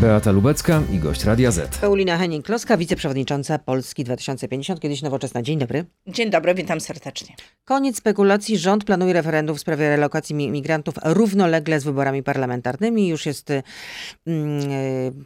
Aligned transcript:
Beata 0.00 0.30
Lubecka 0.32 0.82
i 0.92 0.98
gość 0.98 1.24
Radia 1.24 1.50
Z. 1.50 1.78
Paulina 1.78 2.18
Henning-Kloska, 2.18 2.78
wiceprzewodnicząca 2.78 3.58
Polski 3.58 4.04
2050, 4.04 4.80
kiedyś 4.80 5.02
Nowoczesna. 5.02 5.42
Dzień 5.42 5.58
dobry. 5.58 5.84
Dzień 6.06 6.30
dobry, 6.30 6.54
witam 6.54 6.80
serdecznie. 6.80 7.34
Koniec 7.64 7.96
spekulacji. 7.96 8.58
Rząd 8.58 8.84
planuje 8.84 9.12
referendum 9.12 9.56
w 9.56 9.60
sprawie 9.60 9.88
relokacji 9.88 10.34
migrantów 10.34 10.94
równolegle 11.04 11.80
z 11.80 11.84
wyborami 11.84 12.22
parlamentarnymi. 12.22 13.08
Już 13.08 13.26
jest 13.26 13.50
mm, 13.50 14.60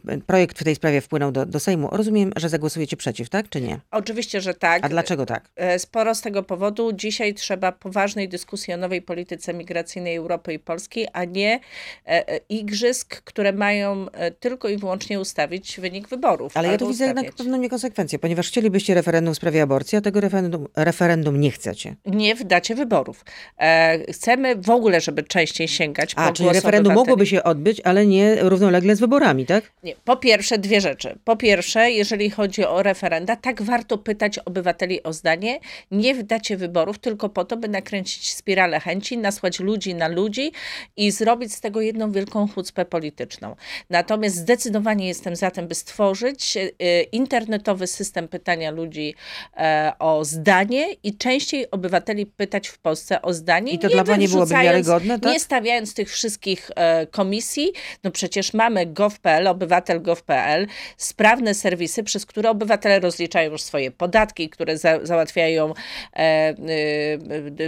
e, 0.07 0.17
projekt 0.17 0.59
w 0.59 0.63
tej 0.63 0.75
sprawie 0.75 1.01
wpłynął 1.01 1.31
do, 1.31 1.45
do 1.45 1.59
Sejmu. 1.59 1.89
Rozumiem, 1.91 2.31
że 2.35 2.49
zagłosujecie 2.49 2.97
przeciw, 2.97 3.29
tak 3.29 3.49
czy 3.49 3.61
nie? 3.61 3.79
Oczywiście, 3.91 4.41
że 4.41 4.53
tak. 4.53 4.85
A 4.85 4.89
dlaczego 4.89 5.25
tak? 5.25 5.49
E, 5.55 5.79
sporo 5.79 6.15
z 6.15 6.21
tego 6.21 6.43
powodu. 6.43 6.93
Dzisiaj 6.93 7.33
trzeba 7.33 7.71
poważnej 7.71 8.29
dyskusji 8.29 8.73
o 8.73 8.77
nowej 8.77 9.01
polityce 9.01 9.53
migracyjnej 9.53 10.15
Europy 10.15 10.53
i 10.53 10.59
Polski, 10.59 11.07
a 11.13 11.25
nie 11.25 11.59
e, 12.07 12.29
e 12.29 12.39
igrzysk, 12.49 13.21
które 13.21 13.53
mają 13.53 14.05
tylko 14.39 14.62
tylko 14.63 14.75
i 14.75 14.77
wyłącznie 14.77 15.19
ustawić 15.19 15.79
wynik 15.79 16.07
wyborów. 16.07 16.57
Ale 16.57 16.67
ja 16.67 16.77
tu 16.77 16.87
widzę 16.87 17.05
jednak 17.05 17.33
pewną 17.33 17.57
niekonsekwencję, 17.57 18.19
ponieważ 18.19 18.47
chcielibyście 18.47 18.93
referendum 18.93 19.33
w 19.33 19.37
sprawie 19.37 19.61
aborcji, 19.61 19.97
a 19.97 20.01
tego 20.01 20.21
referendum, 20.21 20.67
referendum 20.75 21.39
nie 21.39 21.51
chcecie. 21.51 21.95
Nie 22.05 22.35
w 22.35 22.43
dacie 22.43 22.75
wyborów. 22.75 23.25
E, 23.57 24.13
chcemy 24.13 24.55
w 24.55 24.69
ogóle, 24.69 25.01
żeby 25.01 25.23
częściej 25.23 25.67
sięgać 25.67 26.13
a, 26.15 26.27
po 26.27 26.33
czyli 26.33 26.49
referendum 26.49 26.91
obywateli. 26.91 26.95
mogłoby 26.95 27.25
się 27.25 27.43
odbyć, 27.43 27.81
ale 27.83 28.05
nie 28.05 28.35
równolegle 28.35 28.95
z 28.95 28.99
wyborami, 28.99 29.45
tak? 29.45 29.71
Nie. 29.83 29.95
Po 30.05 30.17
pierwsze, 30.17 30.57
dwie 30.57 30.81
rzeczy. 30.81 31.17
Po 31.23 31.35
pierwsze, 31.37 31.91
jeżeli 31.91 32.29
chodzi 32.29 32.65
o 32.65 32.83
referenda, 32.83 33.35
tak 33.35 33.61
warto 33.61 33.97
pytać 33.97 34.39
obywateli 34.39 35.03
o 35.03 35.13
zdanie, 35.13 35.59
nie 35.91 36.15
w 36.15 36.23
dacie 36.23 36.57
wyborów, 36.57 36.99
tylko 36.99 37.29
po 37.29 37.45
to, 37.45 37.57
by 37.57 37.67
nakręcić 37.67 38.33
spiralę 38.33 38.79
chęci, 38.79 39.17
nasłać 39.17 39.59
ludzi 39.59 39.95
na 39.95 40.07
ludzi 40.07 40.51
i 40.97 41.11
zrobić 41.11 41.53
z 41.53 41.61
tego 41.61 41.81
jedną 41.81 42.11
wielką 42.11 42.47
chucpę 42.47 42.85
polityczną. 42.85 43.55
Natomiast 43.89 44.45
zdecydowanie 44.53 45.07
jestem 45.07 45.35
za 45.35 45.51
tym, 45.51 45.67
by 45.67 45.75
stworzyć 45.75 46.57
e, 46.57 47.01
internetowy 47.01 47.87
system 47.87 48.27
pytania 48.27 48.71
ludzi 48.71 49.15
e, 49.57 49.93
o 49.99 50.25
zdanie 50.25 50.87
i 51.03 51.17
częściej 51.17 51.71
obywateli 51.71 52.25
pytać 52.25 52.67
w 52.67 52.77
Polsce 52.79 53.21
o 53.21 53.33
zdanie. 53.33 53.71
I 53.71 53.79
to 53.79 53.89
dla 53.89 54.03
Pani 54.03 54.27
byłoby 54.27 54.53
wiarygodne, 54.53 55.19
tak? 55.19 55.33
Nie 55.33 55.39
stawiając 55.39 55.93
tych 55.93 56.11
wszystkich 56.11 56.71
e, 56.75 57.07
komisji, 57.07 57.71
no 58.03 58.11
przecież 58.11 58.53
mamy 58.53 58.85
gov.pl, 58.85 59.47
obywatel.gov.pl, 59.47 60.67
sprawne 60.97 61.53
serwisy, 61.53 62.03
przez 62.03 62.25
które 62.25 62.49
obywatele 62.49 62.99
rozliczają 62.99 63.51
już 63.51 63.61
swoje 63.61 63.91
podatki, 63.91 64.49
które 64.49 64.77
za, 64.77 65.05
załatwiają 65.05 65.73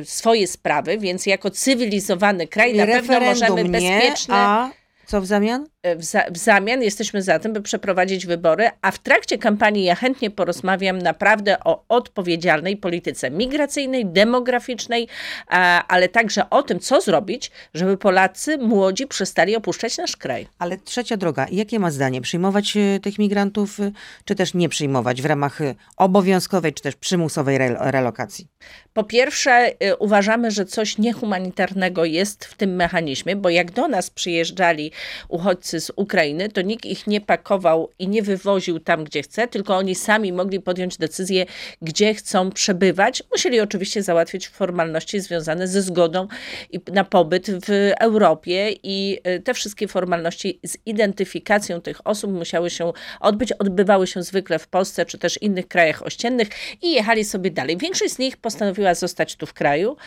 swoje 0.03 0.47
sprawy, 0.47 0.97
więc 0.97 1.25
jako 1.25 1.49
cywilizowany 1.49 2.47
kraj 2.47 2.75
na 2.75 2.85
pewno 2.85 3.19
możemy 3.19 3.65
bezpiecznie... 3.65 4.33
Nie, 4.33 4.39
a 4.39 4.71
co 5.05 5.21
w 5.21 5.25
zamian? 5.25 5.67
W, 5.97 6.03
za, 6.03 6.23
w, 6.31 6.37
zamian 6.37 6.81
jesteśmy 6.81 7.21
za 7.21 7.39
tym, 7.39 7.53
by 7.53 7.61
przeprowadzić 7.61 8.25
wybory, 8.25 8.69
a 8.81 8.91
w 8.91 8.99
trakcie 8.99 9.37
kampanii 9.37 9.83
ja 9.83 9.95
chętnie 9.95 10.29
porozmawiam 10.31 10.99
naprawdę 10.99 11.59
o 11.63 11.83
odpowiedzialnej 11.89 12.77
polityce 12.77 13.31
migracyjnej, 13.31 14.05
demograficznej, 14.05 15.07
a, 15.47 15.87
ale 15.87 16.09
także 16.09 16.49
o 16.49 16.63
tym, 16.63 16.79
co 16.79 17.01
zrobić, 17.01 17.51
żeby 17.73 17.97
Polacy 17.97 18.57
młodzi 18.57 19.07
przestali 19.07 19.55
opuszczać 19.55 19.97
nasz 19.97 20.17
kraj. 20.17 20.47
Ale 20.59 20.77
trzecia 20.77 21.17
droga, 21.17 21.47
jakie 21.51 21.79
ma 21.79 21.91
zdanie? 21.91 22.21
Przyjmować 22.21 22.77
e, 22.77 22.99
tych 22.99 23.19
migrantów, 23.19 23.79
e, 23.79 23.91
czy 24.25 24.35
też 24.35 24.53
nie 24.53 24.69
przyjmować 24.69 25.21
w 25.21 25.25
ramach 25.25 25.61
e, 25.61 25.75
obowiązkowej, 25.97 26.73
czy 26.73 26.83
też 26.83 26.95
przymusowej 26.95 27.57
relokacji? 27.79 28.47
Po 28.93 29.03
pierwsze, 29.03 29.71
uważamy, 29.99 30.51
że 30.51 30.65
coś 30.65 30.97
niehumanitarnego 30.97 32.05
jest 32.05 32.45
w 32.45 32.53
tym 32.53 32.75
mechanizmie, 32.75 33.35
bo 33.35 33.49
jak 33.49 33.71
do 33.71 33.87
nas 33.87 34.09
przyjeżdżali 34.09 34.91
uchodźcy 35.29 35.74
z 35.79 35.91
Ukrainy, 35.95 36.49
to 36.49 36.61
nikt 36.61 36.85
ich 36.85 37.07
nie 37.07 37.21
pakował 37.21 37.89
i 37.99 38.07
nie 38.07 38.21
wywoził 38.21 38.79
tam, 38.79 39.03
gdzie 39.03 39.21
chce, 39.21 39.47
tylko 39.47 39.75
oni 39.75 39.95
sami 39.95 40.33
mogli 40.33 40.59
podjąć 40.59 40.97
decyzję, 40.97 41.45
gdzie 41.81 42.13
chcą 42.13 42.51
przebywać. 42.51 43.23
Musieli 43.31 43.59
oczywiście 43.59 44.03
załatwić 44.03 44.47
formalności 44.47 45.19
związane 45.19 45.67
ze 45.67 45.81
zgodą 45.81 46.27
na 46.91 47.03
pobyt 47.03 47.51
w 47.51 47.91
Europie 47.99 48.75
i 48.83 49.19
e, 49.23 49.39
te 49.39 49.53
wszystkie 49.53 49.87
formalności 49.87 50.59
z 50.65 50.77
identyfikacją 50.85 51.81
tych 51.81 52.07
osób 52.07 52.31
musiały 52.31 52.69
się 52.69 52.93
odbyć, 53.19 53.51
odbywały 53.51 54.07
się 54.07 54.23
zwykle 54.23 54.59
w 54.59 54.67
Polsce 54.67 55.05
czy 55.05 55.17
też 55.17 55.41
innych 55.41 55.67
krajach 55.67 56.05
ościennych 56.05 56.47
i 56.81 56.91
jechali 56.91 57.25
sobie 57.25 57.51
dalej. 57.51 57.77
Większość 57.77 58.13
z 58.13 58.19
nich 58.19 58.37
postanowiła 58.37 58.93
zostać 58.93 59.35
tu 59.35 59.45
w 59.45 59.53
kraju, 59.53 59.97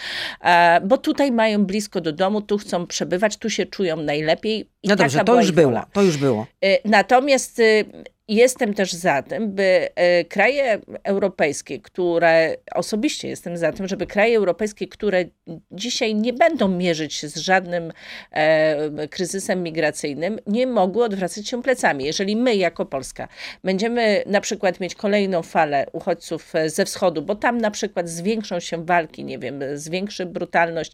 e, 0.44 0.80
bo 0.80 0.96
tutaj 0.98 1.32
mają 1.32 1.64
blisko 1.64 2.00
do 2.00 2.12
domu, 2.12 2.42
tu 2.42 2.58
chcą 2.58 2.86
przebywać, 2.86 3.36
tu 3.36 3.50
się 3.50 3.66
czują 3.66 3.96
najlepiej. 3.96 4.68
I 4.82 4.88
no 4.88 4.96
dobrze, 4.96 5.24
to 5.24 5.40
już 5.40 5.52
było, 5.66 5.86
to 5.92 6.02
już 6.02 6.16
było. 6.16 6.46
Y, 6.64 6.78
natomiast 6.84 7.58
y, 7.58 7.84
Jestem 8.28 8.74
też 8.74 8.92
za 8.92 9.22
tym, 9.22 9.52
by 9.52 9.88
e, 9.94 10.24
kraje 10.24 10.78
europejskie, 11.04 11.80
które 11.80 12.56
osobiście 12.74 13.28
jestem 13.28 13.56
za 13.56 13.72
tym, 13.72 13.88
żeby 13.88 14.06
kraje 14.06 14.36
europejskie, 14.36 14.88
które 14.88 15.24
dzisiaj 15.72 16.14
nie 16.14 16.32
będą 16.32 16.68
mierzyć 16.68 17.14
się 17.14 17.28
z 17.28 17.36
żadnym 17.36 17.92
e, 18.30 19.08
kryzysem 19.08 19.62
migracyjnym, 19.62 20.38
nie 20.46 20.66
mogły 20.66 21.04
odwracać 21.04 21.48
się 21.48 21.62
plecami. 21.62 22.04
Jeżeli 22.04 22.36
my, 22.36 22.56
jako 22.56 22.86
Polska, 22.86 23.28
będziemy 23.64 24.22
na 24.26 24.40
przykład 24.40 24.80
mieć 24.80 24.94
kolejną 24.94 25.42
falę 25.42 25.86
uchodźców 25.92 26.52
ze 26.66 26.84
wschodu, 26.84 27.22
bo 27.22 27.34
tam 27.34 27.58
na 27.58 27.70
przykład 27.70 28.08
zwiększą 28.08 28.60
się 28.60 28.84
walki, 28.84 29.24
nie 29.24 29.38
wiem, 29.38 29.60
zwiększy 29.74 30.26
brutalność, 30.26 30.92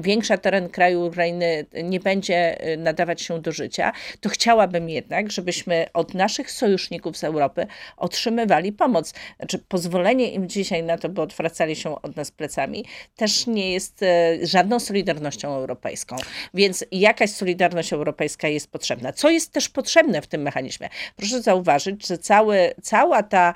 większa 0.00 0.38
teren 0.38 0.68
kraju 0.68 1.06
Ukrainy 1.06 1.66
nie 1.84 2.00
będzie 2.00 2.60
e, 2.60 2.76
nadawać 2.76 3.22
się 3.22 3.42
do 3.42 3.52
życia, 3.52 3.92
to 4.20 4.28
chciałabym 4.28 4.88
jednak, 4.88 5.30
żebyśmy 5.30 5.86
od 5.94 6.14
naszych 6.14 6.50
sojuszników 6.58 7.16
z 7.16 7.24
Europy 7.24 7.66
otrzymywali 7.96 8.72
pomoc. 8.72 9.14
Znaczy, 9.38 9.58
pozwolenie 9.58 10.32
im 10.32 10.48
dzisiaj 10.48 10.82
na 10.82 10.98
to, 10.98 11.08
by 11.08 11.22
odwracali 11.22 11.76
się 11.76 12.02
od 12.02 12.16
nas 12.16 12.30
plecami, 12.30 12.84
też 13.16 13.46
nie 13.46 13.72
jest 13.72 14.02
e, 14.02 14.38
żadną 14.46 14.80
solidarnością 14.80 15.54
europejską. 15.54 16.16
Więc 16.54 16.84
jakaś 16.92 17.30
solidarność 17.30 17.92
europejska 17.92 18.48
jest 18.48 18.70
potrzebna. 18.70 19.12
Co 19.12 19.30
jest 19.30 19.52
też 19.52 19.68
potrzebne 19.68 20.22
w 20.22 20.26
tym 20.26 20.42
mechanizmie? 20.42 20.88
Proszę 21.16 21.42
zauważyć, 21.42 22.06
że 22.06 22.18
cały, 22.18 22.74
cała 22.82 23.22
ta, 23.22 23.54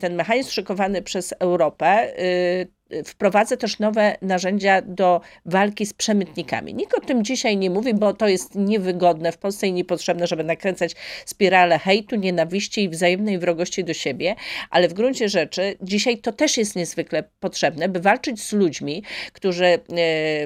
ten 0.00 0.14
mechanizm 0.14 0.50
szykowany 0.50 1.02
przez 1.02 1.34
Europę, 1.38 2.18
y, 2.18 2.73
wprowadza 3.04 3.56
też 3.56 3.78
nowe 3.78 4.16
narzędzia 4.22 4.82
do 4.82 5.20
walki 5.46 5.86
z 5.86 5.92
przemytnikami. 5.92 6.74
Nikt 6.74 6.98
o 6.98 7.00
tym 7.00 7.24
dzisiaj 7.24 7.56
nie 7.56 7.70
mówi, 7.70 7.94
bo 7.94 8.12
to 8.12 8.28
jest 8.28 8.54
niewygodne 8.54 9.32
w 9.32 9.38
Polsce 9.38 9.66
i 9.66 9.72
niepotrzebne, 9.72 10.26
żeby 10.26 10.44
nakręcać 10.44 10.94
spiralę 11.26 11.78
hejtu, 11.78 12.16
nienawiści 12.16 12.82
i 12.82 12.88
wzajemnej 12.88 13.38
wrogości 13.38 13.84
do 13.84 13.94
siebie, 13.94 14.34
ale 14.70 14.88
w 14.88 14.92
gruncie 14.92 15.28
rzeczy 15.28 15.76
dzisiaj 15.82 16.18
to 16.18 16.32
też 16.32 16.56
jest 16.56 16.76
niezwykle 16.76 17.24
potrzebne, 17.40 17.88
by 17.88 18.00
walczyć 18.00 18.42
z 18.42 18.52
ludźmi, 18.52 19.02
którzy 19.32 19.64
e, 19.64 19.78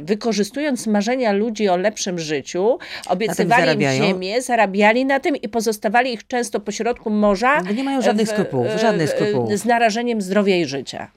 wykorzystując 0.02 0.86
marzenia 0.86 1.32
ludzi 1.32 1.68
o 1.68 1.76
lepszym 1.76 2.18
życiu, 2.18 2.78
obiecywali 3.08 3.84
im 3.84 3.90
ziemię, 3.92 4.42
zarabiali 4.42 5.04
na 5.04 5.20
tym 5.20 5.36
i 5.36 5.48
pozostawali 5.48 6.12
ich 6.12 6.26
często 6.26 6.60
pośrodku 6.60 7.10
morza. 7.10 7.60
nie 7.72 7.84
mają 7.84 8.02
żadnych 8.02 8.28
skrupułów, 8.28 8.68
żadnych 8.80 9.10
skrupułów. 9.10 9.58
Z 9.58 9.64
narażeniem 9.64 10.22
zdrowia 10.22 10.56
i 10.56 10.64
życia. 10.64 11.10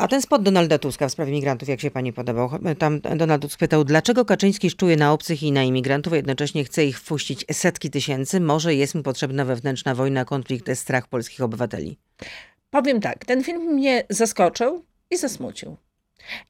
A 0.00 0.08
ten 0.08 0.22
spot 0.22 0.42
Donalda 0.42 0.78
Tuska 0.78 1.08
w 1.08 1.12
sprawie 1.12 1.32
migrantów, 1.32 1.68
jak 1.68 1.80
się 1.80 1.90
pani 1.90 2.12
podobał? 2.12 2.50
Tam 2.78 3.00
Donald 3.00 3.42
Tusk 3.42 3.58
pytał, 3.58 3.84
dlaczego 3.84 4.24
Kaczyński 4.24 4.70
szczuje 4.70 4.96
na 4.96 5.12
obcych 5.12 5.42
i 5.42 5.52
na 5.52 5.62
imigrantów, 5.62 6.12
a 6.12 6.16
jednocześnie 6.16 6.64
chce 6.64 6.84
ich 6.84 6.98
wpuścić 6.98 7.44
setki 7.52 7.90
tysięcy? 7.90 8.40
Może 8.40 8.74
jest 8.74 8.94
mu 8.94 9.02
potrzebna 9.02 9.44
wewnętrzna 9.44 9.94
wojna, 9.94 10.24
konflikt, 10.24 10.78
strach 10.78 11.08
polskich 11.08 11.40
obywateli? 11.40 11.98
Powiem 12.70 13.00
tak, 13.00 13.24
ten 13.24 13.44
film 13.44 13.62
mnie 13.62 14.04
zaskoczył 14.10 14.84
i 15.10 15.16
zasmucił. 15.16 15.76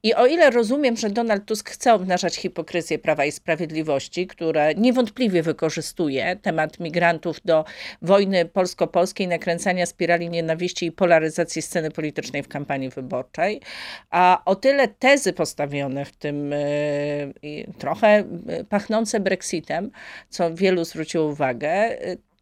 I 0.03 0.13
o 0.13 0.27
ile 0.27 0.49
rozumiem, 0.49 0.97
że 0.97 1.09
Donald 1.09 1.45
Tusk 1.45 1.69
chce 1.69 1.93
obnażać 1.93 2.35
hipokryzję 2.35 2.99
Prawa 2.99 3.25
i 3.25 3.31
Sprawiedliwości, 3.31 4.27
które 4.27 4.75
niewątpliwie 4.75 5.43
wykorzystuje 5.43 6.35
temat 6.35 6.79
migrantów 6.79 7.41
do 7.45 7.65
wojny 8.01 8.45
polsko-polskiej, 8.45 9.27
nakręcania 9.27 9.85
spirali 9.85 10.29
nienawiści 10.29 10.85
i 10.85 10.91
polaryzacji 10.91 11.61
sceny 11.61 11.91
politycznej 11.91 12.43
w 12.43 12.47
kampanii 12.47 12.89
wyborczej, 12.89 13.61
a 14.09 14.41
o 14.45 14.55
tyle 14.55 14.87
tezy 14.87 15.33
postawione 15.33 16.05
w 16.05 16.11
tym 16.11 16.51
yy, 16.51 17.73
trochę 17.77 18.07
e, 18.07 18.63
pachnące 18.63 19.19
Brexitem, 19.19 19.91
co 20.29 20.55
wielu 20.55 20.85
zwróciło 20.85 21.25
uwagę, 21.25 21.97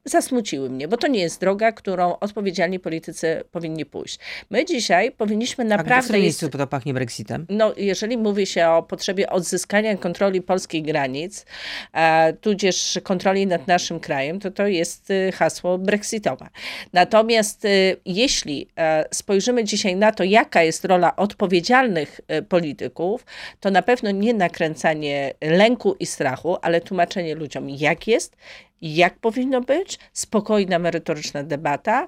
zasmuciły 0.10 0.70
mnie, 0.70 0.88
bo 0.88 0.98
to 0.98 1.08
nie 1.08 1.20
jest 1.20 1.42
droga, 1.42 1.72
którą 1.72 2.20
odpowiedzialni 2.20 2.80
politycy 2.80 3.44
powinni 3.52 3.86
pójść. 3.86 4.20
My 4.50 4.66
dzisiaj 4.66 5.12
powinniśmy 5.12 5.66
naprawdę... 5.66 5.96
A 5.96 6.02
w 6.02 6.04
którym 6.04 6.22
miejscu 6.22 6.50
to 6.50 6.68
pachnie 6.68 6.94
Brexitem? 6.94 7.46
No, 7.50 7.74
jeżeli 7.78 8.18
mówi 8.18 8.46
się 8.46 8.68
o 8.68 8.84
potrzebie 8.84 9.30
odzyskania 9.30 9.98
kontroli 9.98 10.42
polskich 10.42 10.86
granic, 10.86 11.46
e, 11.94 12.34
tudzież 12.34 13.00
kontroli 13.04 13.48
nad 13.48 13.68
naszym 13.68 14.00
krajem, 14.00 14.40
to 14.40 14.52
to 14.52 14.68
jest 14.68 15.12
y, 15.12 15.32
hasło 15.32 15.78
brexitowe. 15.78 16.48
Natomiast 16.94 17.66
y, 17.66 17.98
jeśli 18.06 18.68
e, 18.78 19.06
spojrzymy 19.12 19.64
dzisiaj 19.64 19.96
na 19.96 20.12
to, 20.12 20.24
jaka 20.24 20.64
jest 20.64 20.86
rola 20.86 21.16
odpowiedzialnych 21.16 22.22
y, 22.32 22.42
polityków, 22.42 23.26
to 23.60 23.72
na 23.72 23.82
pewno 23.82 24.12
nie 24.12 24.34
nakręcanie 24.34 25.34
lęku 25.42 25.96
i 26.00 26.06
strachu, 26.06 26.58
ale 26.62 26.82
tłumaczenie 26.82 27.36
ludziom, 27.36 27.70
jak 27.70 28.08
jest, 28.08 28.36
jak 28.82 29.20
powinno 29.20 29.62
być, 29.62 30.00
spokojna, 30.14 30.80
merytoryczna 30.80 31.44
debata, 31.44 32.08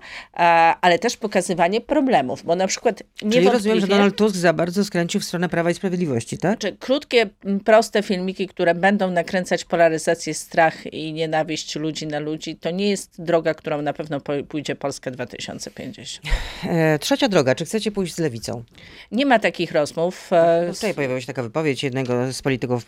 ale 0.82 1.00
też 1.00 1.18
pokazywanie 1.18 1.82
problemów, 1.82 2.44
bo 2.46 2.56
na 2.56 2.68
przykład 2.68 3.04
Czyli 3.32 3.50
rozumiem, 3.50 3.80
że 3.80 3.88
Donald 3.88 4.16
Tusk 4.16 4.36
za 4.36 4.54
bardzo 4.54 4.86
skręcił 4.86 5.22
w 5.22 5.24
stronę 5.24 5.50
Prawa 5.50 5.72
i 5.72 5.74
Sprawiedliwości, 5.74 6.38
tak? 6.38 6.60
Czy 6.60 6.78
krótkie, 6.78 7.30
proste 7.66 8.04
filmiki, 8.04 8.48
które 8.48 8.76
będą 8.76 9.12
nakręcać 9.12 9.66
polaryzację, 9.66 10.34
strach 10.34 10.94
i 10.94 11.14
nienawiść 11.14 11.76
ludzi 11.76 12.08
na 12.08 12.20
ludzi, 12.20 12.56
to 12.56 12.72
nie 12.72 12.90
jest 12.90 13.24
droga, 13.24 13.54
którą 13.54 13.82
na 13.82 13.94
pewno 13.94 14.22
pójdzie 14.48 14.76
Polska 14.76 15.12
2050. 15.12 16.28
E, 16.64 17.00
trzecia 17.00 17.28
droga, 17.28 17.56
czy 17.56 17.66
chcecie 17.66 17.92
pójść 17.92 18.16
z 18.16 18.20
lewicą? 18.20 18.64
Nie 19.12 19.26
ma 19.26 19.40
takich 19.40 19.72
rozmów. 19.72 20.32
No 20.68 20.74
tutaj 20.74 20.94
pojawiła 20.94 21.22
się 21.22 21.28
taka 21.28 21.44
wypowiedź 21.44 21.84
jednego 21.84 22.34
z 22.34 22.42
polityków 22.42 22.86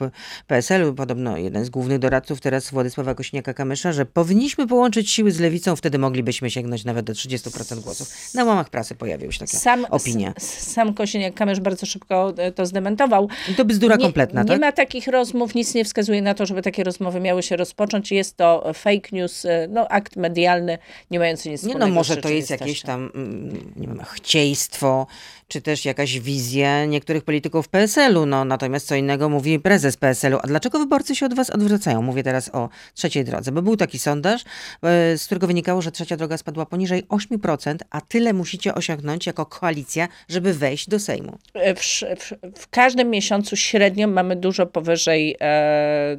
PSL-u, 0.47 0.93
podobno 0.93 1.37
jeden 1.37 1.65
z 1.65 1.69
głównych 1.69 1.99
doradców 1.99 2.41
teraz 2.41 2.71
Władysława 2.71 3.13
Kośniaka-Kamysza, 3.13 3.72
że 3.75 4.05
powinniśmy 4.05 4.67
połączyć 4.67 5.11
siły 5.11 5.31
z 5.31 5.39
lewicą, 5.39 5.75
wtedy 5.75 5.99
moglibyśmy 5.99 6.51
sięgnąć 6.51 6.85
nawet 6.85 7.05
do 7.05 7.13
30% 7.13 7.79
głosów. 7.79 8.33
Na 8.33 8.43
łamach 8.43 8.69
prasy 8.69 8.95
pojawił 8.95 9.31
się 9.31 9.39
taka 9.39 9.57
sam, 9.57 9.85
opinia. 9.89 10.33
Sam 10.39 10.93
Kośniak-Kamysz 10.93 11.59
bardzo 11.59 11.85
szybko 11.85 12.33
e, 12.37 12.51
to 12.51 12.65
zdementował. 12.65 13.29
I 13.51 13.55
to 13.55 13.65
bzdura 13.65 13.95
nie, 13.95 14.03
kompletna, 14.03 14.41
nie 14.41 14.47
tak? 14.47 14.57
Nie 14.57 14.65
ma 14.65 14.71
takich 14.71 15.07
rozmów, 15.07 15.55
nic 15.55 15.73
nie 15.73 15.85
wskazuje 15.85 16.21
na 16.21 16.33
to, 16.33 16.45
żeby 16.45 16.61
takie 16.61 16.83
rozmowy 16.83 17.19
miały 17.19 17.43
się 17.43 17.55
rozpocząć. 17.55 18.11
Jest 18.11 18.37
to 18.37 18.73
fake 18.73 19.09
news, 19.11 19.45
e, 19.45 19.67
no, 19.69 19.87
akt 19.87 20.15
medialny, 20.15 20.77
nie 21.11 21.19
mający 21.19 21.49
nic 21.49 21.59
wspólnego 21.59 21.85
Nie 21.85 21.91
no, 21.91 21.95
może 21.95 22.17
to 22.17 22.29
jest 22.29 22.49
jakieś 22.49 22.81
tam, 22.81 23.11
mm, 23.15 23.73
nie 23.75 23.87
wiem, 23.87 24.03
chcieństwo, 24.03 25.07
czy 25.47 25.61
też 25.61 25.85
jakaś 25.85 26.19
wizja 26.19 26.85
niektórych 26.85 27.23
polityków 27.23 27.69
PSL-u. 27.69 28.25
No, 28.25 28.45
natomiast 28.45 28.87
co 28.87 28.95
innego 28.95 29.29
mówi 29.29 29.59
prezes 29.59 29.97
PSL-u. 29.97 30.37
A 30.43 30.47
dlaczego 30.47 30.79
wyborcy 30.79 31.15
się 31.15 31.25
od 31.25 31.33
was 31.33 31.49
odwracają? 31.49 32.01
Mówię 32.01 32.23
teraz 32.23 32.49
o 32.55 32.69
trzeciej 32.93 33.25
drodze, 33.25 33.51
bo 33.51 33.61
był 33.61 33.77
taki 33.77 33.99
sondaż, 33.99 34.41
e, 34.83 35.17
z 35.17 35.25
którego 35.25 35.47
wynikało, 35.47 35.81
że 35.81 35.91
trzecia 35.91 36.17
droga 36.17 36.37
spadła 36.37 36.65
poniżej 36.65 37.03
8%, 37.09 37.75
a 37.89 38.01
tyle 38.01 38.33
musicie 38.33 38.75
osiągnąć 38.75 39.27
jako 39.27 39.45
koalicja, 39.45 40.07
żeby 40.29 40.53
wejść 40.53 40.89
do 40.89 40.99
Sejmu. 40.99 41.37
W, 41.55 42.01
w, 42.19 42.33
w 42.61 42.69
każdym 42.69 43.09
miesiącu 43.09 43.55
średnio 43.55 44.07
mamy 44.07 44.35
dużo 44.35 44.65
powyżej 44.65 45.35
e, 45.41 46.17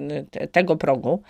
tego 0.52 0.76
progu. 0.76 1.22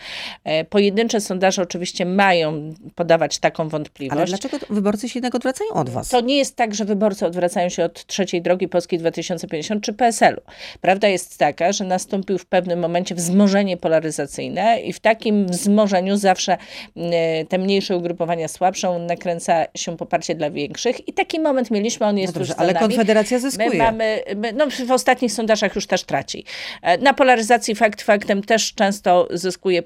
E, 0.45 0.65
pojedyncze 0.65 1.21
sondaże 1.21 1.63
oczywiście 1.63 2.07
mają 2.07 2.75
podawać 2.95 3.39
taką 3.39 3.69
wątpliwość. 3.69 4.17
Ale 4.19 4.27
dlaczego 4.27 4.59
wyborcy 4.71 5.09
się 5.09 5.19
jednak 5.19 5.35
odwracają 5.35 5.71
od 5.71 5.91
was? 5.91 6.09
To 6.09 6.21
nie 6.21 6.37
jest 6.37 6.57
tak, 6.57 6.75
że 6.75 6.85
wyborcy 6.85 7.27
odwracają 7.27 7.69
się 7.69 7.84
od 7.85 8.07
trzeciej 8.07 8.43
drogi 8.43 8.69
Polskiej 8.69 8.99
2050 8.99 9.85
czy 9.85 9.93
PSL-u. 9.93 10.41
Prawda 10.81 11.09
jest 11.09 11.39
taka, 11.39 11.73
że 11.73 11.85
nastąpił 11.85 12.39
w 12.39 12.47
pewnym 12.47 12.79
momencie 12.79 13.15
wzmożenie 13.15 13.77
polaryzacyjne 13.77 14.81
i 14.81 14.93
w 14.93 15.01
takim 15.01 15.47
wzmożeniu 15.47 16.17
zawsze 16.17 16.53
e, 16.97 17.45
te 17.45 17.59
mniejsze 17.59 17.97
ugrupowania 17.97 18.49
słabszą 18.49 18.99
nakręca 18.99 19.65
się 19.77 19.97
poparcie 19.97 20.35
dla 20.35 20.51
większych 20.51 21.09
i 21.09 21.13
taki 21.13 21.41
moment 21.41 21.71
mieliśmy, 21.71 22.07
on 22.07 22.19
jest 22.19 22.35
no 22.35 22.39
dobrze, 22.39 22.55
Ale 22.57 22.75
Konfederacja 22.75 23.39
zyskuje. 23.39 23.71
My 23.71 23.77
mamy, 23.77 24.23
my, 24.37 24.53
no 24.53 24.67
w 24.87 24.91
ostatnich 24.91 25.33
sondażach 25.33 25.75
już 25.75 25.87
też 25.87 26.03
traci. 26.03 26.45
E, 26.83 26.99
na 26.99 27.15
polaryzacji 27.15 27.75
fakt 27.75 28.03
faktem 28.03 28.43
też 28.43 28.75
często 28.75 29.29
zyskuje, 29.31 29.83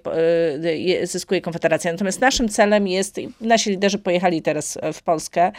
e, 1.03 1.07
zyskuje 1.07 1.41
Konfederacja. 1.41 1.93
Natomiast 1.93 2.21
naszym 2.21 2.49
celem 2.49 2.89
jest, 2.89 3.21
nasi 3.41 3.71
liderzy 3.71 3.99
pojechali 3.99 4.43
teraz 4.43 4.79
w 4.93 5.03
Polskę. 5.03 5.53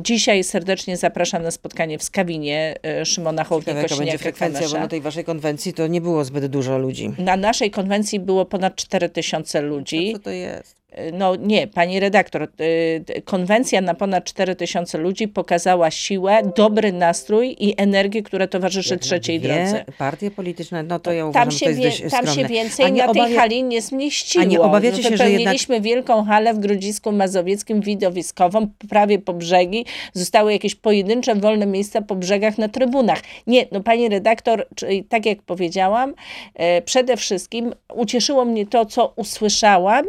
Dzisiaj 0.00 0.44
serdecznie 0.44 0.96
zapraszam 0.96 1.09
na 1.42 1.50
spotkanie 1.50 1.98
w 1.98 2.02
Skawinie 2.02 2.74
Szymona 3.04 3.44
Hołowni 3.44 3.74
Jaka 3.74 3.96
będzie 3.96 4.18
frekwencja, 4.18 4.68
bo 4.68 4.78
na 4.78 4.88
tej 4.88 5.00
waszej 5.00 5.24
konwencji 5.24 5.72
to 5.72 5.86
nie 5.86 6.00
było 6.00 6.24
zbyt 6.24 6.46
dużo 6.46 6.78
ludzi. 6.78 7.12
Na 7.18 7.36
naszej 7.36 7.70
konwencji 7.70 8.20
było 8.20 8.44
ponad 8.44 8.76
4 8.76 9.08
tysiące 9.08 9.62
ludzi. 9.62 10.10
A 10.14 10.18
co 10.18 10.24
to 10.24 10.30
jest? 10.30 10.79
No 11.12 11.36
nie, 11.36 11.66
pani 11.66 12.00
redaktor, 12.00 12.48
y, 12.60 13.22
konwencja 13.24 13.80
na 13.80 13.94
ponad 13.94 14.24
4 14.24 14.56
tysiące 14.56 14.98
ludzi 14.98 15.28
pokazała 15.28 15.90
siłę, 15.90 16.42
dobry 16.56 16.92
nastrój 16.92 17.56
i 17.58 17.74
energię, 17.76 18.22
która 18.22 18.46
towarzyszy 18.46 18.98
trzeciej 18.98 19.40
drodze. 19.40 19.84
Partie 19.98 20.30
polityczne, 20.30 20.82
no 20.82 20.98
to 20.98 21.12
ja 21.12 21.26
uważam, 21.26 21.48
tam 21.48 21.58
się, 21.58 21.66
to 21.66 21.70
jest 21.70 22.02
dość 22.02 22.12
Tam 22.12 22.26
się 22.26 22.44
więcej 22.44 22.92
na 22.92 23.12
tej 23.12 23.34
hali 23.34 23.62
nie 23.62 23.82
zmieściło. 23.82 24.44
A 24.44 24.48
nie 24.48 24.60
obawiacie 24.60 25.02
się, 25.02 25.16
że 25.16 25.30
jednak... 25.30 25.56
wielką 25.80 26.24
halę 26.24 26.54
w 26.54 26.58
Grodzisku 26.58 27.12
Mazowieckim, 27.12 27.80
widowiskową, 27.80 28.66
prawie 28.88 29.18
po 29.18 29.32
brzegi. 29.32 29.86
Zostały 30.12 30.52
jakieś 30.52 30.74
pojedyncze, 30.74 31.34
wolne 31.34 31.66
miejsca 31.66 32.02
po 32.02 32.14
brzegach 32.14 32.58
na 32.58 32.68
trybunach. 32.68 33.20
Nie, 33.46 33.66
no 33.72 33.80
pani 33.80 34.08
redaktor, 34.08 34.66
tak 35.08 35.26
jak 35.26 35.42
powiedziałam, 35.42 36.14
e, 36.54 36.82
przede 36.82 37.16
wszystkim 37.16 37.74
ucieszyło 37.94 38.44
mnie 38.44 38.66
to, 38.66 38.86
co 38.86 39.12
usłyszałam, 39.16 40.06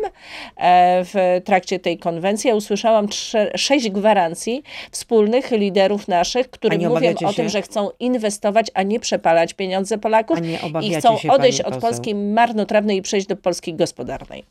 e, 0.57 0.70
w 1.03 1.41
trakcie 1.45 1.79
tej 1.79 1.97
konwencji. 1.97 2.47
Ja 2.47 2.55
usłyszałam 2.55 3.07
trze, 3.07 3.51
sześć 3.55 3.89
gwarancji 3.89 4.63
wspólnych 4.91 5.51
liderów 5.51 6.07
naszych, 6.07 6.49
którzy 6.49 6.77
mówią 6.77 7.13
o 7.25 7.33
tym, 7.33 7.49
że 7.49 7.61
chcą 7.61 7.89
inwestować, 7.99 8.67
a 8.73 8.83
nie 8.83 8.99
przepalać 8.99 9.53
pieniądze 9.53 9.97
Polaków 9.97 10.39
i 10.81 10.95
chcą 10.95 11.17
odejść 11.29 11.61
od 11.61 11.77
polskiej 11.77 12.15
marnotrawnej 12.15 12.97
i 12.97 13.01
przejść 13.01 13.27
do 13.27 13.35
polskiej 13.35 13.73
gospodarnej. 13.73 14.43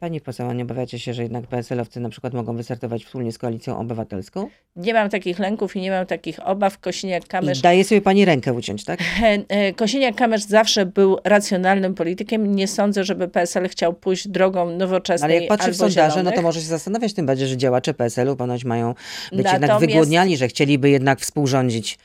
Pani 0.00 0.20
poseł, 0.20 0.52
nie 0.52 0.62
obawiacie 0.62 0.98
się, 0.98 1.14
że 1.14 1.22
jednak 1.22 1.46
PSL-owcy 1.46 2.00
na 2.00 2.08
przykład 2.08 2.34
mogą 2.34 2.56
wystartować 2.56 3.04
wspólnie 3.04 3.32
z 3.32 3.38
koalicją 3.38 3.78
obywatelską? 3.78 4.48
Nie 4.76 4.94
mam 4.94 5.10
takich 5.10 5.38
lęków 5.38 5.76
i 5.76 5.80
nie 5.80 5.90
mam 5.90 6.06
takich 6.06 6.46
obaw. 6.46 6.80
Kosiniak-Kamysz... 6.80 7.60
Daje 7.60 7.84
sobie 7.84 8.00
pani 8.00 8.24
rękę 8.24 8.52
uciąć, 8.52 8.84
tak? 8.84 9.00
E, 9.48 9.72
Kosiniak-Kamysz 9.72 10.46
zawsze 10.48 10.86
był 10.86 11.18
racjonalnym 11.24 11.94
politykiem. 11.94 12.54
Nie 12.54 12.68
sądzę, 12.68 13.04
żeby 13.04 13.28
PSL 13.28 13.68
chciał 13.68 13.94
pójść 13.94 14.28
drogą 14.28 14.70
nowoczesnej 14.70 15.30
Ale 15.30 15.40
jak 15.40 15.48
patrzy 15.48 15.72
w 15.72 15.76
sondaże, 15.76 16.10
zielonych. 16.10 16.24
no 16.24 16.32
to 16.32 16.42
może 16.42 16.60
się 16.60 16.66
zastanawiać 16.66 17.14
tym 17.14 17.26
bardziej, 17.26 17.48
że 17.48 17.56
działacze 17.56 17.94
PSL-u 17.94 18.36
ponoć 18.36 18.64
mają 18.64 18.94
być 18.94 18.96
Natomiast... 19.32 19.52
jednak 19.52 19.80
wygłodniali, 19.80 20.36
że 20.36 20.48
chcieliby 20.48 20.90
jednak 20.90 21.20
współrządzić. 21.20 21.98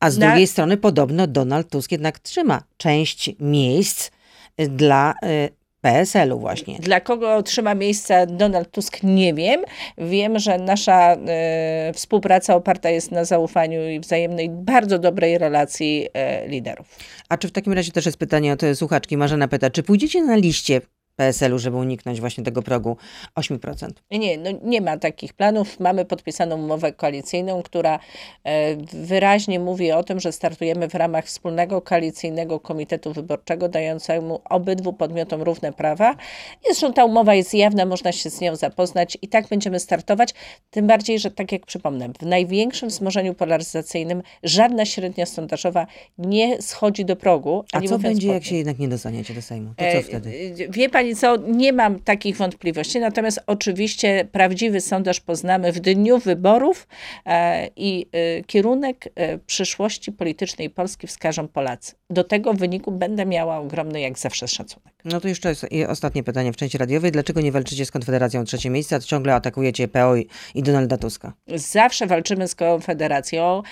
A 0.00 0.10
z 0.10 0.18
Na... 0.18 0.26
drugiej 0.26 0.46
strony 0.46 0.76
podobno 0.76 1.26
Donald 1.26 1.68
Tusk 1.68 1.92
jednak 1.92 2.18
trzyma 2.18 2.62
część 2.76 3.30
miejsc 3.40 4.10
dla 4.58 5.14
y, 5.24 5.63
PSL-u 5.84 6.38
właśnie. 6.38 6.78
Dla 6.78 7.00
kogo 7.00 7.34
otrzyma 7.34 7.74
miejsce 7.74 8.26
Donald 8.26 8.70
Tusk, 8.70 9.02
nie 9.02 9.34
wiem. 9.34 9.62
Wiem, 9.98 10.38
że 10.38 10.58
nasza 10.58 11.12
e, 11.12 11.92
współpraca 11.94 12.54
oparta 12.54 12.90
jest 12.90 13.10
na 13.10 13.24
zaufaniu 13.24 13.88
i 13.88 14.00
wzajemnej, 14.00 14.50
bardzo 14.50 14.98
dobrej 14.98 15.38
relacji 15.38 16.08
e, 16.14 16.48
liderów. 16.48 16.98
A 17.28 17.38
czy 17.38 17.48
w 17.48 17.52
takim 17.52 17.72
razie 17.72 17.92
też 17.92 18.06
jest 18.06 18.18
pytanie 18.18 18.52
od 18.52 18.60
słuchaczki, 18.74 19.16
Marzena 19.16 19.48
pyta, 19.48 19.70
czy 19.70 19.82
pójdziecie 19.82 20.22
na 20.22 20.36
liście 20.36 20.80
PSL-u, 21.16 21.58
żeby 21.58 21.76
uniknąć 21.76 22.20
właśnie 22.20 22.44
tego 22.44 22.62
progu 22.62 22.96
8%? 23.38 23.88
Nie, 24.10 24.38
no 24.38 24.50
nie 24.62 24.80
ma 24.80 24.98
takich 24.98 25.32
planów. 25.32 25.80
Mamy 25.80 26.04
podpisaną 26.04 26.56
umowę 26.56 26.92
koalicyjną, 26.92 27.62
która 27.62 27.98
e, 28.44 28.76
wyraźnie 28.92 29.60
mówi 29.60 29.92
o 29.92 30.04
tym, 30.04 30.20
że 30.20 30.32
startujemy 30.32 30.88
w 30.88 30.94
ramach 30.94 31.24
wspólnego 31.24 31.80
koalicyjnego 31.80 32.60
komitetu 32.60 33.12
wyborczego, 33.12 33.68
dającemu 33.68 34.40
obydwu 34.44 34.92
podmiotom 34.92 35.42
równe 35.42 35.72
prawa. 35.72 36.16
Zresztą 36.64 36.92
ta 36.92 37.04
umowa 37.04 37.34
jest 37.34 37.54
jawna, 37.54 37.86
można 37.86 38.12
się 38.12 38.30
z 38.30 38.40
nią 38.40 38.56
zapoznać 38.56 39.18
i 39.22 39.28
tak 39.28 39.48
będziemy 39.48 39.80
startować. 39.80 40.34
Tym 40.70 40.86
bardziej, 40.86 41.18
że 41.18 41.30
tak 41.30 41.52
jak 41.52 41.66
przypomnę, 41.66 42.08
w 42.20 42.26
największym 42.26 42.88
wzmożeniu 42.88 43.34
polaryzacyjnym 43.34 44.22
żadna 44.42 44.84
średnia 44.84 45.26
sondażowa 45.26 45.86
nie 46.18 46.62
schodzi 46.62 47.04
do 47.04 47.16
progu. 47.16 47.64
A, 47.72 47.78
a 47.78 47.82
co 47.82 47.98
będzie, 47.98 48.28
jak 48.28 48.44
się 48.44 48.56
jednak 48.56 48.78
nie 48.78 48.88
dostaniecie 48.88 49.34
do 49.34 49.42
Sejmu? 49.42 49.74
To 49.76 49.84
co 49.84 49.98
e, 49.98 50.02
wtedy? 50.02 50.54
Wie 50.70 50.88
pani, 50.88 51.03
pani 51.04 51.16
co, 51.16 51.36
nie 51.36 51.72
mam 51.72 52.00
takich 52.00 52.36
wątpliwości, 52.36 53.00
natomiast 53.00 53.40
oczywiście 53.46 54.28
prawdziwy 54.32 54.80
sondaż 54.80 55.20
poznamy 55.20 55.72
w 55.72 55.80
dniu 55.80 56.18
wyborów 56.18 56.88
e, 57.26 57.68
i 57.76 58.06
e, 58.12 58.42
kierunek 58.44 59.08
e, 59.14 59.38
przyszłości 59.38 60.12
politycznej 60.12 60.70
Polski 60.70 61.06
wskażą 61.06 61.48
Polacy. 61.48 61.94
Do 62.10 62.24
tego 62.24 62.54
wyniku 62.54 62.92
będę 62.92 63.26
miała 63.26 63.58
ogromny 63.58 64.00
jak 64.00 64.18
zawsze 64.18 64.48
szacunek. 64.48 64.94
No 65.04 65.20
to 65.20 65.28
jeszcze 65.28 65.48
jest 65.48 65.66
ostatnie 65.88 66.22
pytanie 66.22 66.52
w 66.52 66.56
części 66.56 66.78
radiowej. 66.78 67.12
Dlaczego 67.12 67.40
nie 67.40 67.52
walczycie 67.52 67.86
z 67.86 67.90
Konfederacją 67.90 68.40
o 68.40 68.44
trzecie 68.44 68.70
miejsce, 68.70 68.96
a 68.96 69.00
ciągle 69.00 69.34
atakujecie 69.34 69.88
PO 69.88 70.14
i 70.54 70.62
Donalda 70.62 70.96
Tuska? 70.96 71.32
Zawsze 71.54 72.06
walczymy 72.06 72.48
z 72.48 72.54
Konfederacją. 72.54 73.62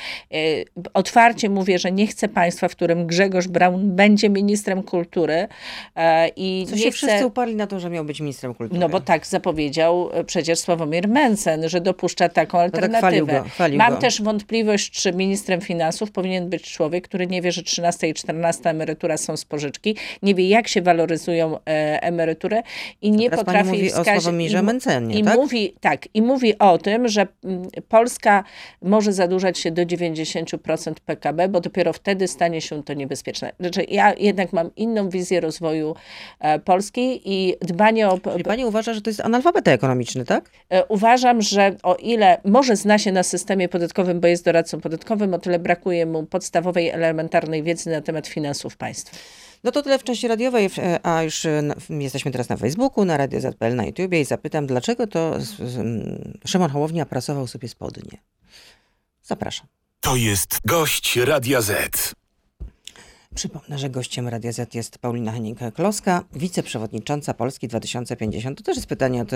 Otwarcie 0.94 1.50
mówię, 1.50 1.78
że 1.78 1.92
nie 1.92 2.06
chcę 2.06 2.28
państwa, 2.28 2.68
w 2.68 2.76
którym 2.76 3.06
Grzegorz 3.06 3.48
Braun 3.48 3.96
będzie 3.96 4.30
ministrem 4.30 4.82
kultury 4.82 5.48
i 6.36 6.66
Co 6.68 6.76
nie 6.76 6.82
się 6.82 6.90
chcę... 6.90 7.21
wszyscy 7.22 7.32
uparli 7.32 7.56
na 7.56 7.66
to, 7.66 7.80
że 7.80 7.90
miał 7.90 8.04
być 8.04 8.20
ministrem 8.20 8.54
kultury. 8.54 8.80
No 8.80 8.88
bo 8.88 9.00
tak 9.00 9.26
zapowiedział 9.26 10.10
e, 10.12 10.24
przecież 10.24 10.58
Sławomir 10.58 11.08
Mencen, 11.08 11.68
że 11.68 11.80
dopuszcza 11.80 12.28
taką 12.28 12.58
alternatywę. 12.58 13.32
No 13.32 13.42
tak 13.42 13.52
chwalił 13.52 13.76
go, 13.76 13.84
Mam 13.84 13.94
go. 13.94 14.00
też 14.00 14.22
wątpliwość, 14.22 14.90
czy 14.90 15.12
ministrem 15.12 15.60
finansów 15.60 16.10
powinien 16.10 16.48
być 16.48 16.72
człowiek, 16.72 17.08
który 17.08 17.26
nie 17.26 17.42
wie, 17.42 17.52
że 17.52 17.62
13 17.62 18.08
i 18.08 18.14
14 18.14 18.70
emerytura 18.70 19.16
są 19.16 19.36
z 19.36 19.44
pożyczki, 19.44 19.96
nie 20.22 20.34
wie 20.34 20.48
jak 20.48 20.68
się 20.68 20.82
waloryzują 20.82 21.56
e, 21.56 22.02
emerytury 22.02 22.62
i 23.02 23.10
nie 23.10 23.30
Teraz 23.30 23.44
potrafi 23.44 23.68
pani 23.68 23.78
mówi 23.78 23.90
wskazać... 23.90 24.18
o 24.18 24.20
Sławomirze 24.20 24.62
Mencenie, 24.62 25.18
i 25.18 25.24
tak? 25.24 25.36
Mówi, 25.36 25.74
tak, 25.80 26.08
i 26.14 26.22
mówi 26.22 26.58
o 26.58 26.78
tym, 26.78 27.08
że 27.08 27.26
mm, 27.44 27.62
Polska 27.88 28.44
może 28.82 29.12
zadłużać 29.12 29.58
się 29.58 29.70
do 29.70 29.82
90% 29.82 30.94
PKB, 31.06 31.48
bo 31.48 31.60
dopiero 31.60 31.92
wtedy 31.92 32.28
stanie 32.28 32.60
się 32.60 32.82
to 32.82 32.94
niebezpieczne. 32.94 33.52
Znaczy, 33.60 33.84
ja 33.88 34.14
jednak 34.14 34.52
mam 34.52 34.70
inną 34.76 35.08
wizję 35.08 35.40
rozwoju 35.40 35.94
e, 36.40 36.58
Polski 36.58 37.11
I 37.14 37.56
dbanie 37.60 38.08
o... 38.08 38.18
Czyli 38.32 38.44
pani 38.44 38.64
uważa, 38.64 38.94
że 38.94 39.00
to 39.00 39.10
jest 39.10 39.20
analfabeta 39.20 39.70
ekonomiczny, 39.70 40.24
tak? 40.24 40.50
E, 40.70 40.84
uważam, 40.84 41.42
że 41.42 41.76
o 41.82 41.94
ile 41.94 42.40
może 42.44 42.76
zna 42.76 42.98
się 42.98 43.12
na 43.12 43.22
systemie 43.22 43.68
podatkowym, 43.68 44.20
bo 44.20 44.28
jest 44.28 44.44
doradcą 44.44 44.80
podatkowym, 44.80 45.34
o 45.34 45.38
tyle 45.38 45.58
brakuje 45.58 46.06
mu 46.06 46.26
podstawowej, 46.26 46.88
elementarnej 46.88 47.62
wiedzy 47.62 47.90
na 47.90 48.00
temat 48.00 48.26
finansów 48.26 48.76
państwa. 48.76 49.16
No 49.64 49.72
to 49.72 49.82
tyle 49.82 49.98
w 49.98 50.04
części 50.04 50.28
radiowej, 50.28 50.70
e, 50.78 51.06
a 51.06 51.22
już 51.22 51.44
e, 51.44 51.62
jesteśmy 51.90 52.30
teraz 52.30 52.48
na 52.48 52.56
Facebooku, 52.56 53.04
na 53.04 53.16
Radio 53.16 53.40
ZPL, 53.40 53.74
na 53.74 53.84
YouTubie 53.84 54.20
i 54.20 54.24
zapytam, 54.24 54.66
dlaczego 54.66 55.06
to 55.06 55.38
Szymon 56.46 56.70
Hołownia 56.70 57.06
prasował 57.06 57.46
sobie 57.46 57.68
spodnie. 57.68 58.18
Zapraszam. 59.22 59.66
To 60.00 60.16
jest 60.16 60.60
gość 60.66 61.16
Radia 61.16 61.60
Z. 61.60 62.21
Przypomnę, 63.34 63.78
że 63.78 63.90
gościem 63.90 64.28
Radia 64.28 64.52
Z 64.52 64.74
jest 64.74 64.98
Paulina 64.98 65.32
Henning-Kloska, 65.32 66.20
wiceprzewodnicząca 66.32 67.34
Polski 67.34 67.68
2050. 67.68 68.58
To 68.58 68.64
też 68.64 68.76
jest 68.76 68.88
pytanie 68.88 69.22
od, 69.22 69.30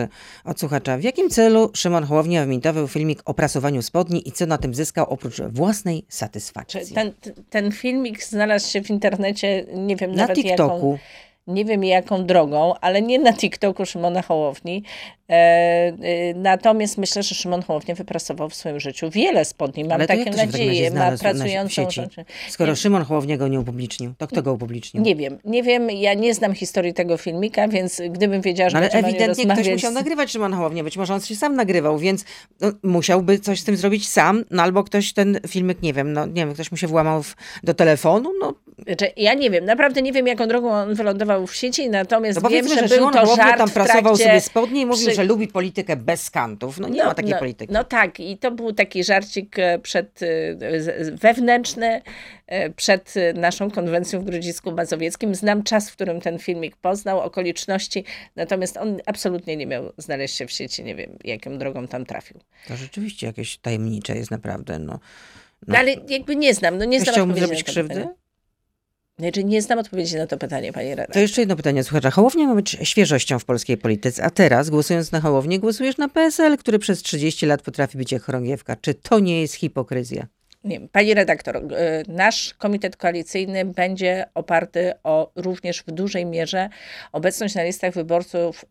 od 0.45 0.61
słuchacza. 0.61 0.99
W 0.99 1.03
jakim 1.03 1.31
celu 1.31 1.71
Szymon 1.75 2.05
Hołownia 2.05 2.41
wymitował 2.41 2.89
filmik 2.89 3.23
o 3.25 3.35
prasowaniu 3.35 3.83
spodni 3.83 4.29
i 4.29 4.33
co 4.33 4.47
na 4.47 4.59
tym 4.59 4.75
zyskał 4.75 5.07
oprócz 5.11 5.41
własnej 5.41 6.05
satysfakcji? 6.09 6.95
Ten, 6.95 7.13
ten 7.51 7.73
filmik 7.73 8.25
znalazł 8.25 8.71
się 8.71 8.83
w 8.83 8.91
internecie, 8.91 9.67
nie 9.75 9.97
wiem 9.97 10.11
na 10.11 10.17
nawet 10.17 10.37
TikToku. 10.37 10.93
jaką 10.93 10.99
nie 11.47 11.65
wiem 11.65 11.85
jaką 11.85 12.27
drogą, 12.27 12.75
ale 12.81 13.03
nie 13.03 13.19
na 13.19 13.33
TikToku 13.33 13.87
Szymona 13.87 14.23
Hołowni. 14.23 14.83
E, 15.31 15.33
e, 15.33 16.35
natomiast 16.35 16.99
myślę, 16.99 17.23
że 17.23 17.35
Szymon 17.35 17.63
Hołownia 17.63 17.95
wypracował 17.95 18.49
w 18.49 18.55
swoim 18.55 18.81
życiu 18.81 19.11
wiele 19.11 19.45
spodni. 19.45 19.85
Mam 19.85 19.93
ale 19.93 20.07
takie 20.07 20.31
nadzieje. 20.31 20.91
Ma 20.91 21.13
pracującą... 21.19 21.91
Sieci? 21.91 22.01
Skoro 22.49 22.73
nie, 22.73 22.77
Szymon 22.77 23.05
Hołownia 23.05 23.37
go 23.37 23.49
nie 23.49 23.61
upublicznił, 23.61 24.15
to 24.19 24.27
kto 24.27 24.43
go 24.43 24.53
upublicznił? 24.53 25.03
Nie 25.03 25.17
wiem. 25.17 25.39
Nie 25.45 25.63
wiem. 25.63 25.91
Ja 25.91 26.15
nie 26.15 26.35
znam 26.35 26.55
historii 26.55 26.95
tego 26.95 27.17
filmika, 27.17 27.69
więc 27.69 28.03
gdybym 28.11 28.41
wiedziała, 28.41 28.71
że 28.71 28.81
no, 28.81 28.87
Ale 28.87 28.91
ewidentnie 28.91 29.27
rozmawiać... 29.27 29.61
ktoś 29.61 29.73
musiał 29.73 29.93
nagrywać 29.93 30.31
Szymon 30.31 30.53
Hołownia. 30.53 30.85
Być 30.85 30.97
może 30.97 31.15
on 31.15 31.21
się 31.21 31.37
sam 31.37 31.55
nagrywał, 31.55 31.99
więc 31.99 32.25
no, 32.61 32.73
musiałby 32.83 33.39
coś 33.39 33.61
z 33.61 33.65
tym 33.65 33.77
zrobić 33.77 34.09
sam, 34.09 34.45
no 34.51 34.63
albo 34.63 34.85
ktoś 34.85 35.13
ten 35.13 35.41
filmik, 35.49 35.83
nie 35.83 35.93
wiem, 35.93 36.13
no 36.13 36.27
nie 36.27 36.35
wiem, 36.35 36.55
ktoś 36.55 36.71
mu 36.71 36.77
się 36.77 36.87
włamał 36.87 37.23
w, 37.23 37.37
do 37.63 37.75
telefonu, 37.75 38.33
no 38.41 38.55
znaczy, 38.87 39.13
ja 39.17 39.35
nie 39.35 39.51
wiem, 39.51 39.65
naprawdę 39.65 40.03
nie 40.03 40.13
wiem, 40.13 40.27
jaką 40.27 40.49
drogą 40.49 40.71
on 40.71 40.95
wylądował 40.95 41.47
w 41.47 41.55
sieci, 41.55 41.91
natomiast 41.91 42.43
no 42.43 42.49
wiem, 42.49 42.69
że, 42.69 42.75
że 42.75 42.81
był 42.81 42.89
Szymon 42.89 43.13
to 43.13 43.37
żart 43.37 43.59
tam 43.59 43.71
prasował 43.71 44.03
trakcie... 44.03 44.25
sobie 44.25 44.41
spodnie 44.41 44.81
i 44.81 44.87
mówił. 44.87 45.16
Że 45.17 45.25
lubi 45.25 45.49
politykę 45.49 45.97
bez 45.97 46.31
kantów. 46.31 46.81
No 46.81 46.89
nie 46.89 46.99
no, 47.03 47.09
ma 47.09 47.15
takiej 47.15 47.33
no, 47.33 47.39
polityki. 47.39 47.73
No 47.73 47.85
tak, 47.85 48.21
i 48.21 48.39
to 48.39 48.51
był 48.51 48.73
taki 48.73 49.05
żarcik 49.05 49.59
e, 49.59 49.79
przed, 49.79 50.23
e, 50.23 50.27
wewnętrzny 51.13 52.03
e, 52.47 52.71
przed 52.71 53.15
naszą 53.35 53.71
konwencją 53.71 54.21
w 54.21 54.25
Grodzisku 54.25 54.73
Mazowieckim. 54.73 55.35
Znam 55.35 55.63
czas, 55.63 55.91
w 55.91 55.93
którym 55.93 56.21
ten 56.21 56.39
filmik 56.39 56.77
poznał, 56.77 57.21
okoliczności, 57.21 58.05
natomiast 58.37 58.77
on 58.77 59.01
absolutnie 59.07 59.57
nie 59.57 59.67
miał 59.67 59.93
znaleźć 59.99 60.37
się 60.37 60.47
w 60.47 60.53
sieci, 60.53 60.85
nie 60.85 60.95
wiem, 60.95 61.19
jaką 61.25 61.59
drogą 61.59 61.87
tam 61.87 62.07
trafił. 62.07 62.41
To 62.69 62.77
rzeczywiście 62.77 63.27
jakieś 63.27 63.59
tajemnicze 63.59 64.17
jest 64.17 64.31
naprawdę, 64.31 64.79
no. 64.79 64.99
No, 65.67 65.79
ale 65.79 65.95
jakby 66.09 66.37
nie 66.37 66.55
znam, 66.55 66.79
no 66.79 66.85
nie 66.85 67.01
znam 67.01 67.13
Chciałbym 67.13 67.37
zrobić 67.37 67.65
krzywdę? 67.65 68.09
Znaczy, 69.19 69.45
nie 69.45 69.63
znam 69.63 69.79
odpowiedzi 69.79 70.17
na 70.17 70.27
to 70.27 70.39
pytanie, 70.39 70.73
pani 70.73 70.91
redaktor. 70.91 71.15
To 71.15 71.21
jeszcze 71.21 71.43
jedno 71.43 71.57
pytanie, 71.57 71.85
słuchacza. 71.85 72.11
Hołownia 72.11 72.47
ma 72.47 72.55
być 72.55 72.77
świeżością 72.83 73.39
w 73.39 73.45
polskiej 73.45 73.77
polityce, 73.77 74.25
a 74.25 74.31
teraz, 74.31 74.71
głosując 74.71 75.13
na 75.13 75.21
Hołownię, 75.21 75.59
głosujesz 75.59 75.97
na 75.97 76.09
PSL, 76.09 76.57
który 76.59 76.79
przez 76.79 77.03
30 77.03 77.47
lat 77.47 77.63
potrafi 77.63 77.99
być 77.99 78.13
jak 78.13 78.23
chorągiewka. 78.23 78.77
Czy 78.81 78.95
to 78.95 79.19
nie 79.19 79.41
jest 79.41 79.55
hipokryzja? 79.55 80.27
Nie, 80.65 80.81
pani 80.81 81.15
redaktor, 81.15 81.63
nasz 82.09 82.55
komitet 82.55 82.97
koalicyjny 82.97 83.65
będzie 83.65 84.27
oparty 84.35 84.93
o 85.05 85.33
również 85.37 85.83
w 85.87 85.91
dużej 85.91 86.27
mierze 86.27 86.69
obecność 87.13 87.55
na 87.55 87.63
listach 87.63 87.95
wyborców 87.95 88.65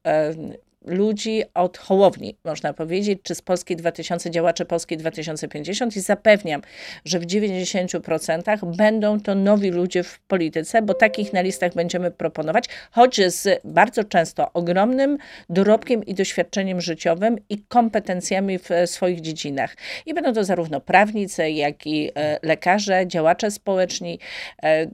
ludzi 0.86 1.44
od 1.54 1.78
Hołowni, 1.78 2.36
można 2.46 2.74
powiedzieć, 2.74 3.20
czy 3.24 3.36
z 3.36 3.42
Polskiej 3.42 3.78
2000, 3.78 4.32
działaczy 4.32 4.66
Polskiej 4.66 4.98
2050 4.98 5.96
i 5.96 6.00
zapewniam, 6.00 6.62
że 7.06 7.20
w 7.20 7.26
90% 7.26 8.76
będą 8.76 9.20
to 9.20 9.36
nowi 9.36 9.72
ludzie 9.72 10.04
w 10.04 10.20
polityce, 10.20 10.82
bo 10.82 10.94
takich 10.94 11.34
na 11.34 11.42
listach 11.42 11.74
będziemy 11.74 12.12
proponować, 12.12 12.66
choć 12.92 13.22
z 13.28 13.62
bardzo 13.64 14.04
często 14.04 14.54
ogromnym 14.54 15.18
dorobkiem 15.50 16.06
i 16.06 16.14
doświadczeniem 16.14 16.82
życiowym 16.82 17.38
i 17.50 17.58
kompetencjami 17.68 18.60
w 18.60 18.70
swoich 18.86 19.22
dziedzinach. 19.22 19.76
I 20.06 20.14
będą 20.14 20.34
to 20.34 20.44
zarówno 20.44 20.82
prawnicy, 20.82 21.50
jak 21.50 21.88
i 21.88 22.12
e, 22.16 22.40
lekarze, 22.44 23.08
działacze 23.08 23.52
społeczni, 23.52 24.20
e, 24.64 24.88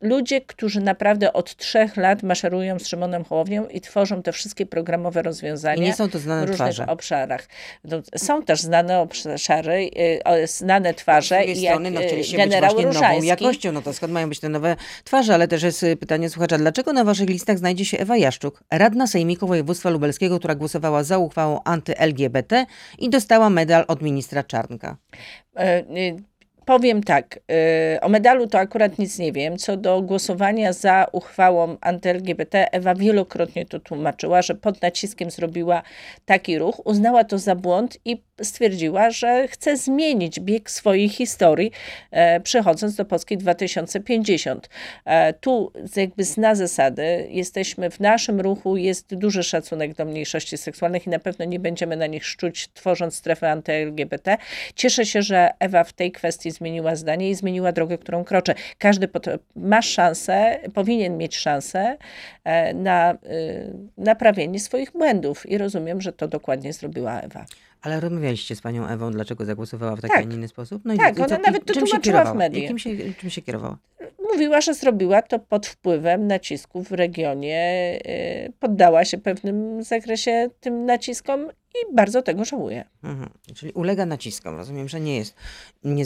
ludzie, 0.00 0.40
którzy 0.40 0.80
naprawdę 0.80 1.32
od 1.32 1.56
trzech 1.56 1.96
lat 1.96 2.22
maszerują 2.22 2.78
z 2.78 2.86
Szymonem 2.86 3.24
Hołownią 3.24 3.68
i 3.68 3.80
tworzą 3.80 4.22
te 4.22 4.32
wszystkie 4.32 4.66
programowe 4.66 5.22
rozwiązania 5.22 5.82
I 5.82 5.86
nie 5.86 5.94
są 5.94 6.10
to 6.10 6.18
znane 6.18 6.46
w 6.46 6.48
różnych 6.48 6.74
twarze. 6.74 6.86
obszarach. 6.86 7.48
No, 7.84 8.02
są 8.16 8.42
też 8.42 8.60
znane 8.60 9.00
obszary, 9.00 9.90
y, 10.42 10.46
znane 10.46 10.94
twarze. 10.94 11.34
Z 11.42 11.46
drugiej 11.46 11.66
strony, 11.66 11.90
no, 11.90 12.00
chcieliście 12.00 12.46
być 12.46 12.56
właśnie 12.56 12.86
nową 12.86 13.22
jakością, 13.22 13.72
no 13.72 13.82
to 13.82 13.92
skąd 13.92 14.12
mają 14.12 14.28
być 14.28 14.40
te 14.40 14.48
nowe 14.48 14.76
twarze? 15.04 15.34
Ale 15.34 15.48
też 15.48 15.62
jest 15.62 15.82
y, 15.82 15.96
pytanie 15.96 16.30
słuchacza, 16.30 16.58
dlaczego 16.58 16.92
na 16.92 17.04
waszych 17.04 17.28
listach 17.28 17.58
znajdzie 17.58 17.84
się 17.84 17.98
Ewa 17.98 18.16
Jaszczuk, 18.16 18.64
radna 18.70 19.06
sejmiku 19.06 19.46
województwa 19.46 19.90
lubelskiego, 19.90 20.38
która 20.38 20.54
głosowała 20.54 21.04
za 21.04 21.18
uchwałą 21.18 21.60
anty-LGBT 21.64 22.66
i 22.98 23.10
dostała 23.10 23.50
medal 23.50 23.84
od 23.88 24.02
ministra 24.02 24.42
Czarnka? 24.42 24.96
Powiem 26.70 27.02
tak, 27.02 27.40
y, 27.96 28.00
o 28.00 28.08
medalu 28.08 28.46
to 28.46 28.58
akurat 28.58 28.98
nic 28.98 29.18
nie 29.18 29.32
wiem. 29.32 29.58
Co 29.58 29.76
do 29.76 30.02
głosowania 30.02 30.72
za 30.72 31.06
uchwałą 31.12 31.76
anty-LGBT, 31.80 32.70
Ewa 32.72 32.94
wielokrotnie 32.94 33.66
to 33.66 33.80
tłumaczyła, 33.80 34.42
że 34.42 34.54
pod 34.54 34.82
naciskiem 34.82 35.30
zrobiła 35.30 35.82
taki 36.24 36.58
ruch, 36.58 36.86
uznała 36.86 37.24
to 37.24 37.38
za 37.38 37.54
błąd 37.54 37.98
i 38.04 38.22
stwierdziła, 38.42 39.10
że 39.10 39.48
chce 39.48 39.76
zmienić 39.76 40.40
bieg 40.40 40.70
swojej 40.70 41.08
historii, 41.08 41.72
e, 42.10 42.40
przechodząc 42.40 42.96
do 42.96 43.04
Polski 43.04 43.38
2050. 43.38 44.68
E, 45.04 45.32
tu 45.32 45.72
jakby 45.96 46.24
zna 46.24 46.54
zasady, 46.54 47.26
jesteśmy 47.30 47.90
w 47.90 48.00
naszym 48.00 48.40
ruchu, 48.40 48.76
jest 48.76 49.14
duży 49.14 49.42
szacunek 49.42 49.94
do 49.94 50.04
mniejszości 50.04 50.58
seksualnych 50.58 51.06
i 51.06 51.10
na 51.10 51.18
pewno 51.18 51.44
nie 51.44 51.60
będziemy 51.60 51.96
na 51.96 52.06
nich 52.06 52.26
szczuć, 52.26 52.68
tworząc 52.74 53.14
strefę 53.14 53.50
anty-LGBT. 53.50 54.36
Cieszę 54.74 55.06
się, 55.06 55.22
że 55.22 55.50
Ewa 55.58 55.84
w 55.84 55.92
tej 55.92 56.12
kwestii 56.12 56.50
zmieniła 56.50 56.96
zdanie 56.96 57.30
i 57.30 57.34
zmieniła 57.34 57.72
drogę, 57.72 57.98
którą 57.98 58.24
kroczy. 58.24 58.54
Każdy 58.78 59.08
ma 59.56 59.82
szansę, 59.82 60.60
powinien 60.74 61.16
mieć 61.16 61.36
szansę 61.36 61.96
e, 62.44 62.74
na 62.74 63.18
naprawienie 63.98 64.60
swoich 64.60 64.92
błędów 64.92 65.50
i 65.50 65.58
rozumiem, 65.58 66.00
że 66.00 66.12
to 66.12 66.28
dokładnie 66.28 66.72
zrobiła 66.72 67.20
Ewa. 67.20 67.46
Ale 67.82 68.00
rozmawialiście 68.00 68.56
z 68.56 68.60
panią 68.60 68.86
Ewą, 68.86 69.10
dlaczego 69.10 69.44
zagłosowała 69.44 69.96
w 69.96 70.00
taki, 70.00 70.14
tak. 70.14 70.22
a 70.22 70.28
nie 70.28 70.36
inny 70.36 70.48
sposób? 70.48 70.82
No 70.84 70.96
tak, 70.96 71.18
i, 71.18 71.22
ona 71.22 71.38
nawet 71.38 71.64
to 71.64 71.98
kierowała? 72.00 72.34
w 72.34 72.36
mediach. 72.36 72.78
Się, 72.78 72.90
czym 73.18 73.30
się 73.30 73.42
kierowała? 73.42 73.78
Mówiła, 74.32 74.60
że 74.60 74.74
zrobiła 74.74 75.22
to 75.22 75.38
pod 75.38 75.66
wpływem 75.66 76.26
nacisków 76.26 76.88
w 76.88 76.92
regionie, 76.92 77.98
y, 78.06 78.52
poddała 78.60 79.04
się 79.04 79.18
pewnym 79.18 79.82
zakresie 79.82 80.48
tym 80.60 80.86
naciskom 80.86 81.48
i 81.74 81.94
bardzo 81.94 82.22
tego 82.22 82.44
żałuje. 82.44 82.84
Mhm. 83.04 83.30
Czyli 83.54 83.72
ulega 83.72 84.06
naciskom. 84.06 84.56
Rozumiem, 84.56 84.88
że 84.88 85.00
nie 85.00 85.16
jest 85.16 85.34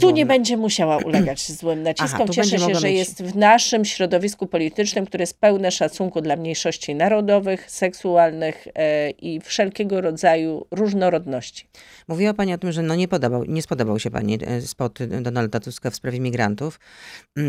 Tu 0.00 0.10
nie 0.10 0.26
będzie 0.26 0.56
musiała 0.56 0.96
ulegać 0.96 1.52
złym 1.60 1.82
naciskom. 1.82 2.22
Aha, 2.22 2.32
Cieszę 2.32 2.58
się, 2.58 2.74
że 2.74 2.88
mieć... 2.88 2.98
jest 2.98 3.22
w 3.22 3.36
naszym 3.36 3.84
środowisku 3.84 4.46
politycznym, 4.46 5.06
które 5.06 5.22
jest 5.22 5.40
pełne 5.40 5.70
szacunku 5.70 6.20
dla 6.20 6.36
mniejszości 6.36 6.94
narodowych, 6.94 7.70
seksualnych 7.70 8.68
e, 8.74 9.10
i 9.10 9.40
wszelkiego 9.40 10.00
rodzaju 10.00 10.66
różnorodności. 10.70 11.66
Mówiła 12.08 12.34
Pani 12.34 12.54
o 12.54 12.58
tym, 12.58 12.72
że 12.72 12.82
no 12.82 12.94
nie, 12.94 13.08
podobał, 13.08 13.44
nie 13.44 13.62
spodobał 13.62 13.98
się 13.98 14.10
Pani 14.10 14.38
e, 14.46 14.60
spot 14.60 14.98
Donalda 15.22 15.60
Tuska 15.60 15.90
w 15.90 15.94
sprawie 15.94 16.20
migrantów, 16.20 16.80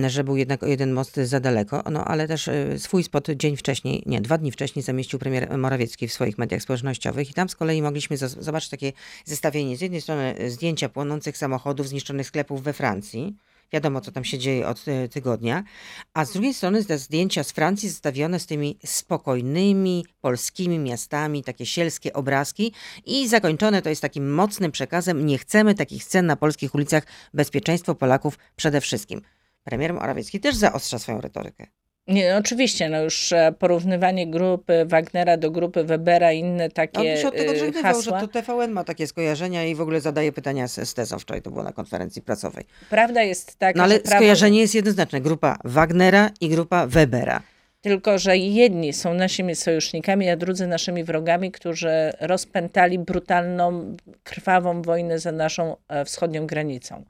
że 0.08 0.24
był 0.24 0.38
jednak 0.38 0.62
jeden 0.62 0.92
most 0.92 1.16
za 1.16 1.40
daleko, 1.40 1.84
no 1.92 2.06
ale 2.06 2.28
też 2.28 2.48
e, 2.48 2.80
swój 2.80 3.04
spot 3.04 3.28
dzień 3.36 3.58
wcześniej, 3.58 4.04
nie, 4.06 4.22
dwa 4.22 4.38
dni 4.38 4.52
wcześniej 4.52 4.84
zamieścił 4.84 5.20
premier 5.20 5.58
Morawiecki 5.58 6.08
w 6.08 6.14
swoich 6.14 6.38
mediach 6.38 6.62
społecznościowych 6.62 7.30
i 7.30 7.34
tam 7.34 7.50
z 7.50 7.56
kolei 7.56 7.82
mogliśmy 7.82 8.05
mogliśmy 8.10 8.44
zobaczyć 8.44 8.70
takie 8.70 8.94
zestawienie. 9.26 9.78
Z 9.78 9.82
jednej 9.82 10.02
strony 10.02 10.36
zdjęcia 10.48 10.90
płonących 10.90 11.38
samochodów, 11.38 11.88
zniszczonych 11.88 12.28
sklepów 12.28 12.64
we 12.64 12.74
Francji. 12.74 13.36
Wiadomo, 13.74 14.02
co 14.02 14.12
tam 14.12 14.24
się 14.24 14.38
dzieje 14.38 14.68
od 14.68 14.88
e, 14.88 15.10
tygodnia. 15.10 15.64
A 16.14 16.26
z 16.26 16.32
drugiej 16.34 16.54
strony 16.54 16.82
zdjęcia 16.82 17.44
z 17.44 17.52
Francji 17.52 17.90
zestawione 17.90 18.40
z 18.40 18.46
tymi 18.46 18.80
spokojnymi 18.86 20.06
polskimi 20.22 20.80
miastami, 20.80 21.44
takie 21.44 21.66
sielskie 21.66 22.14
obrazki 22.14 22.74
i 23.06 23.28
zakończone 23.28 23.82
to 23.82 23.90
jest 23.90 24.02
takim 24.02 24.34
mocnym 24.34 24.72
przekazem: 24.72 25.26
nie 25.26 25.38
chcemy 25.38 25.76
takich 25.76 26.04
scen 26.04 26.26
na 26.26 26.36
polskich 26.36 26.76
ulicach, 26.76 27.04
bezpieczeństwo 27.34 27.96
Polaków 27.96 28.38
przede 28.56 28.82
wszystkim. 28.82 29.22
Premier 29.64 29.94
Morawiecki 29.94 30.40
też 30.40 30.56
zaostrza 30.56 31.00
swoją 31.00 31.22
retorykę. 31.22 31.68
Nie, 32.08 32.32
no 32.32 32.38
oczywiście, 32.38 32.90
no 32.90 33.02
już 33.02 33.32
e, 33.32 33.54
porównywanie 33.60 34.28
grupy 34.28 34.86
Wagnera 34.86 35.38
do 35.38 35.52
grupy 35.52 35.84
Webera 35.84 36.32
i 36.32 36.40
inne 36.40 36.70
takie 36.70 37.00
On 37.00 37.18
się 37.22 37.28
od 37.28 37.36
tego 37.36 37.56
żegnywał, 37.56 37.94
hasła. 37.94 38.20
że 38.20 38.28
to 38.28 38.42
TVN 38.42 38.72
ma 38.72 38.84
takie 38.84 39.08
skojarzenia 39.08 39.66
i 39.66 39.76
w 39.76 39.82
ogóle 39.82 40.02
zadaje 40.02 40.32
pytania 40.32 40.68
z, 40.68 40.90
z 40.90 40.94
tezą. 40.94 41.20
Wczoraj 41.20 41.42
to 41.42 41.52
było 41.52 41.64
na 41.64 41.72
konferencji 41.72 42.22
prasowej. 42.22 42.66
Prawda 42.90 43.24
jest 43.24 43.56
taka, 43.60 43.78
No 43.78 43.84
ale 43.84 44.00
prawo... 44.00 44.18
skojarzenie 44.18 44.60
jest 44.60 44.76
jednoznaczne. 44.76 45.22
Grupa 45.22 45.58
Wagnera 45.64 46.30
i 46.42 46.50
grupa 46.50 46.88
Webera. 46.88 47.42
Tylko, 47.86 48.20
że 48.20 48.38
jedni 48.38 48.94
są 48.94 49.14
naszymi 49.14 49.56
sojusznikami, 49.56 50.30
a 50.30 50.36
drudzy 50.36 50.68
naszymi 50.68 51.04
wrogami, 51.04 51.52
którzy 51.52 51.90
rozpętali 52.20 53.00
brutalną, 53.00 53.96
krwawą 54.24 54.82
wojnę 54.82 55.20
za 55.20 55.32
naszą 55.32 55.76
e, 55.88 56.06
wschodnią 56.06 56.48
granicą. 56.48 57.04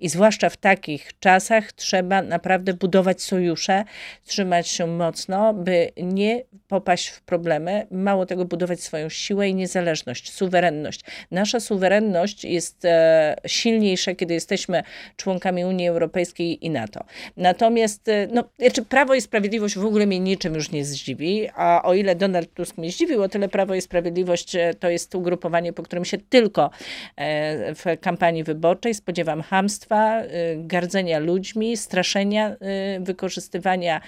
I 0.00 0.08
zwłaszcza 0.08 0.50
w 0.50 0.56
takich 0.56 1.18
czasach 1.18 1.72
trzeba 1.72 2.22
naprawdę 2.22 2.74
budować 2.74 3.22
sojusze, 3.22 3.84
trzymać 4.24 4.68
się 4.68 4.86
mocno, 4.86 5.54
by 5.54 5.90
nie 5.96 6.42
popaść 6.68 7.08
w 7.08 7.22
problemy. 7.22 7.86
Mało 7.90 8.26
tego, 8.26 8.44
budować 8.44 8.80
swoją 8.80 9.08
siłę 9.08 9.48
i 9.48 9.54
niezależność, 9.54 10.32
suwerenność. 10.32 11.00
Nasza 11.30 11.60
suwerenność 11.60 12.44
jest 12.44 12.84
e, 12.84 13.36
silniejsza, 13.46 14.14
kiedy 14.14 14.34
jesteśmy 14.34 14.82
członkami 15.16 15.64
Unii 15.64 15.88
Europejskiej 15.88 16.66
i 16.66 16.70
NATO. 16.70 17.04
Natomiast 17.36 18.08
e, 18.08 18.28
no, 18.32 18.44
znaczy 18.58 18.84
Prawo 18.84 19.14
i 19.14 19.20
Sprawiedliwość 19.20 19.78
w 19.78 19.84
ogóle 19.84 20.06
mnie 20.06 20.21
niczym 20.22 20.54
już 20.54 20.70
nie 20.70 20.84
zdziwi, 20.84 21.48
a 21.54 21.82
o 21.84 21.94
ile 21.94 22.14
Donald 22.14 22.54
Tusk 22.54 22.78
mnie 22.78 22.90
zdziwił, 22.90 23.22
o 23.22 23.28
tyle 23.28 23.48
Prawo 23.48 23.74
i 23.74 23.80
Sprawiedliwość 23.80 24.56
e, 24.56 24.74
to 24.74 24.90
jest 24.90 25.14
ugrupowanie, 25.14 25.72
po 25.72 25.82
którym 25.82 26.04
się 26.04 26.18
tylko 26.18 26.70
e, 27.16 27.74
w 27.74 27.84
kampanii 28.00 28.44
wyborczej 28.44 28.94
spodziewam 28.94 29.42
hamstwa, 29.42 30.16
e, 30.16 30.26
gardzenia 30.56 31.18
ludźmi, 31.18 31.76
straszenia, 31.76 32.56
wykorzystywania 33.00 34.00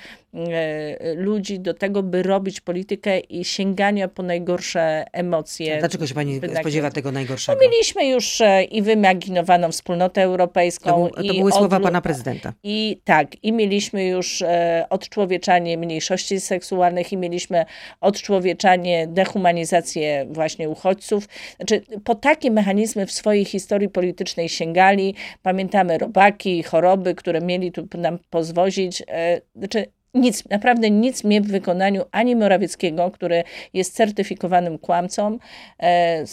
ludzi 1.17 1.61
do 1.61 1.75
tego, 1.75 2.03
by 2.03 2.23
robić 2.23 2.61
politykę 2.61 3.19
i 3.21 3.45
sięgania 3.45 4.09
po 4.09 4.23
najgorsze 4.23 5.05
emocje. 5.13 5.77
A 5.77 5.79
dlaczego 5.79 6.07
się 6.07 6.15
pani 6.15 6.41
spodziewa 6.61 6.91
tego 6.91 7.13
najgorszego? 7.13 7.59
No, 7.63 7.69
mieliśmy 7.71 8.07
już 8.07 8.43
i 8.71 8.83
wyimaginowaną 8.83 9.73
wspólnotę 9.73 10.23
europejską. 10.23 10.91
To, 10.91 10.97
był, 10.97 11.29
to 11.29 11.35
były 11.35 11.53
słowa 11.53 11.81
pana 11.81 12.01
prezydenta. 12.01 12.53
I 12.63 13.01
tak, 13.05 13.45
i 13.45 13.53
mieliśmy 13.53 14.07
już 14.07 14.45
odczłowieczanie 14.91 15.79
mniejszości 15.79 16.04
seksualnych 16.41 17.13
i 17.13 17.17
mieliśmy 17.17 17.65
odczłowieczanie, 18.01 19.07
dehumanizację 19.07 20.27
właśnie 20.31 20.69
uchodźców. 20.69 21.29
Znaczy, 21.57 21.83
po 22.05 22.15
takie 22.15 22.51
mechanizmy 22.51 23.07
w 23.07 23.13
swojej 23.13 23.45
historii 23.45 23.89
politycznej 23.89 24.49
sięgali. 24.49 25.15
Pamiętamy 25.43 25.99
robaki, 25.99 26.63
choroby, 26.63 27.15
które 27.15 27.41
mieli 27.41 27.73
tu 27.73 27.89
nam 27.99 28.19
pozwozić. 28.31 29.03
E, 29.09 29.41
znaczy, 29.57 29.87
nic, 30.15 30.49
naprawdę 30.51 30.91
nic 30.91 31.25
mnie 31.25 31.41
w 31.41 31.47
wykonaniu 31.47 32.05
ani 32.13 32.37
Morawieckiego, 32.37 33.11
który 33.11 33.45
jest 33.73 33.95
certyfikowanym 33.95 34.79
kłamcą, 34.79 35.39
e, 35.83 36.25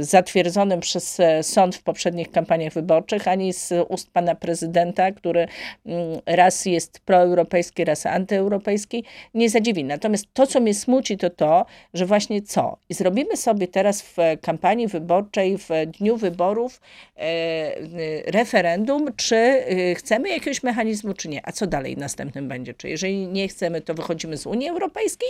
zatwierdzonym 0.00 0.80
przez 0.80 1.20
e, 1.20 1.42
sąd 1.42 1.76
w 1.76 1.82
poprzednich 1.82 2.30
kampaniach 2.30 2.72
wyborczych, 2.72 3.28
ani 3.28 3.52
z 3.52 3.72
ust 3.88 4.10
pana 4.10 4.34
prezydenta, 4.34 5.12
który 5.12 5.48
mm, 5.86 6.20
raz 6.26 6.66
jest 6.66 7.00
proeuropejski, 7.00 7.84
raz 7.84 8.06
antyeuropejski, 8.06 9.04
nie 9.34 9.50
zadziwi. 9.50 9.84
Natomiast 9.84 10.26
to, 10.32 10.46
co 10.46 10.60
mnie 10.60 10.74
smuci, 10.74 11.16
to 11.16 11.30
to, 11.30 11.66
że 11.94 12.06
właśnie 12.06 12.42
co? 12.42 12.76
I 12.88 12.94
zrobimy 12.94 13.36
sobie 13.36 13.68
teraz 13.68 14.02
w 14.02 14.16
kampanii 14.42 14.88
wyborczej, 14.88 15.58
w 15.58 15.68
dniu 15.98 16.16
wyborów 16.16 16.80
e, 17.16 18.30
referendum, 18.30 19.06
czy 19.16 19.64
chcemy 19.96 20.28
jakiegoś 20.28 20.62
mechanizmu, 20.62 21.14
czy 21.14 21.28
nie. 21.28 21.40
A 21.44 21.52
co 21.52 21.66
dalej 21.66 21.96
następnym 21.96 22.48
będzie? 22.48 22.74
Czy 22.74 22.88
jeżeli 22.88 23.17
nie 23.26 23.48
chcemy, 23.48 23.80
to 23.80 23.94
wychodzimy 23.94 24.36
z 24.36 24.46
Unii 24.46 24.68
Europejskiej? 24.68 25.28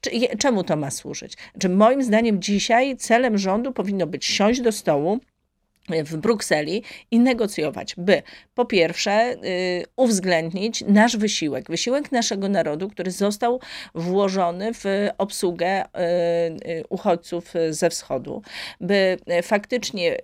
Czy, 0.00 0.10
czemu 0.38 0.64
to 0.64 0.76
ma 0.76 0.90
służyć? 0.90 1.34
Czy 1.58 1.68
moim 1.68 2.02
zdaniem 2.02 2.42
dzisiaj 2.42 2.96
celem 2.96 3.38
rządu 3.38 3.72
powinno 3.72 4.06
być 4.06 4.24
siąść 4.24 4.60
do 4.60 4.72
stołu, 4.72 5.20
w 6.04 6.16
Brukseli 6.16 6.82
i 7.10 7.18
negocjować, 7.20 7.94
by 7.96 8.22
po 8.54 8.64
pierwsze 8.64 9.32
y, 9.32 9.84
uwzględnić 9.96 10.84
nasz 10.88 11.16
wysiłek, 11.16 11.70
wysiłek 11.70 12.12
naszego 12.12 12.48
narodu, 12.48 12.88
który 12.88 13.10
został 13.10 13.60
włożony 13.94 14.74
w 14.74 14.84
obsługę 15.18 15.84
y, 15.84 15.88
y, 16.70 16.84
uchodźców 16.88 17.54
ze 17.70 17.90
wschodu, 17.90 18.42
by 18.80 19.18
faktycznie 19.42 20.16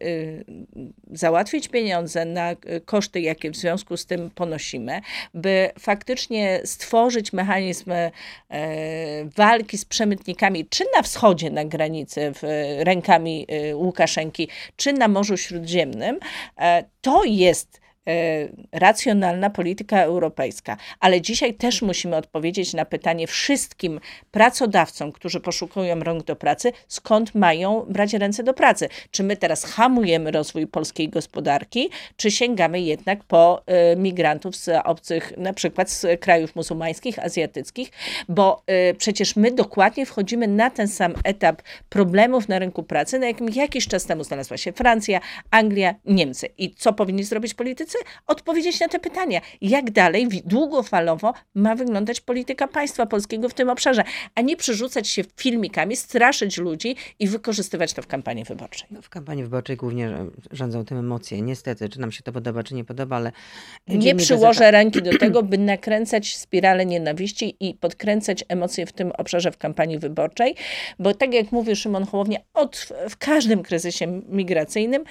załatwić 1.11 1.69
pieniądze 1.69 2.25
na 2.25 2.56
koszty, 2.84 3.21
jakie 3.21 3.50
w 3.50 3.56
związku 3.56 3.97
z 3.97 4.06
tym 4.06 4.30
ponosimy, 4.30 5.00
by 5.34 5.71
faktycznie 5.78 6.60
stworzyć 6.64 7.32
mechanizm 7.32 7.91
walki 9.36 9.78
z 9.78 9.84
przemytnikami, 9.84 10.67
czy 10.67 10.84
na 10.97 11.02
wschodzie, 11.02 11.50
na 11.50 11.64
granicy, 11.64 12.32
rękami 12.78 13.47
Łukaszenki, 13.75 14.49
czy 14.76 14.93
na 14.93 15.08
Morzu 15.08 15.36
Śródziemnym, 15.36 15.55
Śródziemnym, 15.56 16.19
e, 16.58 16.84
to 17.00 17.25
jest 17.25 17.80
racjonalna 18.73 19.50
polityka 19.50 20.02
europejska. 20.02 20.76
Ale 21.00 21.21
dzisiaj 21.21 21.54
też 21.54 21.82
musimy 21.82 22.16
odpowiedzieć 22.16 22.75
na 22.75 22.84
pytanie 22.84 23.26
wszystkim 23.26 24.00
pracodawcom, 24.30 25.12
którzy 25.12 25.40
poszukują 25.40 26.00
rąk 26.00 26.25
do 26.25 26.36
pracy, 26.36 26.73
skąd 26.88 27.34
mają 27.34 27.86
brać 27.88 28.12
ręce 28.12 28.42
do 28.42 28.54
pracy. 28.54 28.88
Czy 29.10 29.23
my 29.23 29.36
teraz 29.36 29.64
hamujemy 29.64 30.30
rozwój 30.30 30.66
polskiej 30.66 31.08
gospodarki, 31.08 31.90
czy 32.16 32.30
sięgamy 32.30 32.80
jednak 32.80 33.25
po 33.25 33.62
e, 33.66 33.97
migrantów 33.97 34.56
z 34.56 34.69
obcych, 34.84 35.32
na 35.36 35.52
przykład 35.52 35.90
z 35.90 36.21
krajów 36.21 36.56
muzułmańskich, 36.56 37.19
azjatyckich, 37.19 37.90
bo 38.28 38.62
e, 38.66 38.95
przecież 38.95 39.36
my 39.36 39.50
dokładnie 39.50 40.06
wchodzimy 40.06 40.49
na 40.49 40.71
ten 40.71 40.88
sam 40.88 41.14
etap 41.25 41.62
problemów 41.88 42.49
na 42.49 42.58
rynku 42.58 42.82
pracy, 42.82 43.19
na 43.19 43.26
jakim 43.26 43.49
jakiś 43.49 43.88
czas 43.88 44.06
temu 44.06 44.25
znalazła 44.25 44.56
się 44.56 44.73
Francja, 44.73 45.21
Anglia, 45.50 45.95
Niemcy. 46.04 46.49
I 46.58 46.75
co 46.75 46.92
powinni 46.92 47.25
zrobić 47.25 47.54
politycy? 47.54 47.96
Odpowiedzieć 48.26 48.80
na 48.80 48.89
te 48.89 48.99
pytania. 48.99 49.41
Jak 49.61 49.91
dalej, 49.91 50.28
długofalowo 50.45 51.32
ma 51.54 51.75
wyglądać 51.75 52.21
polityka 52.21 52.69
państwa 52.69 53.06
polskiego 53.06 53.49
w 53.49 53.54
tym 53.54 53.71
obszarze, 53.71 54.04
a 54.35 54.41
nie 54.41 54.56
przerzucać 54.56 55.09
się 55.09 55.23
filmikami, 55.37 55.97
straszyć 55.97 56.59
ludzi 56.59 56.97
i 57.19 57.28
wykorzystywać 57.28 57.93
to 57.93 58.02
w 58.02 58.06
kampanii 58.06 58.45
wyborczej. 58.45 58.89
No, 58.91 59.02
w 59.02 59.09
kampanii 59.09 59.45
wyborczej 59.45 59.76
głównie 59.76 60.11
rządzą 60.50 60.85
tym 60.85 60.99
emocje. 60.99 61.43
Niestety, 61.43 61.89
czy 61.89 62.00
nam 62.00 62.13
się 62.13 62.23
to 62.23 62.32
podoba, 62.32 62.63
czy 62.63 62.75
nie 62.75 62.85
podoba, 62.85 63.17
ale... 63.17 63.32
Nie 63.89 64.15
przyłożę 64.15 64.47
gazeta... 64.47 64.71
ręki 64.71 65.02
do 65.02 65.19
tego, 65.19 65.43
by 65.43 65.59
nakręcać 65.59 66.37
spiralę 66.37 66.87
nienawiści 66.87 67.56
i 67.61 67.75
podkręcać 67.75 68.45
emocje 68.49 68.87
w 68.87 68.93
tym 68.93 69.13
obszarze 69.19 69.52
w 69.52 69.59
kampanii 69.59 69.99
wyborczej, 69.99 70.54
bo 70.99 71.15
tak 71.15 71.35
jak 71.35 71.52
mówi 71.52 71.76
Szymon 71.76 72.06
Hołownia, 72.06 72.39
od, 72.54 72.89
w 73.11 73.17
każdym 73.17 73.63
kryzysie 73.63 74.06
migracyjnym 74.28 75.04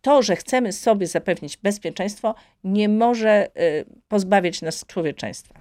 to, 0.00 0.22
że 0.22 0.36
chcemy 0.36 0.72
sobie 0.72 1.06
zapewnić 1.06 1.56
bezpieczeństwo, 1.56 2.34
nie 2.64 2.88
może 2.88 3.30
e, 3.30 3.50
pozbawiać 4.08 4.62
nas 4.62 4.86
człowieczeństwa. 4.86 5.60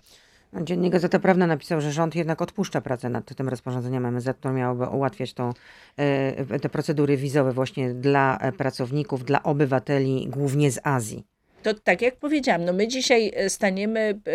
Dziennik 0.62 0.93
Gazeta 0.93 1.20
Prawna 1.20 1.48
napisał, 1.48 1.82
że 1.82 1.91
rząd 1.91 2.15
jednak 2.15 2.41
odpuszcza 2.41 2.82
pracę 2.82 3.10
nad 3.10 3.36
tym 3.36 3.50
rozporządzeniem 3.50 4.06
MSZ, 4.06 4.38
które 4.38 4.54
miałoby 4.54 4.86
ułatwiać 4.86 5.34
tą, 5.34 5.54
e, 5.98 6.60
te 6.60 6.70
procedury 6.70 7.17
wizowe 7.17 7.52
właśnie 7.52 7.93
dla 7.93 8.39
pracowników, 8.58 9.26
dla 9.26 9.43
obywateli, 9.43 10.28
głównie 10.30 10.72
z 10.72 10.80
Azji 10.84 11.37
to 11.63 11.74
tak 11.74 12.02
jak 12.02 12.15
powiedziałam, 12.15 12.65
no 12.65 12.74
my 12.74 12.88
dzisiaj 12.88 13.32
e, 13.36 13.50
staniemy, 13.50 14.20
yy, 14.26 14.34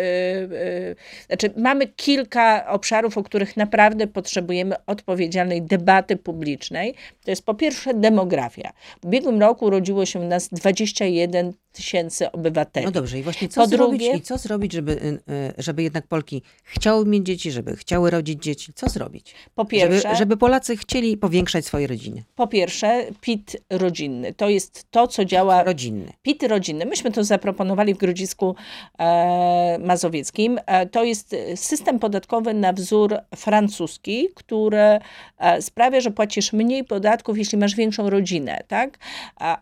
yy, 0.57 0.95
znaczy 1.27 1.53
mamy 1.57 1.87
kilka 1.87 2.67
obszarów, 2.67 3.17
o 3.17 3.23
których 3.23 3.57
naprawdę 3.57 4.07
potrzebujemy 4.07 4.75
odpowiedzialnej 4.85 5.61
debaty 5.61 6.17
publicznej. 6.17 6.95
To 7.25 7.31
jest 7.31 7.45
po 7.45 7.53
pierwsze 7.53 7.93
demografia. 7.93 8.73
W 9.01 9.05
ubiegłym 9.05 9.39
roku 9.39 9.65
urodziło 9.65 10.05
się 10.05 10.19
u 10.19 10.27
nas 10.27 10.49
21 10.49 11.53
tysięcy 11.73 12.31
obywateli. 12.31 12.85
No 12.85 12.91
dobrze, 12.91 13.19
i 13.19 13.23
właśnie 13.23 13.49
co 13.49 13.61
po 13.61 13.67
zrobić, 13.67 13.99
drugie, 13.99 14.17
i 14.17 14.21
co 14.21 14.37
zrobić, 14.37 14.73
żeby, 14.73 14.91
y, 14.91 15.33
y, 15.33 15.53
żeby 15.57 15.83
jednak 15.83 16.07
Polki 16.07 16.41
chciały 16.63 17.05
mieć 17.05 17.25
dzieci, 17.25 17.51
żeby 17.51 17.75
chciały 17.75 18.09
rodzić 18.09 18.43
dzieci? 18.43 18.73
Co 18.73 18.89
zrobić? 18.89 19.35
Po 19.55 19.65
pierwsze, 19.65 20.01
żeby, 20.01 20.15
żeby 20.15 20.37
Polacy 20.37 20.77
chcieli 20.77 21.17
powiększać 21.17 21.65
swoje 21.65 21.87
rodziny. 21.87 22.23
Po 22.35 22.47
pierwsze, 22.47 23.05
PIT 23.21 23.57
rodzinny. 23.69 24.33
To 24.33 24.49
jest 24.49 24.85
to, 24.91 25.07
co 25.07 25.25
działa. 25.25 25.63
Rodzinny. 25.63 26.13
PIT 26.21 26.43
rodzinny. 26.43 26.85
Myśmy 26.85 27.11
to 27.11 27.23
zaproponowali 27.23 27.93
w 27.93 27.97
Grodzisku 27.97 28.55
e, 28.99 29.79
Mazowieckim. 29.79 30.59
E, 30.65 30.85
to 30.85 31.03
jest 31.03 31.35
system 31.55 31.99
podatkowy 31.99 32.53
na 32.53 32.73
wzór 32.73 33.17
francuski, 33.35 34.27
który 34.35 34.99
e, 35.37 35.61
sprawia, 35.61 36.01
że 36.01 36.11
płacisz 36.11 36.53
mniej 36.53 36.83
podatków, 36.83 37.37
jeśli 37.37 37.57
masz 37.57 37.75
większą 37.75 38.09
rodzinę. 38.09 38.63
Tak? 38.67 38.97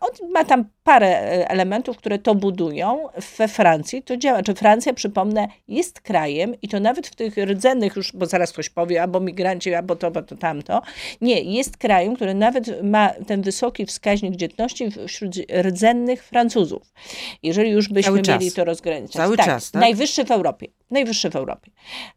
on 0.00 0.30
ma 0.30 0.44
tam 0.44 0.64
parę 0.84 1.06
e, 1.06 1.48
elementów, 1.50 1.96
które 2.02 2.18
to 2.18 2.34
budują. 2.34 3.08
We 3.38 3.48
Francji 3.48 4.02
to 4.02 4.16
działa. 4.16 4.42
Czy 4.42 4.54
Francja, 4.54 4.92
przypomnę, 4.92 5.48
jest 5.68 6.00
krajem 6.00 6.54
i 6.62 6.68
to 6.68 6.80
nawet 6.80 7.06
w 7.06 7.14
tych 7.14 7.36
rdzennych 7.36 7.96
już, 7.96 8.12
bo 8.12 8.26
zaraz 8.26 8.52
ktoś 8.52 8.68
powie, 8.70 9.02
albo 9.02 9.20
migranci, 9.20 9.74
albo 9.74 9.96
to, 9.96 10.06
albo 10.06 10.22
to 10.22 10.36
tamto. 10.36 10.82
Nie, 11.20 11.40
jest 11.40 11.76
krajem, 11.76 12.16
który 12.16 12.34
nawet 12.34 12.82
ma 12.82 13.10
ten 13.26 13.42
wysoki 13.42 13.86
wskaźnik 13.86 14.36
dzietności 14.36 14.88
wśród 15.06 15.34
rdzennych 15.62 16.24
Francuzów. 16.24 16.92
Jeżeli 17.42 17.70
już 17.70 17.88
byśmy 17.88 18.22
mieli 18.28 18.52
to 18.52 18.64
rozgraniczać. 18.64 19.16
Cały 19.16 19.36
tak, 19.36 19.46
czas, 19.46 19.70
tak? 19.70 19.80
Najwyższy 19.80 20.24
w 20.24 20.30
Europie. 20.30 20.66
Najwyższy 20.92 21.30
w 21.30 21.36
Europie. 21.36 21.70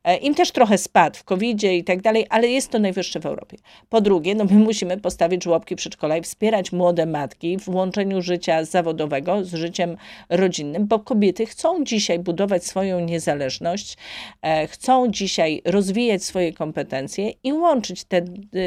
E, 0.04 0.18
Im 0.18 0.36
też 0.36 0.52
trochę 0.52 0.78
spadł 0.78 1.18
w 1.18 1.24
covid 1.24 1.64
i 1.64 1.84
tak 1.84 2.02
dalej, 2.02 2.26
ale 2.30 2.48
jest 2.48 2.72
to 2.72 2.80
najwyższy 2.80 3.20
w 3.20 3.26
Europie. 3.26 3.58
Po 3.90 4.02
drugie, 4.02 4.36
no 4.36 4.46
my 4.46 4.56
musimy 4.56 4.98
postawić 4.98 5.44
żłobki 5.44 5.76
przedszkola 5.76 6.18
i 6.18 6.22
wspierać 6.22 6.72
młode 6.72 7.06
matki 7.06 7.58
w 7.58 7.70
łączeniu 7.70 8.22
życia 8.22 8.66
zawodowego 8.66 9.46
z 9.46 9.54
życiem 9.54 9.98
rodzinnym, 10.30 10.88
bo 10.88 11.00
kobiety 11.00 11.46
chcą 11.46 11.84
dzisiaj 11.84 12.20
budować 12.20 12.66
swoją 12.66 13.00
niezależność, 13.00 13.98
e, 14.42 14.68
chcą 14.68 15.12
dzisiaj 15.12 15.62
rozwijać 15.66 16.24
swoje 16.24 16.54
kompetencje 16.54 17.32
i 17.44 17.54
łączyć 17.54 18.04
te 18.04 18.22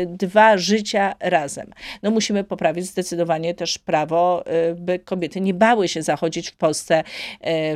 dwa 0.07 0.59
życia 0.59 1.15
razem. 1.21 1.71
No 2.03 2.11
musimy 2.11 2.45
poprawić 2.45 2.87
zdecydowanie 2.87 3.55
też 3.55 3.79
prawo, 3.79 4.47
e, 4.47 4.75
by 4.75 4.99
kobiety 4.99 5.41
nie 5.41 5.55
bały 5.55 5.89
się 5.89 6.03
zachodzić 6.03 6.51
w 6.51 6.57
Polsce 6.57 7.05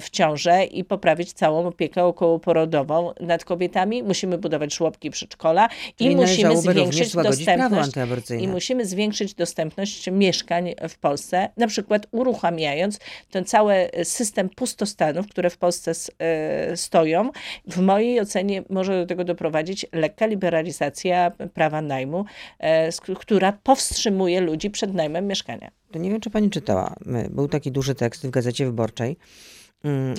w 0.01 0.11
ciążę 0.11 0.65
i 0.65 0.85
poprawić 0.85 1.33
całą 1.33 1.67
opiekę 1.67 2.05
okołoporodową 2.23 3.13
nad 3.21 3.45
kobietami. 3.45 4.03
Musimy 4.03 4.39
budować 4.39 4.75
żłobki 4.75 5.11
przedszkola 5.11 5.69
i 5.99 6.17
musimy 6.17 6.57
zwiększyć 6.57 7.15
dostępność 7.15 7.93
i 8.41 8.49
musimy 8.49 8.87
zwiększyć 8.87 9.35
dostępność 9.35 10.11
mieszkań 10.11 10.75
w 10.89 10.99
Polsce, 10.99 11.49
na 11.57 11.67
przykład 11.67 12.07
uruchamiając 12.11 12.99
ten 13.31 13.45
cały 13.45 13.75
system 14.05 14.49
pustostanów, 14.49 15.29
które 15.29 15.51
w 15.51 15.59
Polsce 15.59 15.93
e, 16.19 16.77
stoją. 16.77 17.31
W 17.67 17.81
mojej 17.81 18.21
ocenie 18.21 18.63
może 18.71 19.01
do 19.01 19.07
tego 19.07 19.25
doprowadzić 19.25 19.87
lekka 19.93 20.27
liberalizacja 20.27 21.33
prawa 21.55 21.83
najmu, 21.83 22.25
e, 22.59 22.93
która 23.19 23.53
powstrzymuje 23.63 24.41
ludzi 24.41 24.71
przed 24.71 24.95
najmem 24.95 25.27
mieszkania. 25.27 25.71
To 25.93 25.99
nie 25.99 26.11
wiem, 26.11 26.21
czy 26.21 26.31
pani 26.31 26.51
czytała. 26.51 26.97
Był 27.31 27.49
taki 27.49 27.73
duży 27.73 27.95
tekst 27.95 28.27
w 28.27 28.31
Gazecie 28.31 28.65
Wyborczej, 28.67 29.17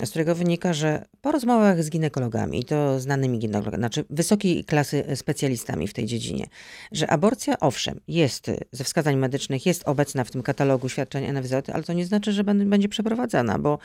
z 0.04 0.10
którego 0.10 0.36
wynika, 0.36 0.74
że 0.74 1.06
po 1.22 1.32
rozmowach 1.32 1.84
z 1.84 1.90
ginekologami, 1.90 2.60
i 2.60 2.64
to 2.64 3.00
znanymi 3.00 3.40
ginekologami, 3.40 3.82
znaczy 3.82 4.06
wysokiej 4.10 4.66
klasy 4.66 5.04
specjalistami 5.16 5.88
w 5.88 5.94
tej 5.94 6.06
dziedzinie, 6.06 6.48
że 6.92 7.10
aborcja, 7.10 7.60
owszem, 7.60 8.00
jest 8.08 8.52
ze 8.72 8.84
wskazań 8.84 9.16
medycznych, 9.16 9.66
jest 9.66 9.84
obecna 9.88 10.24
w 10.24 10.32
tym 10.32 10.42
katalogu 10.42 10.90
świadczeń 10.90 11.34
NFZ, 11.34 11.54
ale 11.74 11.84
to 11.84 11.94
nie 11.94 12.06
znaczy, 12.06 12.32
że 12.32 12.44
będzie 12.44 12.90
przeprowadzana, 12.90 13.60
bo 13.60 13.80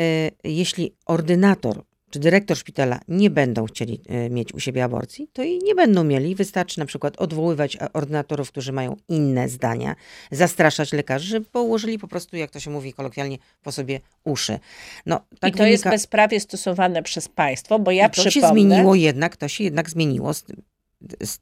y, 0.00 0.30
jeśli 0.44 0.94
ordynator 1.06 1.82
czy 2.10 2.18
dyrektor 2.18 2.56
szpitala 2.56 3.00
nie 3.08 3.30
będą 3.30 3.66
chcieli 3.66 4.00
e, 4.08 4.30
mieć 4.30 4.54
u 4.54 4.60
siebie 4.60 4.84
aborcji, 4.84 5.28
to 5.32 5.42
i 5.42 5.58
nie 5.58 5.74
będą 5.74 6.04
mieli. 6.04 6.34
Wystarczy 6.34 6.78
na 6.78 6.86
przykład 6.86 7.16
odwoływać 7.16 7.78
ordynatorów, 7.92 8.50
którzy 8.52 8.72
mają 8.72 8.96
inne 9.08 9.48
zdania, 9.48 9.96
zastraszać 10.30 10.92
lekarzy, 10.92 11.26
żeby 11.28 11.46
położyli 11.46 11.98
po 11.98 12.08
prostu, 12.08 12.36
jak 12.36 12.50
to 12.50 12.60
się 12.60 12.70
mówi 12.70 12.92
kolokwialnie, 12.92 13.38
po 13.62 13.72
sobie 13.72 14.00
uszy. 14.24 14.58
No, 15.06 15.20
tak 15.40 15.50
I 15.50 15.52
to 15.52 15.58
wynika... 15.58 15.66
jest 15.68 15.84
bezprawie 15.84 16.40
stosowane 16.40 17.02
przez 17.02 17.28
państwo, 17.28 17.78
bo 17.78 17.90
ja 17.90 18.06
I 18.06 18.10
to 18.10 18.22
przypomnę... 18.22 18.48
się 18.48 18.52
zmieniło 18.52 18.94
jednak, 18.94 19.36
to 19.36 19.48
się 19.48 19.64
jednak 19.64 19.90
zmieniło 19.90 20.34
z, 20.34 20.44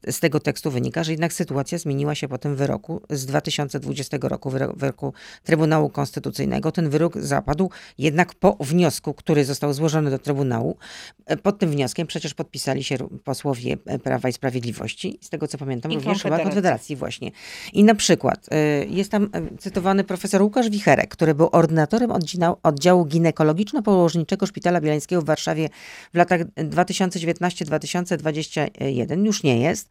z, 0.07 0.19
tego 0.19 0.39
tekstu 0.39 0.71
wynika, 0.71 1.03
że 1.03 1.11
jednak 1.11 1.33
sytuacja 1.33 1.77
zmieniła 1.77 2.15
się 2.15 2.27
po 2.27 2.37
tym 2.37 2.55
wyroku 2.55 3.01
z 3.09 3.25
2020 3.25 4.17
roku, 4.21 4.51
wyroku 4.75 5.13
Trybunału 5.43 5.89
Konstytucyjnego. 5.89 6.71
Ten 6.71 6.89
wyrok 6.89 7.17
zapadł 7.17 7.69
jednak 7.97 8.35
po 8.35 8.57
wniosku, 8.59 9.13
który 9.13 9.45
został 9.45 9.73
złożony 9.73 10.09
do 10.09 10.19
Trybunału. 10.19 10.77
E, 11.25 11.37
pod 11.37 11.59
tym 11.59 11.69
wnioskiem 11.69 12.07
przecież 12.07 12.33
podpisali 12.33 12.83
się 12.83 12.97
posłowie 13.23 13.77
e, 13.85 13.99
Prawa 13.99 14.29
i 14.29 14.33
Sprawiedliwości, 14.33 15.19
z 15.21 15.29
tego 15.29 15.47
co 15.47 15.57
pamiętam, 15.57 15.91
I 15.91 15.95
również 15.95 16.23
chyba 16.23 16.39
Konfederacji 16.39 16.95
właśnie. 16.95 17.31
I 17.73 17.83
na 17.83 17.95
przykład 17.95 18.47
e, 18.51 18.85
jest 18.85 19.11
tam 19.11 19.29
cytowany 19.59 20.03
profesor 20.03 20.41
Łukasz 20.41 20.69
Wicherek, 20.69 21.09
który 21.09 21.35
był 21.35 21.49
ordynatorem 21.51 22.11
oddziału 22.63 23.05
ginekologiczno-położniczego 23.05 24.47
Szpitala 24.47 24.81
Bielańskiego 24.81 25.21
w 25.21 25.25
Warszawie 25.25 25.69
w 26.13 26.17
latach 26.17 26.41
2019-2021. 26.41 29.25
Już 29.25 29.43
nie 29.43 29.46
jest, 29.55 29.89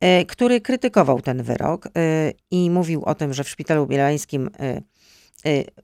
e, 0.00 0.24
który 0.24 0.60
krytykował 0.60 1.20
ten 1.20 1.42
wyrok 1.42 1.86
e, 1.86 1.90
i 2.50 2.70
mówił 2.70 3.04
o 3.04 3.14
tym, 3.14 3.34
że 3.34 3.44
w 3.44 3.48
szpitalu 3.48 3.86
bielańskim 3.86 4.50
e, 4.60 4.82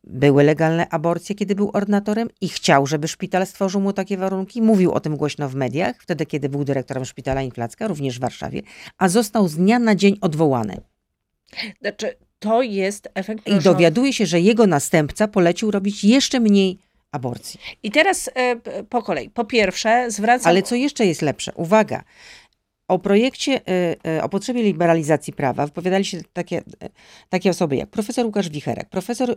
były 0.05 0.45
legalne 0.45 0.88
aborcje, 0.88 1.35
kiedy 1.35 1.55
był 1.55 1.71
ordynatorem 1.73 2.29
i 2.41 2.49
chciał, 2.49 2.87
żeby 2.87 3.09
szpital 3.09 3.47
stworzył 3.47 3.81
mu 3.81 3.93
takie 3.93 4.17
warunki. 4.17 4.62
Mówił 4.62 4.93
o 4.93 5.01
tym 5.01 5.17
głośno 5.17 5.49
w 5.49 5.55
mediach, 5.55 5.97
wtedy 6.03 6.27
kiedy 6.27 6.49
był 6.49 6.65
dyrektorem 6.65 7.05
szpitala 7.05 7.43
Inflacka, 7.43 7.88
również 7.88 8.19
w 8.19 8.21
Warszawie, 8.21 8.62
a 8.99 9.09
został 9.09 9.49
z 9.49 9.57
dnia 9.57 9.79
na 9.79 9.95
dzień 9.95 10.19
odwołany. 10.21 10.81
Znaczy, 11.81 12.15
to 12.38 12.62
jest 12.62 13.09
efekt... 13.15 13.49
I 13.49 13.59
dowiaduje 13.59 14.12
się, 14.12 14.27
że 14.27 14.41
jego 14.41 14.67
następca 14.67 15.29
polecił 15.29 15.71
robić 15.71 16.05
jeszcze 16.05 16.41
mniej 16.41 16.79
aborcji. 17.12 17.61
I 17.83 17.91
teraz 17.91 18.31
e, 18.35 18.57
po 18.85 19.03
kolei. 19.03 19.31
Po 19.31 19.45
pierwsze 19.45 20.11
zwracam... 20.11 20.51
Ale 20.51 20.62
co 20.62 20.75
jeszcze 20.75 21.07
jest 21.07 21.23
lepsze? 21.23 21.53
Uwaga, 21.55 22.05
o 22.92 22.98
projekcie, 22.98 23.61
y, 23.68 23.96
y, 24.18 24.22
o 24.22 24.28
potrzebie 24.28 24.62
liberalizacji 24.62 25.33
prawa 25.33 25.66
wypowiadali 25.66 26.05
się 26.05 26.18
takie, 26.33 26.59
y, 26.59 26.62
takie 27.28 27.50
osoby 27.50 27.76
jak 27.76 27.90
profesor 27.90 28.26
Łukasz 28.26 28.48
Wicherek, 28.48 28.88
profesor 28.88 29.37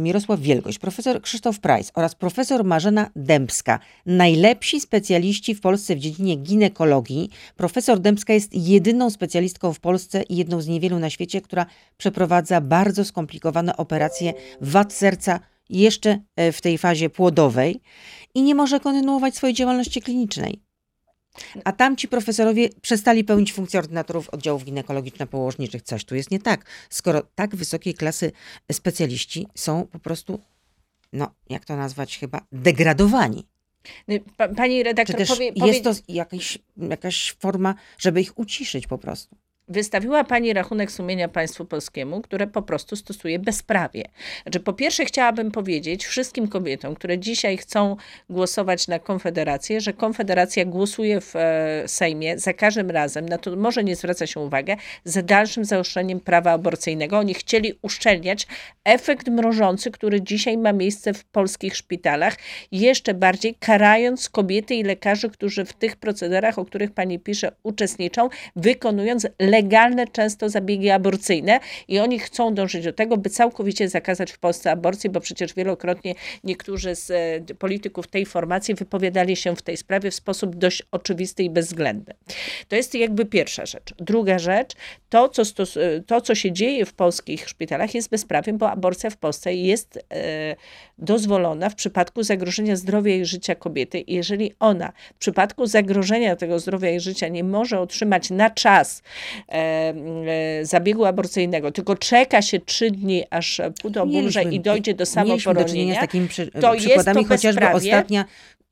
Mirosław 0.00 0.40
Wielgoś, 0.40 0.78
profesor 0.78 1.22
Krzysztof 1.22 1.60
Price 1.60 1.92
oraz 1.94 2.14
profesor 2.14 2.64
Marzena 2.64 3.10
Dębska. 3.16 3.78
Najlepsi 4.06 4.80
specjaliści 4.80 5.54
w 5.54 5.60
Polsce 5.60 5.96
w 5.96 5.98
dziedzinie 5.98 6.36
ginekologii. 6.36 7.30
Profesor 7.56 8.00
Dębska 8.00 8.32
jest 8.32 8.54
jedyną 8.54 9.10
specjalistką 9.10 9.72
w 9.72 9.80
Polsce 9.80 10.22
i 10.22 10.36
jedną 10.36 10.60
z 10.60 10.68
niewielu 10.68 10.98
na 10.98 11.10
świecie, 11.10 11.40
która 11.40 11.66
przeprowadza 11.96 12.60
bardzo 12.60 13.04
skomplikowane 13.04 13.76
operacje 13.76 14.32
wad 14.60 14.92
serca 14.92 15.40
jeszcze 15.70 16.20
w 16.52 16.60
tej 16.60 16.78
fazie 16.78 17.10
płodowej 17.10 17.80
i 18.34 18.42
nie 18.42 18.54
może 18.54 18.80
kontynuować 18.80 19.36
swojej 19.36 19.54
działalności 19.54 20.02
klinicznej. 20.02 20.65
A 21.64 21.72
tamci 21.72 22.08
profesorowie 22.08 22.68
przestali 22.82 23.24
pełnić 23.24 23.52
funkcję 23.52 23.80
ordynatorów 23.80 24.28
oddziałów 24.28 24.64
ginekologiczno-położniczych. 24.64 25.82
Coś 25.82 26.04
tu 26.04 26.14
jest 26.14 26.30
nie 26.30 26.38
tak, 26.38 26.64
skoro 26.90 27.22
tak 27.34 27.56
wysokiej 27.56 27.94
klasy 27.94 28.32
specjaliści 28.72 29.46
są 29.54 29.86
po 29.86 29.98
prostu, 29.98 30.40
no 31.12 31.34
jak 31.50 31.64
to 31.64 31.76
nazwać 31.76 32.18
chyba, 32.18 32.40
degradowani. 32.52 33.46
No 34.08 34.14
pani 34.56 34.82
redaktor, 34.82 35.16
Czy 35.16 35.18
też 35.18 35.28
powie, 35.28 35.52
powie... 35.52 35.72
jest 35.72 35.84
to 35.84 35.92
jakaś, 36.08 36.58
jakaś 36.76 37.36
forma, 37.38 37.74
żeby 37.98 38.20
ich 38.20 38.38
uciszyć 38.38 38.86
po 38.86 38.98
prostu? 38.98 39.36
Wystawiła 39.68 40.24
pani 40.24 40.52
rachunek 40.52 40.92
sumienia 40.92 41.28
państwu 41.28 41.64
polskiemu, 41.64 42.20
które 42.20 42.46
po 42.46 42.62
prostu 42.62 42.96
stosuje 42.96 43.38
bezprawie. 43.38 44.04
Znaczy, 44.42 44.60
po 44.60 44.72
pierwsze 44.72 45.04
chciałabym 45.04 45.50
powiedzieć 45.50 46.06
wszystkim 46.06 46.48
kobietom, 46.48 46.94
które 46.94 47.18
dzisiaj 47.18 47.56
chcą 47.56 47.96
głosować 48.30 48.88
na 48.88 48.98
Konfederację, 48.98 49.80
że 49.80 49.92
Konfederacja 49.92 50.64
głosuje 50.64 51.20
w 51.20 51.36
e, 51.36 51.82
Sejmie 51.86 52.38
za 52.38 52.52
każdym 52.52 52.90
razem, 52.90 53.28
na 53.28 53.38
to 53.38 53.56
może 53.56 53.84
nie 53.84 53.96
zwraca 53.96 54.26
się 54.26 54.40
uwagę, 54.40 54.76
za 55.04 55.22
dalszym 55.22 55.64
zaostrzeniem 55.64 56.20
prawa 56.20 56.52
aborcyjnego. 56.52 57.18
Oni 57.18 57.34
chcieli 57.34 57.78
uszczelniać 57.82 58.46
efekt 58.84 59.28
mrożący, 59.28 59.90
który 59.90 60.22
dzisiaj 60.22 60.58
ma 60.58 60.72
miejsce 60.72 61.14
w 61.14 61.24
polskich 61.24 61.76
szpitalach, 61.76 62.36
jeszcze 62.72 63.14
bardziej 63.14 63.54
karając 63.54 64.28
kobiety 64.28 64.74
i 64.74 64.82
lekarzy, 64.82 65.30
którzy 65.30 65.64
w 65.64 65.72
tych 65.72 65.96
procederach, 65.96 66.58
o 66.58 66.64
których 66.64 66.90
pani 66.90 67.18
pisze, 67.18 67.52
uczestniczą, 67.62 68.28
wykonując 68.56 69.26
legalne 69.56 70.06
często 70.06 70.48
zabiegi 70.48 70.90
aborcyjne 70.90 71.60
i 71.88 71.98
oni 71.98 72.18
chcą 72.18 72.54
dążyć 72.54 72.84
do 72.84 72.92
tego, 72.92 73.16
by 73.16 73.30
całkowicie 73.30 73.88
zakazać 73.88 74.32
w 74.32 74.38
Polsce 74.38 74.70
aborcji, 74.70 75.10
bo 75.10 75.20
przecież 75.20 75.54
wielokrotnie 75.54 76.14
niektórzy 76.44 76.94
z 76.94 77.10
e, 77.10 77.54
polityków 77.54 78.06
tej 78.06 78.26
formacji 78.26 78.74
wypowiadali 78.74 79.36
się 79.36 79.56
w 79.56 79.62
tej 79.62 79.76
sprawie 79.76 80.10
w 80.10 80.14
sposób 80.14 80.56
dość 80.56 80.82
oczywisty 80.90 81.42
i 81.42 81.50
bezwzględny. 81.50 82.14
To 82.68 82.76
jest 82.76 82.94
jakby 82.94 83.24
pierwsza 83.24 83.66
rzecz. 83.66 83.94
Druga 83.98 84.38
rzecz, 84.38 84.72
to 85.08 85.28
co, 85.28 85.42
stos- 85.42 85.80
e, 85.80 86.00
to, 86.00 86.20
co 86.20 86.34
się 86.34 86.52
dzieje 86.52 86.86
w 86.86 86.92
polskich 86.92 87.48
szpitalach 87.48 87.94
jest 87.94 88.10
bezprawiem, 88.10 88.58
bo 88.58 88.70
aborcja 88.70 89.10
w 89.10 89.16
Polsce 89.16 89.54
jest 89.54 89.96
e, 89.96 90.56
dozwolona 90.98 91.70
w 91.70 91.74
przypadku 91.74 92.22
zagrożenia 92.22 92.76
zdrowia 92.76 93.14
i 93.14 93.24
życia 93.24 93.54
kobiety. 93.54 94.04
Jeżeli 94.06 94.52
ona 94.60 94.92
w 95.14 95.18
przypadku 95.18 95.66
zagrożenia 95.66 96.36
tego 96.36 96.58
zdrowia 96.58 96.90
i 96.90 97.00
życia 97.00 97.28
nie 97.28 97.44
może 97.44 97.80
otrzymać 97.80 98.30
na 98.30 98.50
czas 98.50 99.02
zabiegu 100.62 101.04
aborcyjnego, 101.04 101.72
tylko 101.72 101.96
czeka 101.96 102.42
się 102.42 102.60
trzy 102.60 102.90
dni, 102.90 103.24
aż 103.30 103.60
płód 103.82 103.96
oburze 103.96 104.42
i 104.42 104.60
dojdzie 104.60 104.94
do 104.94 105.06
samoporonienia, 105.06 105.94
z 105.94 105.98
takimi 105.98 106.28
przy, 106.28 106.46
to 106.46 106.72
przykładami, 106.72 106.88
jest 106.88 107.28
to 107.28 107.34
chociażby 107.34 107.70
ostatnia 107.70 108.24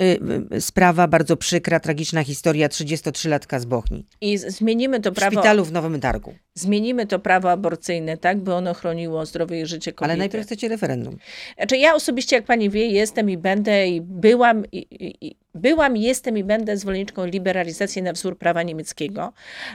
y, 0.03 0.19
y, 0.53 0.61
sprawa, 0.61 1.09
bardzo 1.09 1.37
przykra, 1.37 1.81
tragiczna 1.81 2.25
historia 2.25 2.69
33-latka 2.69 3.61
z 3.61 3.65
Bochni. 3.65 4.07
I 4.21 4.39
zmienimy 4.39 5.01
to 5.01 5.13
prawo... 5.13 5.31
W 5.31 5.35
szpitalu 5.35 5.65
w 5.65 5.73
Nowym 5.73 6.01
Targu. 6.01 6.35
Zmienimy 6.55 7.07
to 7.07 7.19
prawo 7.19 7.51
aborcyjne, 7.51 8.17
tak, 8.17 8.39
by 8.39 8.55
ono 8.55 8.75
chroniło 8.75 9.27
zdrowie 9.27 9.61
i 9.61 9.67
życie 9.67 9.93
kobiety. 9.93 10.13
Ale 10.13 10.19
najpierw 10.19 10.47
chcecie 10.47 10.69
referendum. 10.69 11.17
Znaczy 11.57 11.77
ja 11.77 11.95
osobiście, 11.95 12.37
jak 12.37 12.45
pani 12.45 12.71
wie, 12.71 12.87
jestem 12.87 13.31
i 13.31 13.37
będę 13.37 13.89
i 13.89 14.01
byłam 14.01 14.65
i, 14.73 14.87
i, 15.21 15.37
Byłam, 15.55 15.97
jestem 15.97 16.39
i 16.39 16.45
będę 16.45 16.77
zwolenniczką 16.77 17.25
liberalizacji 17.27 18.03
na 18.03 18.13
wzór 18.13 18.39
prawa 18.39 18.63
niemieckiego. 18.63 19.33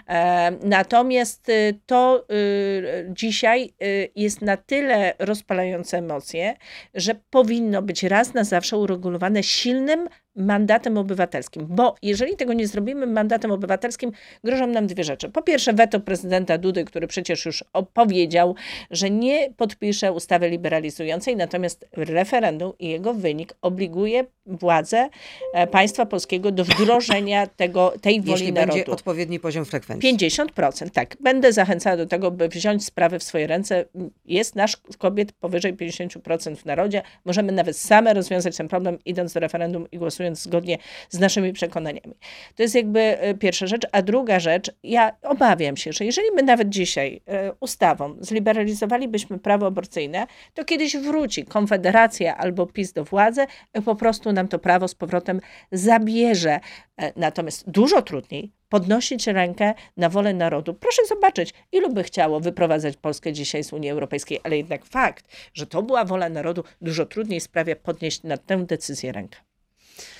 E, 0.07 0.51
natomiast 0.63 1.49
y, 1.49 1.79
to 1.85 2.25
y, 2.31 3.09
dzisiaj 3.09 3.73
y, 3.83 4.09
jest 4.15 4.41
na 4.41 4.57
tyle 4.57 5.13
rozpalające 5.19 5.97
emocje, 5.97 6.55
że 6.93 7.15
powinno 7.29 7.81
być 7.81 8.03
raz 8.03 8.33
na 8.33 8.43
zawsze 8.43 8.77
uregulowane 8.77 9.43
silnym 9.43 10.09
mandatem 10.39 10.97
obywatelskim, 10.97 11.65
bo 11.69 11.95
jeżeli 12.01 12.35
tego 12.35 12.53
nie 12.53 12.67
zrobimy 12.67 13.07
mandatem 13.07 13.51
obywatelskim, 13.51 14.11
grożą 14.43 14.67
nam 14.67 14.87
dwie 14.87 15.03
rzeczy. 15.03 15.29
Po 15.29 15.41
pierwsze, 15.41 15.73
weto 15.73 15.99
prezydenta 15.99 16.57
Dudy, 16.57 16.85
który 16.85 17.07
przecież 17.07 17.45
już 17.45 17.63
powiedział, 17.93 18.55
że 18.91 19.09
nie 19.09 19.53
podpisze 19.57 20.11
ustawy 20.11 20.49
liberalizującej, 20.49 21.35
natomiast 21.35 21.85
referendum 21.93 22.73
i 22.79 22.89
jego 22.89 23.13
wynik 23.13 23.53
obliguje 23.61 24.25
władze 24.45 25.09
e, 25.53 25.67
państwa 25.67 26.05
polskiego 26.05 26.51
do 26.51 26.63
wdrożenia 26.63 27.47
tego, 27.57 27.93
tej 28.01 28.21
woli 28.21 28.31
Jeśli 28.31 28.53
narodu. 28.53 28.73
będzie 28.73 28.91
odpowiedni 28.91 29.39
poziom 29.39 29.65
frekwencji. 29.65 30.17
50%, 30.17 30.89
tak. 30.89 31.17
Będę 31.19 31.53
zachęcała 31.53 31.97
do 31.97 32.05
tego, 32.05 32.31
by 32.31 32.49
wziąć 32.49 32.85
sprawy 32.85 33.19
w 33.19 33.23
swoje 33.23 33.47
ręce. 33.47 33.85
Jest 34.25 34.55
nasz 34.55 34.77
kobiet 34.97 35.31
powyżej 35.31 35.73
50% 35.73 36.55
w 36.55 36.65
narodzie. 36.65 37.01
Możemy 37.25 37.51
nawet 37.51 37.77
same 37.77 38.13
rozwiązać 38.13 38.57
ten 38.57 38.67
problem, 38.67 38.97
idąc 39.05 39.33
do 39.33 39.39
referendum 39.39 39.87
i 39.91 39.97
głosując 39.97 40.28
zgodnie 40.35 40.77
z 41.09 41.19
naszymi 41.19 41.53
przekonaniami. 41.53 42.15
To 42.55 42.63
jest 42.63 42.75
jakby 42.75 42.99
e, 42.99 43.33
pierwsza 43.33 43.67
rzecz. 43.67 43.87
A 43.91 44.01
druga 44.01 44.39
rzecz, 44.39 44.71
ja 44.83 45.11
obawiam 45.21 45.77
się, 45.77 45.93
że 45.93 46.05
jeżeli 46.05 46.27
my 46.35 46.43
nawet 46.43 46.69
dzisiaj 46.69 47.21
e, 47.25 47.53
ustawą 47.59 48.15
zliberalizowalibyśmy 48.19 49.39
prawo 49.39 49.67
aborcyjne, 49.67 50.27
to 50.53 50.65
kiedyś 50.65 50.97
wróci 50.97 51.45
Konfederacja 51.45 52.37
albo 52.37 52.65
PiS 52.65 52.93
do 52.93 53.03
władzy 53.03 53.45
i 53.79 53.81
po 53.81 53.95
prostu 53.95 54.31
nam 54.31 54.47
to 54.47 54.59
prawo 54.59 54.87
z 54.87 54.95
powrotem 54.95 55.41
zabierze. 55.71 56.59
E, 56.97 57.13
Natomiast 57.15 57.69
dużo 57.69 58.01
trudniej 58.01 58.51
podnosić 58.69 59.27
rękę 59.27 59.73
na 59.97 60.09
wolę 60.09 60.33
narodu. 60.33 60.73
Proszę 60.73 61.05
zobaczyć, 61.05 61.53
ilu 61.71 61.93
by 61.93 62.03
chciało 62.03 62.39
wyprowadzać 62.39 62.97
Polskę 62.97 63.33
dzisiaj 63.33 63.63
z 63.63 63.73
Unii 63.73 63.89
Europejskiej, 63.89 64.39
ale 64.43 64.57
jednak 64.57 64.85
fakt, 64.85 65.25
że 65.53 65.67
to 65.67 65.83
była 65.83 66.05
wola 66.05 66.29
narodu, 66.29 66.63
dużo 66.81 67.05
trudniej 67.05 67.41
sprawia 67.41 67.75
podnieść 67.75 68.23
na 68.23 68.37
tę 68.37 68.65
decyzję 68.65 69.11
rękę. 69.11 69.48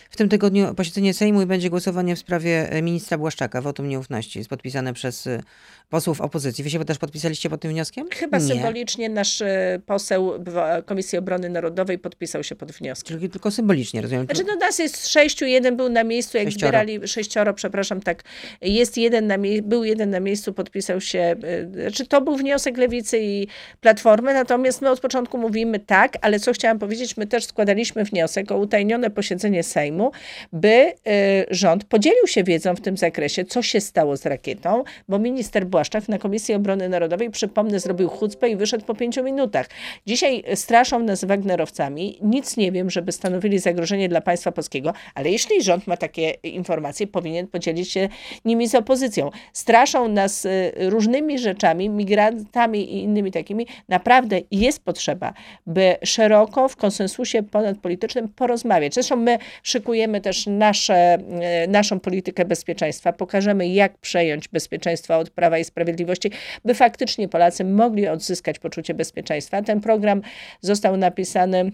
W 0.10 0.17
tym 0.17 0.30
tygodniu 0.30 0.76
posiedzenie 0.76 1.13
Sejmu 1.13 1.41
i 1.41 1.45
będzie 1.45 1.69
głosowanie 1.69 2.15
w 2.15 2.19
sprawie 2.19 2.72
e, 2.72 2.82
ministra 2.82 3.17
Błaszczaka, 3.17 3.62
wotum 3.62 3.89
nieufności. 3.89 4.39
Jest 4.39 4.50
podpisane 4.50 4.93
przez 4.93 5.28
e, 5.28 5.41
posłów 5.89 6.22
opozycji. 6.22 6.63
Wy 6.63 6.69
się 6.69 6.86
też 6.86 6.98
podpisaliście 6.98 7.50
pod 7.50 7.62
tym 7.62 7.72
wnioskiem? 7.72 8.08
Chyba 8.12 8.38
Nie. 8.38 8.43
symbolicznie 8.43 9.10
nasz 9.10 9.41
e, 9.41 9.80
poseł 9.86 10.34
Komisji 10.86 11.17
Obrony 11.17 11.50
Narodowej 11.50 12.00
podpisał 12.00 12.43
się 12.43 12.56
pod 12.56 12.72
wnioskiem. 12.72 13.17
Czyli 13.17 13.30
tylko 13.30 13.52
symbolicznie, 13.52 14.02
rozumiem. 14.02 14.26
Znaczy, 14.26 14.43
no 14.48 14.56
nas 14.56 14.80
jest 14.80 15.08
sześciu, 15.08 15.45
jeden 15.45 15.78
był 15.78 15.89
na 15.89 16.04
miejscu, 16.04 16.38
jak 16.38 16.48
Sześcioro. 16.48 16.69
zbierali, 16.69 17.08
sześcioro, 17.08 17.54
przepraszam, 17.54 18.02
tak, 18.02 18.24
jest 18.62 18.98
jeden 18.98 19.28
na 19.28 19.38
był 19.63 19.84
jeden 19.84 20.10
na 20.10 20.19
miejscu, 20.19 20.54
podpisał 20.54 21.02
się, 21.02 21.36
znaczy 21.74 22.06
to 22.08 22.22
był 22.22 22.36
wniosek 22.38 22.78
Lewicy 22.78 23.19
i 23.22 23.48
Platformy, 23.82 24.34
natomiast 24.34 24.82
my 24.82 24.89
od 24.89 25.00
początku 25.00 25.38
mówimy 25.38 25.80
tak, 25.80 26.17
ale 26.22 26.39
co 26.39 26.54
chciałam 26.54 26.80
powiedzieć, 26.80 27.17
my 27.17 27.28
też 27.28 27.45
składaliśmy 27.45 28.04
wniosek 28.04 28.52
o 28.52 28.58
utajnione 28.58 29.10
posiedzenie 29.10 29.63
Sejmu, 29.63 29.99
by 30.54 30.70
y, 30.70 30.94
rząd 31.50 31.84
podzielił 31.84 32.28
się 32.28 32.44
wiedzą 32.44 32.76
w 32.76 32.82
tym 32.82 32.98
zakresie, 32.98 33.46
co 33.46 33.62
się 33.62 33.82
stało 33.82 34.18
z 34.18 34.26
rakietą, 34.26 34.84
bo 35.08 35.20
minister 35.20 35.66
Błaszczak 35.68 36.10
na 36.10 36.18
Komisji 36.18 36.56
Obrony 36.56 36.90
Narodowej, 36.90 37.30
przypomnę, 37.30 37.80
zrobił 37.80 38.10
chucpę 38.10 38.50
i 38.50 38.56
wyszedł 38.56 38.86
po 38.86 38.96
pięciu 38.96 39.24
minutach. 39.24 39.70
Dzisiaj 40.06 40.44
straszą 40.56 41.00
nas 41.00 41.26
Wagnerowcami, 41.26 42.18
nic 42.22 42.58
nie 42.58 42.72
wiem, 42.72 42.90
żeby 42.90 43.12
stanowili 43.12 43.60
zagrożenie 43.60 44.10
dla 44.10 44.22
państwa 44.22 44.52
polskiego, 44.52 44.94
ale 45.16 45.30
jeśli 45.30 45.64
rząd 45.64 45.88
ma 45.88 45.98
takie 45.98 46.30
informacje, 46.30 47.08
powinien 47.08 47.48
podzielić 47.48 47.92
się 47.92 48.10
nimi 48.46 48.68
z 48.68 48.76
opozycją. 48.76 49.30
Straszą 49.54 50.08
nas 50.08 50.46
y, 50.46 50.72
różnymi 50.78 51.40
rzeczami, 51.40 51.90
migrantami 51.90 52.94
i 52.94 53.04
innymi 53.04 53.32
takimi. 53.32 53.68
Naprawdę 53.90 54.42
jest 54.52 54.84
potrzeba, 54.84 55.34
by 55.68 55.96
szeroko 56.04 56.70
w 56.70 56.76
konsensusie 56.76 57.44
ponadpolitycznym 57.44 58.30
porozmawiać. 58.30 58.94
Zresztą 58.94 59.16
my 59.16 59.38
szykujemy 59.64 59.88
też 60.21 60.47
nasze, 60.47 61.17
y, 61.63 61.67
naszą 61.67 61.99
politykę 61.99 62.45
bezpieczeństwa. 62.45 63.13
Pokażemy, 63.13 63.67
jak 63.67 63.97
przejąć 63.97 64.47
bezpieczeństwo 64.47 65.17
od 65.17 65.30
Prawa 65.30 65.58
i 65.58 65.63
Sprawiedliwości, 65.63 66.32
by 66.65 66.73
faktycznie 66.73 67.28
Polacy 67.28 67.65
mogli 67.65 68.08
odzyskać 68.08 68.60
poczucie 68.60 68.93
bezpieczeństwa. 68.93 69.62
Ten 69.62 69.82
program 69.82 70.21
został 70.62 70.97
napisany 70.97 71.71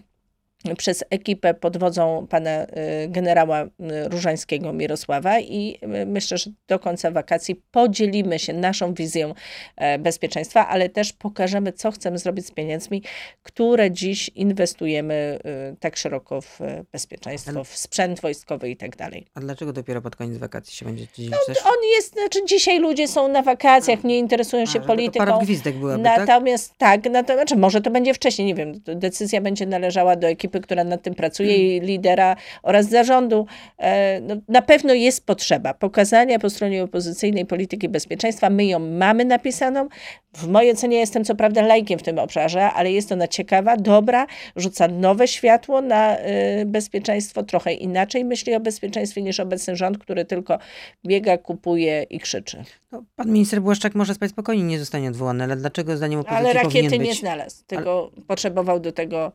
przez 0.78 1.04
ekipę 1.10 1.54
pod 1.54 1.78
wodzą 1.78 2.28
pana 2.30 2.64
y, 2.64 2.68
generała 3.08 3.64
y, 3.64 3.70
Różańskiego 4.10 4.74
Mirosława 4.74 5.40
i 5.40 5.80
y, 6.02 6.06
myślę, 6.06 6.38
że 6.38 6.52
do 6.68 6.80
końca 6.80 7.12
wakacji 7.12 7.62
podzielimy 7.72 8.40
się 8.40 8.54
naszą 8.54 8.94
wizją 8.94 9.34
e, 9.76 10.00
bezpieczeństwa, 10.00 10.68
ale 10.68 10.90
też 10.90 11.14
pokażemy, 11.14 11.74
co 11.74 11.92
chcemy 11.92 12.18
zrobić 12.18 12.48
z 12.48 12.52
pieniędzmi, 12.52 13.04
które 13.44 13.92
dziś 13.92 14.30
inwestujemy 14.30 15.40
tak 15.80 15.98
szeroko 15.98 16.42
w 16.42 16.62
e, 16.62 16.84
bezpieczeństwo, 16.92 17.64
w 17.64 17.78
sprzęt 17.78 18.22
wojskowy 18.22 18.70
i 18.70 18.78
tak 18.78 18.96
dalej. 18.96 19.28
A 19.34 19.40
dlaczego 19.40 19.74
dopiero 19.74 20.02
pod 20.02 20.16
koniec 20.16 20.38
wakacji 20.38 20.76
się 20.76 20.86
będziecie 20.86 21.14
dzielić 21.16 21.32
No? 21.32 21.56
On 21.66 21.78
jest, 21.96 22.14
znaczy 22.14 22.46
dzisiaj 22.46 22.80
ludzie 22.80 23.08
są 23.08 23.28
na 23.28 23.42
wakacjach, 23.42 24.04
nie 24.04 24.20
interesują 24.20 24.66
się 24.66 24.72
żeby 24.72 24.86
to 24.86 24.88
polityką. 24.88 25.26
parad 25.26 25.44
gwizdek 25.44 25.76
byłaby, 25.76 26.04
tak? 26.04 26.20
Natomiast 26.20 26.74
tak, 26.78 27.06
natomiast, 27.06 27.38
znaczy 27.38 27.56
może 27.56 27.82
to 27.82 27.92
będzie 27.92 28.14
wcześniej, 28.14 28.48
nie 28.48 28.56
wiem, 28.56 28.74
decyzja 28.86 29.42
będzie 29.42 29.66
należała 29.66 30.16
do 30.16 30.28
ekipy, 30.28 30.55
która 30.62 30.84
nad 30.84 31.02
tym 31.02 31.16
pracuje 31.16 31.78
i 31.78 31.82
lidera 31.82 32.36
oraz 32.64 32.90
zarządu. 32.90 33.48
E, 33.78 34.16
No, 34.22 34.36
na 34.48 34.62
pewno 34.62 34.94
jest 34.94 35.26
potrzeba 35.26 35.74
pokazania 35.74 36.40
po 36.40 36.50
stronie 36.50 36.84
opozycyjnej 36.84 37.46
polityki 37.46 37.90
bezpieczeństwa. 37.90 38.50
My 38.50 38.66
ją 38.66 38.80
mamy 38.80 39.26
napisaną. 39.26 39.88
W 40.34 40.48
mojej 40.48 40.72
ocenie 40.72 40.98
jestem 40.98 41.26
co 41.26 41.36
prawda 41.36 41.62
lajkiem 41.62 42.00
w 42.00 42.04
tym 42.04 42.20
obszarze, 42.20 42.64
ale 42.64 42.92
jest 42.92 43.12
ona 43.12 43.28
ciekawa, 43.28 43.78
dobra, 43.78 44.28
rzuca 44.56 44.88
nowe 44.88 45.28
światło 45.28 45.82
na 45.82 46.20
y, 46.20 46.24
bezpieczeństwo, 46.66 47.44
trochę 47.44 47.74
inaczej 47.74 48.26
myśli 48.26 48.56
o 48.56 48.60
bezpieczeństwie 48.60 49.22
niż 49.22 49.40
obecny 49.40 49.76
rząd, 49.76 49.98
który 49.98 50.26
tylko 50.26 50.60
biega, 51.06 51.38
kupuje 51.38 52.04
i 52.04 52.20
krzyczy. 52.20 52.64
No, 52.92 53.04
pan 53.16 53.32
minister 53.32 53.62
Błaszczak 53.62 53.96
może 53.96 54.14
spać 54.14 54.32
spokojnie, 54.32 54.64
nie 54.64 54.80
zostanie 54.80 55.10
odwołany, 55.10 55.44
ale 55.44 55.56
dlaczego 55.56 55.98
zdaniem 55.98 56.20
opozycji 56.20 56.46
Ale 56.46 56.54
rakiety 56.54 57.00
nie 57.00 57.14
znalazł, 57.14 57.64
tylko 57.68 58.12
potrzebował 58.28 58.80
do 58.80 58.92
tego 58.92 59.32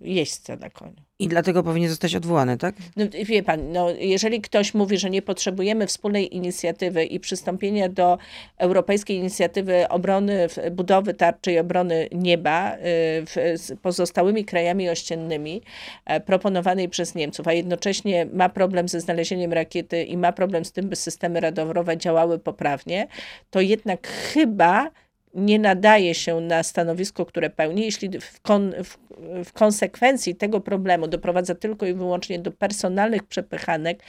jeźdźca 0.00 0.56
na 0.56 0.70
koniu. 0.70 1.06
I 1.18 1.28
dlatego 1.28 1.62
powinien 1.62 1.90
zostać 1.90 2.14
odwołany, 2.14 2.58
tak? 2.58 2.74
No, 2.96 3.04
wie 3.24 3.42
pan, 3.42 3.72
no, 3.72 3.90
jeżeli 3.90 4.40
ktoś 4.40 4.74
mówi, 4.74 4.98
że 4.98 5.10
nie 5.10 5.22
potrzebujemy 5.22 5.86
wspólnej 5.86 6.36
inicjatywy 6.36 7.04
i 7.04 7.20
przystąpienia 7.20 7.88
do 7.88 8.18
Europejskiej 8.58 9.16
Inicjatywy 9.16 9.88
Obrony, 9.88 10.46
budowy 10.70 11.14
tarczy 11.14 11.52
i 11.52 11.58
obrony 11.58 12.08
nieba 12.12 12.76
w, 12.80 13.54
z 13.56 13.80
pozostałymi 13.80 14.44
krajami 14.44 14.88
ościennymi 14.88 15.62
e, 16.04 16.20
proponowanej 16.20 16.88
przez 16.88 17.14
Niemców, 17.14 17.48
a 17.48 17.52
jednocześnie 17.52 18.26
ma 18.32 18.48
problem 18.48 18.88
ze 18.88 19.00
znalezieniem 19.00 19.52
rakiety 19.52 20.04
i 20.04 20.16
ma 20.16 20.32
problem 20.32 20.64
z 20.64 20.72
tym, 20.72 20.88
by 20.88 20.96
systemy 20.96 21.40
radorowe 21.40 21.96
działały 21.96 22.38
poprawnie, 22.38 23.06
to 23.50 23.60
jednak 23.60 24.08
chyba 24.08 24.90
nie 25.34 25.58
nadaje 25.58 26.14
się 26.14 26.40
na 26.40 26.62
stanowisko, 26.62 27.26
które 27.26 27.50
pełni, 27.50 27.84
jeśli 27.84 28.20
w, 28.20 28.40
kon, 28.40 28.72
w, 28.84 28.98
w 29.44 29.52
konsekwencji 29.52 30.34
tego 30.34 30.60
problemu 30.60 31.08
doprowadza 31.08 31.54
tylko 31.54 31.86
i 31.86 31.94
wyłącznie 31.94 32.38
do 32.38 32.50
personalnych 32.52 33.24
przepychanek 33.24 34.02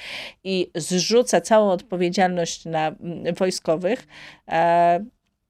i 0.44 0.72
zrzuca 0.76 1.42
całą 1.42 1.72
odpowiedzialność 1.72 2.66
na 2.66 2.88
mm, 2.88 3.36
wojskowych, 3.36 4.08
e, 4.48 5.06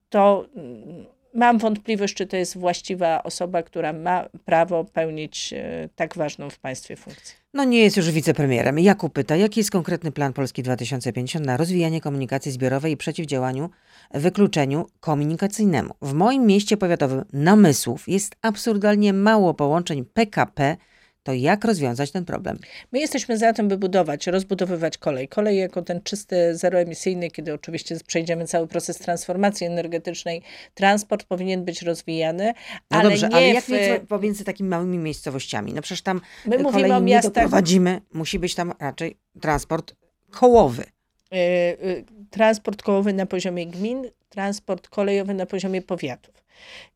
to 0.10 0.46
mm, 0.56 1.06
mam 1.38 1.58
wątpliwość, 1.58 2.14
czy 2.14 2.28
to 2.28 2.38
jest 2.38 2.58
właściwa 2.58 3.24
osoba, 3.24 3.64
która 3.64 3.94
ma 3.94 4.26
prawo 4.46 4.84
pełnić 4.84 5.54
e, 5.54 5.90
tak 5.96 6.16
ważną 6.16 6.50
w 6.50 6.60
państwie 6.60 6.96
funkcję. 6.96 7.36
No 7.54 7.64
nie 7.64 7.80
jest 7.80 7.98
już 7.98 8.12
wicepremierem. 8.12 8.80
Jakub 8.80 9.14
pyta, 9.14 9.36
jaki 9.36 9.60
jest 9.60 9.72
konkretny 9.72 10.12
plan 10.12 10.34
Polski 10.34 10.64
2050 10.64 11.46
na 11.46 11.58
rozwijanie 11.58 12.02
komunikacji 12.02 12.52
zbiorowej 12.52 12.92
i 12.94 12.98
przeciwdziałaniu 12.98 13.70
wykluczeniu 14.14 14.86
komunikacyjnemu. 15.00 15.94
W 16.02 16.14
moim 16.14 16.46
mieście 16.46 16.78
powiatowym 16.78 17.26
Namysłów 17.34 18.08
jest 18.08 18.36
absurdalnie 18.42 19.14
mało 19.14 19.54
połączeń 19.54 20.06
PKP. 20.14 20.78
To 21.28 21.34
jak 21.34 21.66
rozwiązać 21.66 22.12
ten 22.12 22.26
problem? 22.26 22.60
My 22.92 23.00
jesteśmy 23.00 23.38
za 23.38 23.54
tym, 23.54 23.68
by 23.68 23.78
budować, 23.78 24.28
rozbudowywać 24.28 24.98
kolej. 24.98 25.28
Kolej 25.28 25.58
jako 25.58 25.82
ten 25.82 26.02
czysty, 26.02 26.56
zeroemisyjny, 26.56 27.32
kiedy 27.32 27.54
oczywiście 27.54 27.98
przejdziemy 28.08 28.46
cały 28.48 28.68
proces 28.68 28.98
transformacji 28.98 29.68
energetycznej. 29.68 30.42
Transport 30.74 31.24
powinien 31.24 31.66
być 31.66 31.82
rozwijany, 31.82 32.54
No 32.92 32.98
ale 32.98 33.10
dobrze, 33.10 33.30
nie 33.30 33.36
ale 33.36 33.48
jak 33.48 33.64
w... 33.64 33.70
między, 33.70 34.00
pomiędzy 34.08 34.44
takimi 34.44 34.70
małymi 34.70 34.98
miejscowościami? 34.98 35.74
No 35.74 35.82
przecież 35.82 36.02
tam 36.02 36.22
My 36.46 36.52
kolei 36.52 36.64
mówimy 36.64 36.96
o 36.96 37.00
nie 37.00 37.16
miastach- 37.16 37.24
doprowadzimy. 37.24 38.02
Musi 38.14 38.40
być 38.40 38.56
tam 38.56 38.74
raczej 38.80 39.18
transport 39.42 39.96
kołowy. 40.32 40.84
y, 40.84 41.38
y, 41.38 42.06
transport 42.30 42.84
kołowy 42.84 43.14
na 43.14 43.26
poziomie 43.26 43.68
gmin, 43.68 44.06
transport 44.30 44.88
kolejowy 44.90 45.34
na 45.34 45.46
poziomie 45.46 45.82
powiatów. 45.82 46.44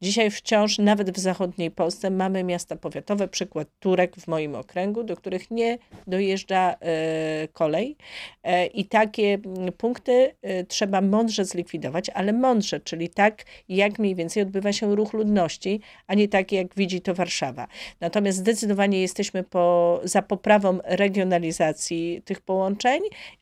Dzisiaj 0.01 0.31
wciąż, 0.31 0.77
nawet 0.77 1.11
w 1.11 1.19
zachodniej 1.19 1.71
Polsce, 1.71 2.09
mamy 2.09 2.43
miasta 2.43 2.75
powiatowe, 2.75 3.27
przykład 3.27 3.67
Turek 3.79 4.15
w 4.15 4.27
moim 4.27 4.55
okręgu, 4.55 5.03
do 5.03 5.15
których 5.15 5.51
nie 5.51 5.77
dojeżdża 6.07 6.75
e, 6.79 7.47
kolej. 7.47 7.95
E, 8.43 8.65
I 8.65 8.85
takie 8.85 9.37
punkty 9.77 10.35
e, 10.41 10.63
trzeba 10.63 11.01
mądrze 11.01 11.45
zlikwidować, 11.45 12.09
ale 12.09 12.33
mądrze, 12.33 12.79
czyli 12.79 13.09
tak, 13.09 13.43
jak 13.69 13.99
mniej 13.99 14.15
więcej 14.15 14.43
odbywa 14.43 14.73
się 14.73 14.95
ruch 14.95 15.13
ludności, 15.13 15.81
a 16.07 16.13
nie 16.13 16.27
tak, 16.27 16.51
jak 16.51 16.75
widzi 16.75 17.01
to 17.01 17.13
Warszawa. 17.13 17.67
Natomiast 17.99 18.37
zdecydowanie 18.37 19.01
jesteśmy 19.01 19.43
po, 19.43 19.99
za 20.03 20.21
poprawą 20.21 20.79
regionalizacji 20.83 22.21
tych 22.25 22.41
połączeń, 22.41 23.01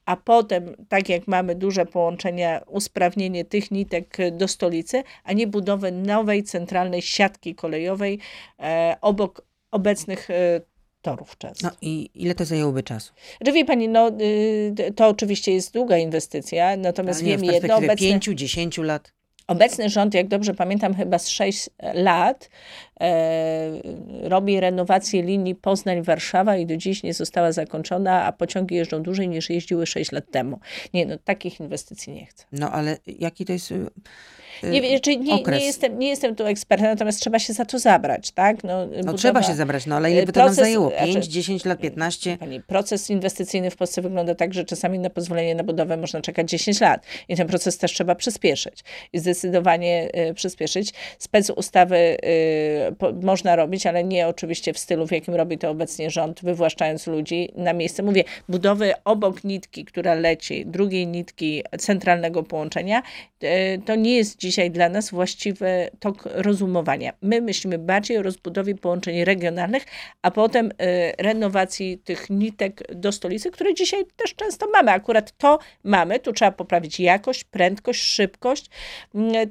a 0.09 0.15
potem, 0.15 0.75
tak 0.89 1.09
jak 1.09 1.27
mamy 1.27 1.55
duże 1.55 1.85
połączenia, 1.85 2.61
usprawnienie 2.67 3.45
tych 3.45 3.71
nitek 3.71 4.17
do 4.31 4.47
stolicy, 4.47 5.03
a 5.23 5.33
nie 5.33 5.47
budowę 5.47 5.91
nowej 5.91 6.43
centralnej 6.43 7.01
siatki 7.01 7.55
kolejowej 7.55 8.19
e, 8.59 8.97
obok 9.01 9.41
obecnych 9.71 10.29
e, 10.29 10.61
torów 11.01 11.37
często. 11.37 11.67
No 11.67 11.73
i 11.81 12.09
ile 12.15 12.35
to 12.35 12.45
zajęłoby 12.45 12.83
czasu? 12.83 13.13
Że 13.45 13.51
wie 13.51 13.65
pani, 13.65 13.89
no, 13.89 14.11
y, 14.21 14.93
to 14.95 15.07
oczywiście 15.07 15.53
jest 15.53 15.73
długa 15.73 15.97
inwestycja, 15.97 16.77
natomiast 16.77 17.23
wiem 17.23 17.43
jedno, 17.43 17.75
obecne, 17.75 17.95
pięciu, 17.95 18.33
dziesięciu 18.33 18.83
lat. 18.83 19.13
obecny 19.47 19.89
rząd, 19.89 20.13
jak 20.13 20.27
dobrze 20.27 20.53
pamiętam, 20.53 20.93
chyba 20.93 21.19
z 21.19 21.27
6 21.27 21.69
lat 21.93 22.49
robi 24.23 24.59
renowację 24.59 25.21
linii 25.23 25.55
Poznań-Warszawa 25.55 26.57
i 26.57 26.65
do 26.65 26.77
dziś 26.77 27.03
nie 27.03 27.13
została 27.13 27.51
zakończona, 27.51 28.23
a 28.25 28.31
pociągi 28.31 28.75
jeżdżą 28.75 29.03
dłużej 29.03 29.29
niż 29.29 29.49
jeździły 29.49 29.85
6 29.85 30.11
lat 30.11 30.31
temu. 30.31 30.59
Nie, 30.93 31.05
no 31.05 31.17
takich 31.17 31.59
inwestycji 31.59 32.13
nie 32.13 32.25
chcę. 32.25 32.45
No 32.51 32.71
ale 32.71 32.97
jaki 33.19 33.45
to 33.45 33.53
jest 33.53 33.71
y, 33.71 33.75
y, 34.63 34.69
Nie, 34.69 34.81
wiem, 34.81 34.99
czy 34.99 35.17
nie, 35.17 35.33
okres? 35.33 35.59
nie, 35.59 35.65
jestem, 35.65 35.99
nie 35.99 36.07
jestem 36.09 36.35
tu 36.35 36.45
ekspertem, 36.45 36.87
natomiast 36.87 37.19
trzeba 37.19 37.39
się 37.39 37.53
za 37.53 37.65
to 37.65 37.79
zabrać, 37.79 38.31
tak? 38.31 38.63
No, 38.63 38.87
No 39.05 39.13
trzeba 39.13 39.43
się 39.43 39.55
zabrać, 39.55 39.85
no 39.85 39.95
ale 39.95 40.11
ile 40.11 40.25
by 40.25 40.33
to 40.33 40.39
proces- 40.39 40.45
nam 40.45 40.55
zajęło? 40.55 40.89
znaczy- 40.89 41.13
5, 41.13 41.25
10 41.27 41.65
lat, 41.65 41.79
15? 41.79 42.37
Pani, 42.37 42.61
proces 42.61 43.09
inwestycyjny 43.09 43.71
w 43.71 43.75
Polsce 43.75 44.01
wygląda 44.01 44.35
tak, 44.35 44.53
że 44.53 44.65
czasami 44.65 44.99
na 44.99 45.09
pozwolenie 45.09 45.55
na 45.55 45.63
budowę 45.63 45.97
można 45.97 46.21
czekać 46.21 46.49
10 46.49 46.81
lat 46.81 47.05
i 47.27 47.35
ten 47.35 47.47
proces 47.47 47.77
też 47.77 47.93
trzeba 47.93 48.15
przyspieszyć 48.15 48.83
i 49.13 49.19
zdecydowanie 49.19 50.09
y, 50.29 50.33
przyspieszyć. 50.33 50.93
Spec 51.19 51.49
ustawy 51.49 51.97
y, 51.97 52.88
po, 52.97 53.11
można 53.11 53.55
robić, 53.55 53.87
ale 53.87 54.03
nie 54.03 54.27
oczywiście 54.27 54.73
w 54.73 54.77
stylu, 54.77 55.07
w 55.07 55.11
jakim 55.11 55.35
robi 55.35 55.57
to 55.57 55.69
obecnie 55.69 56.09
rząd, 56.09 56.41
wywłaszczając 56.43 57.07
ludzi 57.07 57.49
na 57.55 57.73
miejsce. 57.73 58.03
Mówię, 58.03 58.23
budowy 58.49 58.93
obok 59.05 59.43
nitki, 59.43 59.85
która 59.85 60.13
leci, 60.13 60.65
drugiej 60.65 61.07
nitki 61.07 61.63
centralnego 61.79 62.43
połączenia, 62.43 63.01
y, 63.43 63.47
to 63.85 63.95
nie 63.95 64.15
jest 64.15 64.39
dzisiaj 64.39 64.71
dla 64.71 64.89
nas 64.89 65.09
właściwy 65.09 65.89
tok 65.99 66.29
rozumowania. 66.33 67.13
My 67.21 67.41
myślimy 67.41 67.77
bardziej 67.77 68.17
o 68.17 68.21
rozbudowie 68.21 68.75
połączeń 68.75 69.23
regionalnych, 69.23 69.85
a 70.21 70.31
potem 70.31 70.67
y, 70.67 70.71
renowacji 71.17 71.97
tych 71.97 72.29
nitek 72.29 72.95
do 72.95 73.11
stolicy, 73.11 73.51
które 73.51 73.73
dzisiaj 73.73 74.05
też 74.15 74.35
często 74.35 74.69
mamy. 74.69 74.91
Akurat 74.91 75.37
to 75.37 75.59
mamy, 75.83 76.19
tu 76.19 76.33
trzeba 76.33 76.51
poprawić 76.51 76.99
jakość, 76.99 77.43
prędkość, 77.43 78.01
szybkość 78.01 78.69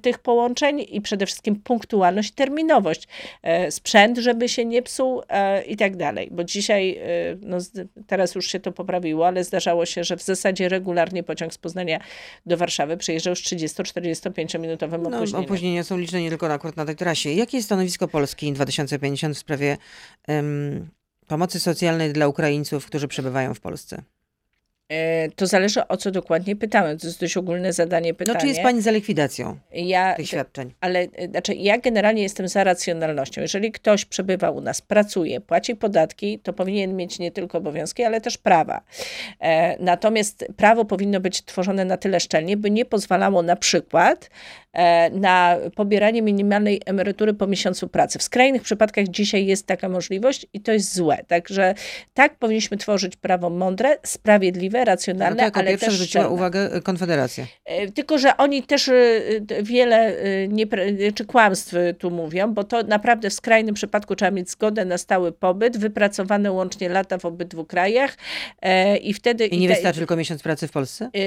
tych 0.03 0.19
połączeń 0.19 0.87
i 0.91 1.01
przede 1.01 1.27
wszystkim 1.27 1.57
punktualność, 1.57 2.33
terminowość. 2.33 3.09
E, 3.43 3.71
Sprzęt, 3.71 4.19
żeby 4.19 4.49
się 4.49 4.65
nie 4.65 4.83
psuł 4.83 5.23
e, 5.29 5.63
i 5.65 5.77
tak 5.77 5.97
dalej. 5.97 6.29
Bo 6.31 6.45
dzisiaj, 6.45 6.97
e, 6.97 7.03
no 7.41 7.59
teraz 8.07 8.35
już 8.35 8.47
się 8.47 8.61
to 8.61 8.73
poprawiło, 8.73 9.27
ale 9.27 9.45
zdarzało 9.45 9.87
się, 9.87 10.05
że 10.05 10.17
w 10.17 10.23
zasadzie 10.23 10.69
regularnie 10.69 11.23
pociąg 11.23 11.55
z 11.55 11.59
Poznania 11.59 12.01
do 12.47 12.57
Warszawy 12.57 12.97
przyjeżdżał 12.97 13.37
z 13.37 13.39
30-45 13.39 14.59
minutowym 14.61 15.03
No, 15.03 15.17
opóźnieniem. 15.19 15.45
opóźnienia 15.45 15.85
są 15.85 15.99
liczne 15.99 16.23
nie 16.23 16.29
tylko 16.29 16.53
akurat 16.53 16.77
na 16.77 16.85
tej 16.85 16.97
trasie. 16.97 17.31
Jakie 17.33 17.57
jest 17.57 17.69
stanowisko 17.69 18.09
Polski 18.09 18.53
2050 18.53 19.37
w 19.37 19.39
sprawie 19.39 19.77
em, 20.29 20.89
pomocy 21.27 21.61
socjalnej 21.61 22.13
dla 22.13 22.29
Ukraińców, 22.29 22.87
którzy 22.87 23.09
przebywają 23.09 23.55
w 23.55 23.61
Polsce? 23.61 24.03
E, 24.89 25.29
To 25.31 25.47
zależy 25.47 25.89
o 25.89 25.97
co 25.97 26.11
dokładnie 26.11 26.57
pytałem. 26.57 26.99
To 26.99 27.07
jest 27.07 27.21
dość 27.21 27.37
ogólne 27.37 27.73
zadanie 27.73 28.15
pytania. 28.15 28.35
No 28.35 28.41
czy 28.41 28.47
jest 28.47 28.61
pani 28.61 28.83
za 28.83 28.91
likwidacją 28.91 29.59
ja, 29.73 30.15
tych 30.15 30.27
świadczeń? 30.29 30.75
ale 30.81 31.03
y, 31.03 31.29
znaczy, 31.31 31.55
ja 31.55 31.79
generalnie 31.79 32.23
jestem 32.23 32.49
za 32.49 32.65
racjonalnością. 32.65 33.41
Jeżeli 33.41 33.73
ktoś 33.73 34.05
przebywa 34.05 34.51
u 34.51 34.61
nas, 34.61 34.83
pracuje, 34.83 35.41
płaci 35.41 35.77
podatki, 35.77 36.39
to 36.39 36.53
powinien 36.53 36.97
mieć 36.97 37.19
nie 37.19 37.31
tylko 37.31 37.59
obowiązki, 37.59 38.05
ale 38.05 38.21
też 38.21 38.39
prawa. 38.39 38.81
E, 39.41 39.83
natomiast 39.83 40.45
prawo 40.57 40.85
powinno 40.85 41.21
być 41.21 41.43
tworzone 41.45 41.85
na 41.85 41.97
tyle 41.97 42.21
szczelnie, 42.21 42.57
by 42.57 42.71
nie 42.71 42.85
pozwalało 42.85 43.43
na 43.43 43.57
przykład 43.57 44.31
e, 44.31 44.68
na 45.13 45.57
pobieranie 45.77 46.23
minimalnej 46.23 46.81
emerytury 46.87 47.35
po 47.35 47.47
miesiącu 47.47 47.89
pracy. 47.89 48.19
W 48.19 48.23
skrajnych 48.23 48.63
przypadkach 48.63 49.09
dzisiaj 49.09 49.47
jest 49.47 49.67
taka 49.67 49.89
możliwość 49.89 50.47
i 50.53 50.61
to 50.61 50.73
jest 50.73 50.95
złe. 50.95 51.19
Także 51.27 51.75
tak 52.15 52.39
powinniśmy 52.39 52.77
tworzyć 52.77 53.17
prawo 53.17 53.51
mądre, 53.51 53.97
sprawiedliwe, 54.03 54.79
No 54.79 54.85
racjonalne, 54.85 55.37
to 55.37 55.43
jako 55.45 55.61
ale 55.61 55.71
pierwsza 55.71 55.87
też 55.87 55.95
zwróciła 55.95 56.29
uwagę 56.29 56.73
e, 56.73 56.81
Konfederacja. 56.81 57.47
E, 57.65 57.89
Tylko, 57.93 58.19
że 58.19 58.37
oni 58.37 58.63
też 58.63 58.89
e, 58.89 58.93
e, 59.49 59.63
wiele 59.63 59.97
e, 59.97 60.49
niepra- 60.49 61.13
czy 61.15 61.25
kłamstw 61.25 61.75
e, 61.75 61.95
tu 61.95 62.11
mówią, 62.11 62.55
bo 62.55 62.65
to 62.65 62.83
naprawdę 62.83 63.31
w 63.31 63.35
skrajnym 63.35 63.75
przypadku 63.75 64.17
trzeba 64.17 64.31
mieć 64.31 64.51
zgodę 64.51 64.85
na 64.85 64.99
stały 64.99 65.33
pobyt, 65.33 65.77
wypracowane 65.79 66.53
łącznie 66.53 66.89
lata 66.89 67.19
w 67.19 67.25
obydwu 67.25 67.65
krajach 67.65 68.17
e, 68.63 68.97
i 68.97 69.15
wtedy... 69.15 69.47
I 69.47 69.59
nie 69.59 69.69
te- 69.69 69.75
wystarczy 69.75 69.99
tylko 70.01 70.17
miesiąc 70.17 70.43
pracy 70.43 70.69
w 70.69 70.73
Polsce? 70.73 71.11
e, 71.15 71.19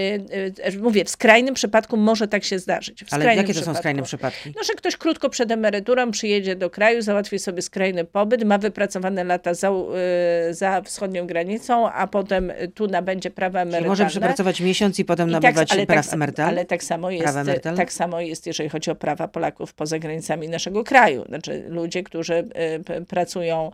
e, 0.67 0.77
Mówię, 0.81 1.05
w 1.05 1.09
skrajnym 1.09 1.53
przypadku 1.55 1.97
może 1.97 2.27
tak 2.27 2.43
się 2.43 2.59
zdarzyć. 2.59 3.03
W 3.03 3.13
Ale 3.13 3.23
skrajnym 3.33 3.47
jakie 3.47 3.59
to 3.59 3.65
są 3.65 3.75
skrajne 3.79 4.03
przypadki? 4.03 4.53
No, 4.55 4.63
że 4.63 4.73
ktoś 4.73 4.97
krótko 4.97 5.29
przed 5.29 5.51
emeryturą 5.51 6.11
przyjedzie 6.11 6.55
do 6.55 6.69
kraju, 6.69 7.01
załatwi 7.01 7.39
sobie 7.39 7.61
skrajny 7.61 8.05
pobyt, 8.05 8.43
ma 8.43 8.57
wypracowane 8.57 9.23
lata 9.23 9.53
za, 9.53 9.69
e, 9.69 10.53
za 10.53 10.81
wschodnią 10.81 11.27
granicą, 11.27 11.89
a 11.91 12.07
potem 12.07 12.51
tu 12.75 12.87
nabędzie 12.87 13.31
prawa 13.31 13.59
Czyli 13.59 13.61
emerytalne. 13.69 13.87
może 13.89 14.05
przepracować 14.05 14.61
miesiąc 14.61 14.99
i 14.99 15.05
potem 15.05 15.29
I 15.29 15.31
nabywać 15.31 15.71
ale 15.71 15.85
praw 15.85 16.05
tak, 16.05 16.13
emerytalnych? 16.13 16.57
ale 16.57 16.65
tak 16.65 16.83
samo 16.83 17.11
jest, 17.11 17.23
Prawa 17.23 17.41
emerytalne? 17.41 17.77
tak 17.77 17.93
samo 17.93 18.21
jest, 18.21 18.47
jeżeli 18.47 18.69
chodzi 18.69 18.91
o 18.91 18.95
prawa 18.95 19.27
Polaków 19.27 19.73
poza 19.73 19.99
granicami 19.99 20.49
naszego 20.49 20.83
kraju. 20.83 21.25
Znaczy 21.27 21.63
ludzie, 21.67 22.03
którzy 22.03 22.47
p- 22.85 23.01
pracują 23.05 23.71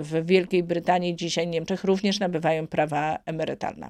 w 0.00 0.22
Wielkiej 0.26 0.62
Brytanii, 0.62 1.16
dzisiaj 1.16 1.46
Niemczech, 1.46 1.84
również 1.84 2.20
nabywają 2.20 2.66
prawa 2.66 3.18
emerytalne. 3.26 3.88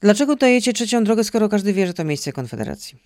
Dlaczego 0.00 0.36
dajecie 0.36 0.72
trzecią 0.72 1.04
drogę, 1.04 1.24
skoro 1.24 1.48
każdy 1.48 1.72
wie, 1.72 1.86
że 1.86 1.94
to 1.94 2.04
miejsce 2.04 2.32
Konfederacji? 2.32 2.98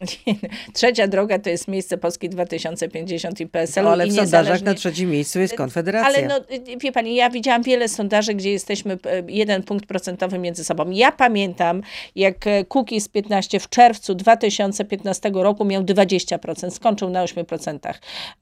Trzecia 0.74 1.06
droga 1.08 1.38
to 1.38 1.50
jest 1.50 1.68
miejsce 1.68 1.98
Polski 1.98 2.28
2050 2.28 3.40
i 3.40 3.46
PSL. 3.46 3.84
No, 3.84 3.90
ale 3.90 4.06
i 4.06 4.10
w 4.10 4.14
sondażach 4.14 4.62
na 4.62 4.74
trzecim 4.74 5.10
miejscu 5.10 5.40
jest 5.40 5.54
Konfederacja. 5.54 6.08
Ale 6.08 6.28
no, 6.28 6.38
y, 6.38 6.78
wie 6.78 6.92
pani, 6.92 7.14
ja 7.14 7.30
widziałam 7.30 7.62
wiele 7.62 7.88
sondaży, 7.88 8.34
gdzie 8.34 8.50
jesteśmy 8.50 8.92
e, 8.92 9.22
jeden 9.28 9.62
punkt 9.62 9.86
procentowy 9.86 10.38
między 10.38 10.64
sobą. 10.64 10.90
Ja 10.90 11.12
pamiętam, 11.12 11.82
jak 12.16 12.46
e, 12.46 12.64
Kukiz 12.64 13.08
15 13.08 13.60
w 13.60 13.68
czerwcu 13.68 14.14
2015 14.14 15.30
roku 15.34 15.64
miał 15.64 15.82
20%, 15.82 16.70
skończył 16.70 17.10
na 17.10 17.24
8%. 17.24 17.78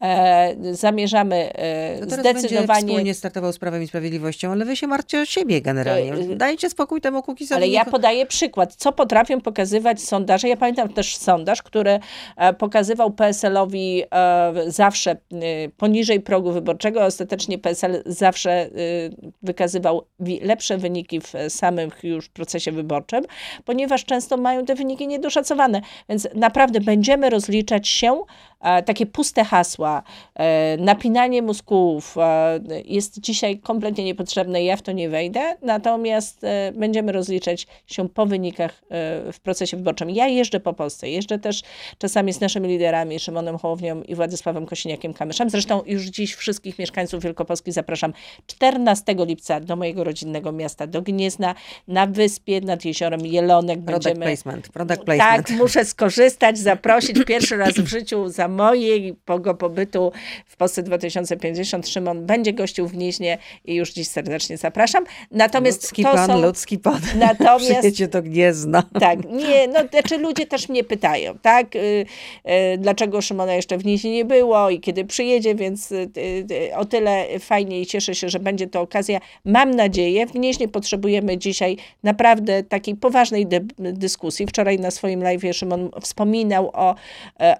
E, 0.02 0.74
zamierzamy 0.74 1.52
e, 1.54 2.00
No 2.00 2.16
zdecydowanie... 2.16 2.86
wspólnie 2.86 3.14
startował 3.14 3.52
z 3.52 3.58
Prawem 3.58 3.82
i 3.82 3.86
Sprawiedliwością, 3.86 4.52
ale 4.52 4.64
wy 4.64 4.76
się 4.76 4.86
martwcie 4.86 5.20
o 5.20 5.24
siebie 5.24 5.60
generalnie. 5.62 6.14
Y, 6.14 6.36
Dajcie 6.36 6.70
spokój 6.70 7.00
temu 7.00 7.22
Kukizowi. 7.22 7.56
Ale 7.56 7.68
ja 7.68 7.82
niech- 7.82 7.90
podaję 7.90 8.26
przykład, 8.26 8.74
co 8.74 8.92
potrafią 8.92 9.40
pokazywać 9.40 10.02
sondaże. 10.02 10.48
Ja 10.48 10.56
pamiętam 10.56 10.88
też 10.88 11.16
sondaż, 11.16 11.47
który 11.62 11.98
e, 12.36 12.52
pokazywał 12.52 13.10
PSL-owi 13.10 14.02
e, 14.10 14.52
zawsze 14.66 15.10
e, 15.10 15.16
poniżej 15.76 16.20
progu 16.20 16.52
wyborczego. 16.52 17.04
Ostatecznie 17.04 17.58
PSL 17.58 18.02
zawsze 18.06 18.70
wykazywał 19.42 20.06
lepsze 20.42 20.78
wyniki 20.78 21.20
w 21.20 21.32
samym 21.48 21.90
już 22.02 22.28
procesie 22.28 22.72
wyborczym, 22.72 23.24
ponieważ 23.64 24.04
często 24.04 24.36
mają 24.36 24.64
te 24.64 24.74
wyniki 24.74 25.06
niedoszacowane. 25.06 25.80
Więc 26.08 26.28
naprawdę 26.34 26.80
będziemy 26.80 27.30
rozliczać 27.30 27.88
się 27.88 28.22
takie 28.86 29.06
puste 29.06 29.44
hasła, 29.44 30.02
e, 30.34 30.76
napinanie 30.76 31.42
mózgów 31.42 32.16
e, 32.18 32.60
jest 32.84 33.20
dzisiaj 33.20 33.58
kompletnie 33.58 34.04
niepotrzebne 34.04 34.62
i 34.62 34.66
ja 34.66 34.76
w 34.76 34.82
to 34.82 34.92
nie 34.92 35.08
wejdę, 35.08 35.56
natomiast 35.62 36.44
e, 36.44 36.72
będziemy 36.72 37.12
rozliczać 37.12 37.66
się 37.86 38.08
po 38.08 38.26
wynikach 38.26 38.70
e, 38.72 39.32
w 39.32 39.40
procesie 39.40 39.76
wyborczym. 39.76 40.10
Ja 40.10 40.26
jeżdżę 40.26 40.60
po 40.60 40.72
Polsce, 40.72 41.10
jeżdżę 41.10 41.38
też 41.38 41.62
czasami 41.98 42.32
z 42.32 42.40
naszymi 42.40 42.68
liderami, 42.68 43.20
Szymonem 43.20 43.58
Hołownią 43.58 44.02
i 44.02 44.14
Władysławem 44.14 44.66
Kosiniakiem-Kamyszem. 44.66 45.50
Zresztą 45.50 45.82
już 45.86 46.04
dziś 46.04 46.34
wszystkich 46.34 46.78
mieszkańców 46.78 47.22
Wielkopolski 47.22 47.72
zapraszam 47.72 48.12
14 48.46 49.14
lipca 49.18 49.60
do 49.60 49.76
mojego 49.76 50.04
rodzinnego 50.04 50.52
miasta, 50.52 50.86
do 50.86 51.02
Gniezna, 51.02 51.54
na 51.88 52.06
wyspie 52.06 52.60
nad 52.60 52.84
jeziorem 52.84 53.26
Jelonek. 53.26 53.84
Product 53.84 54.04
Będziemy 54.04 54.26
placement. 54.26 54.68
Product 54.68 55.02
placement. 55.04 55.46
tak, 55.46 55.56
muszę 55.56 55.84
skorzystać, 55.84 56.58
zaprosić 56.58 57.24
pierwszy 57.26 57.56
raz 57.56 57.74
w 57.74 57.86
życiu 57.86 58.28
za 58.28 58.47
za 58.48 58.54
mojego 59.28 59.54
pobytu 59.54 60.12
w 60.46 60.56
Polsce 60.56 60.82
2050 60.82 61.88
Szymon 61.88 62.26
będzie 62.26 62.52
gościł 62.52 62.88
w 62.88 62.92
Gnieźnie 62.92 63.38
i 63.64 63.74
już 63.74 63.92
dziś 63.92 64.08
serdecznie 64.08 64.56
zapraszam. 64.56 65.04
Natomiast 65.30 65.82
ludzki 65.82 66.02
to 66.02 66.12
pan, 66.12 66.26
są... 66.26 66.42
ludzki 66.42 66.78
pan. 66.78 67.00
Natomiast... 67.18 67.78
Przyjedzie 67.78 68.08
do 68.08 68.22
Gniezna. 68.22 68.82
Tak, 69.00 69.18
nie, 69.30 69.68
no 69.68 69.80
znaczy 69.90 70.18
ludzie 70.18 70.46
też 70.46 70.68
mnie 70.68 70.84
pytają, 70.84 71.38
tak, 71.42 71.76
y, 71.76 71.78
y, 71.78 72.78
dlaczego 72.78 73.20
Szymona 73.20 73.54
jeszcze 73.54 73.78
w 73.78 73.82
Gnieźnie 73.82 74.12
nie 74.12 74.24
było 74.24 74.70
i 74.70 74.80
kiedy 74.80 75.04
przyjedzie, 75.04 75.54
więc 75.54 75.92
y, 75.92 76.10
o 76.76 76.84
tyle 76.84 77.26
fajnie 77.38 77.80
i 77.80 77.86
cieszę 77.86 78.14
się, 78.14 78.28
że 78.28 78.38
będzie 78.38 78.66
to 78.66 78.80
okazja. 78.80 79.20
Mam 79.44 79.70
nadzieję, 79.70 80.26
w 80.26 80.32
Gnieźnie 80.32 80.68
potrzebujemy 80.68 81.38
dzisiaj 81.38 81.76
naprawdę 82.02 82.62
takiej 82.62 82.96
poważnej 82.96 83.46
dyskusji. 83.78 84.46
Wczoraj 84.46 84.78
na 84.78 84.90
swoim 84.90 85.22
live 85.22 85.42
Szymon 85.52 85.90
wspominał 86.00 86.70
o 86.72 86.94
e, 87.40 87.56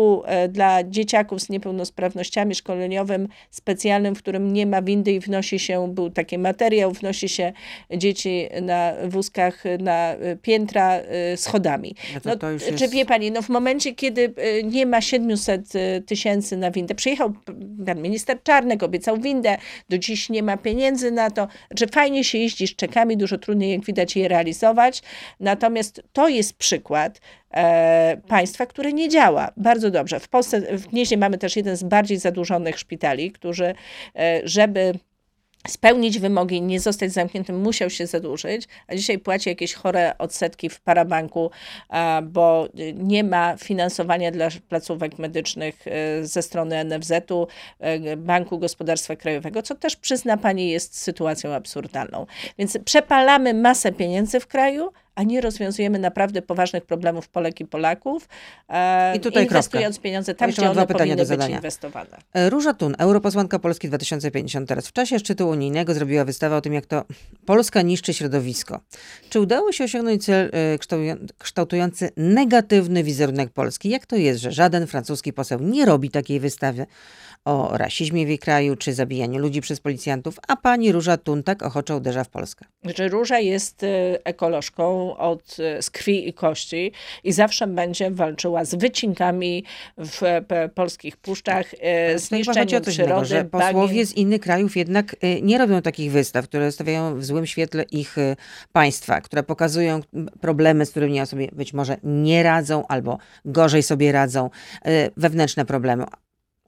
ośrodku 0.00 0.22
e, 0.26 0.48
dla 0.48 0.84
dzieciaków 0.84 1.40
z 1.40 1.48
niepełnosprawnościami 1.48 2.54
szkoleniowym 2.54 3.28
specjalnym, 3.50 4.14
w 4.14 4.18
którym 4.18 4.52
nie 4.52 4.66
ma 4.66 4.82
windy 4.82 5.12
i 5.12 5.20
wnosi 5.20 5.58
się, 5.58 5.94
był 5.94 6.10
taki 6.10 6.38
materiał, 6.38 6.92
wnosi 6.92 7.28
się 7.28 7.52
dzieci 7.96 8.48
na 8.62 8.92
wózkach 9.08 9.64
na 9.78 10.14
piętra 10.42 10.94
e, 10.94 11.36
schodami. 11.36 11.94
No 12.14 12.20
to, 12.20 12.36
to 12.36 12.50
jest... 12.50 12.74
Czy 12.74 12.88
wie 12.88 13.04
pani, 13.04 13.30
no 13.30 13.42
w 13.42 13.48
momencie, 13.48 13.94
kiedy 13.94 14.34
nie 14.64 14.86
ma 14.86 15.00
700 15.00 15.72
tysięcy 16.06 16.56
na 16.56 16.70
windę, 16.70 16.94
przyjechał 16.94 17.32
pan 17.86 18.02
minister 18.02 18.42
Czarnek, 18.42 18.82
obiecał 18.82 19.16
windę, 19.16 19.56
do 19.88 19.98
dziś 19.98 20.30
nie 20.30 20.42
ma 20.42 20.56
pieniędzy 20.56 21.10
na 21.10 21.30
to, 21.30 21.48
że 21.78 21.86
fajnie 21.86 22.24
się 22.24 22.38
jeździ 22.38 22.66
z 22.66 22.76
czekami, 22.76 23.16
dużo 23.16 23.38
trudniej 23.38 23.70
jak 23.72 23.84
widać 23.84 24.16
je 24.16 24.28
realizować, 24.28 25.02
natomiast 25.40 26.02
to 26.12 26.28
jest 26.28 26.52
przykład 26.52 27.20
e, 27.54 28.16
państwa, 28.28 28.66
które 28.66 28.92
nie 28.92 29.08
działa 29.08 29.50
bardzo 29.56 29.90
dobrze. 29.90 30.20
W 30.20 30.28
Polsce, 30.28 30.78
w 30.78 30.86
Gnieźnie 30.86 31.16
mamy 31.16 31.38
też 31.38 31.56
jeden 31.56 31.76
z 31.76 31.82
bardziej 31.82 32.18
zadłużonych 32.18 32.78
szpitali, 32.78 33.32
którzy, 33.32 33.74
e, 34.16 34.40
żeby 34.44 34.94
spełnić 35.68 36.18
wymogi, 36.18 36.62
nie 36.62 36.80
zostać 36.80 37.12
zamkniętym, 37.12 37.60
musiał 37.60 37.90
się 37.90 38.06
zadłużyć, 38.06 38.68
a 38.86 38.94
dzisiaj 38.94 39.18
płaci 39.18 39.48
jakieś 39.48 39.74
chore 39.74 40.18
odsetki 40.18 40.68
w 40.68 40.80
parabanku, 40.80 41.50
bo 42.22 42.68
nie 42.94 43.24
ma 43.24 43.56
finansowania 43.56 44.30
dla 44.30 44.48
placówek 44.68 45.18
medycznych 45.18 45.86
e, 45.86 46.24
ze 46.26 46.42
strony 46.42 46.84
NFZ-u, 46.84 47.46
e, 47.78 48.16
Banku 48.16 48.58
Gospodarstwa 48.58 49.16
Krajowego, 49.16 49.62
co 49.62 49.74
też 49.74 49.96
przyzna 49.96 50.36
pani 50.36 50.70
jest 50.70 50.98
sytuacją 50.98 51.54
absurdalną. 51.54 52.26
Więc 52.58 52.78
przepalamy 52.84 53.54
masę 53.54 53.92
pieniędzy 53.92 54.40
w 54.40 54.46
kraju, 54.46 54.92
a 55.14 55.22
nie 55.22 55.40
rozwiązujemy 55.40 55.98
naprawdę 55.98 56.42
poważnych 56.42 56.84
problemów 56.84 57.28
Polek 57.28 57.60
i 57.60 57.66
Polaków, 57.66 58.28
e, 58.68 59.16
I 59.16 59.20
tutaj 59.20 59.44
inwestując 59.44 59.96
kropka. 59.96 60.02
pieniądze 60.02 60.34
tam, 60.34 60.50
gdzie 60.50 60.70
one 60.70 60.86
powinny 60.86 61.16
do 61.16 61.24
zadania. 61.24 61.48
być 61.48 61.56
inwestowane. 61.56 62.16
E, 62.34 62.50
Róża 62.50 62.74
Tun, 62.74 62.94
europosłanka 62.98 63.58
Polski 63.58 63.88
2050 63.88 64.68
teraz. 64.68 64.86
W 64.86 64.92
czasie 64.92 65.18
szczytu 65.18 65.48
unijnego 65.48 65.94
zrobiła 65.94 66.24
wystawę 66.24 66.56
o 66.56 66.60
tym, 66.60 66.72
jak 66.72 66.86
to 66.86 67.04
Polska 67.46 67.82
niszczy 67.82 68.14
środowisko. 68.14 68.80
Czy 69.30 69.40
udało 69.40 69.72
się 69.72 69.84
osiągnąć 69.84 70.24
cel 70.24 70.50
e, 70.52 70.78
kształtujący 71.38 72.10
negatywny 72.16 73.04
wizerunek 73.04 73.50
Polski? 73.50 73.88
Jak 73.88 74.06
to 74.06 74.16
jest, 74.16 74.40
że 74.40 74.52
żaden 74.52 74.86
francuski 74.86 75.32
poseł 75.32 75.60
nie 75.60 75.86
robi 75.86 76.10
takiej 76.10 76.40
wystawy? 76.40 76.86
O 77.44 77.76
rasizmie 77.76 78.26
w 78.26 78.28
jej 78.28 78.38
kraju, 78.38 78.76
czy 78.76 78.94
zabijaniu 78.94 79.38
ludzi 79.38 79.60
przez 79.60 79.80
policjantów, 79.80 80.38
a 80.48 80.56
pani 80.56 80.92
Róża 80.92 81.16
Tun 81.16 81.42
tak 81.42 81.62
ochoczo 81.62 81.96
uderza 81.96 82.24
w 82.24 82.28
Polskę. 82.28 82.64
Że 82.96 83.08
Róża 83.08 83.38
jest 83.38 83.82
y, 83.82 84.18
ekolożką 84.24 85.16
od, 85.16 85.56
y, 85.58 85.82
z 85.82 85.90
krwi 85.90 86.28
i 86.28 86.32
kości 86.32 86.92
i 87.24 87.32
zawsze 87.32 87.66
będzie 87.66 88.10
walczyła 88.10 88.64
z 88.64 88.74
wycinkami 88.74 89.64
w 89.98 90.20
polskich 90.74 91.16
puszczach, 91.16 91.74
y, 91.74 91.76
z 92.18 92.30
niszczeniem 92.30 92.82
przyrody. 92.82 93.02
Innego, 93.02 93.24
że 93.24 93.44
posłowie 93.44 94.06
z 94.06 94.12
innych 94.12 94.40
krajów 94.40 94.76
jednak 94.76 95.16
nie 95.42 95.58
robią 95.58 95.82
takich 95.82 96.12
wystaw, 96.12 96.44
które 96.44 96.72
stawiają 96.72 97.18
w 97.18 97.24
złym 97.24 97.46
świetle 97.46 97.82
ich 97.82 98.16
państwa, 98.72 99.20
które 99.20 99.42
pokazują 99.42 100.00
problemy, 100.40 100.86
z 100.86 100.90
którymi 100.90 101.26
sobie 101.26 101.48
być 101.52 101.72
może 101.72 101.96
nie 102.02 102.42
radzą 102.42 102.86
albo 102.86 103.18
gorzej 103.44 103.82
sobie 103.82 104.12
radzą, 104.12 104.50
wewnętrzne 105.16 105.64
problemy. 105.64 106.04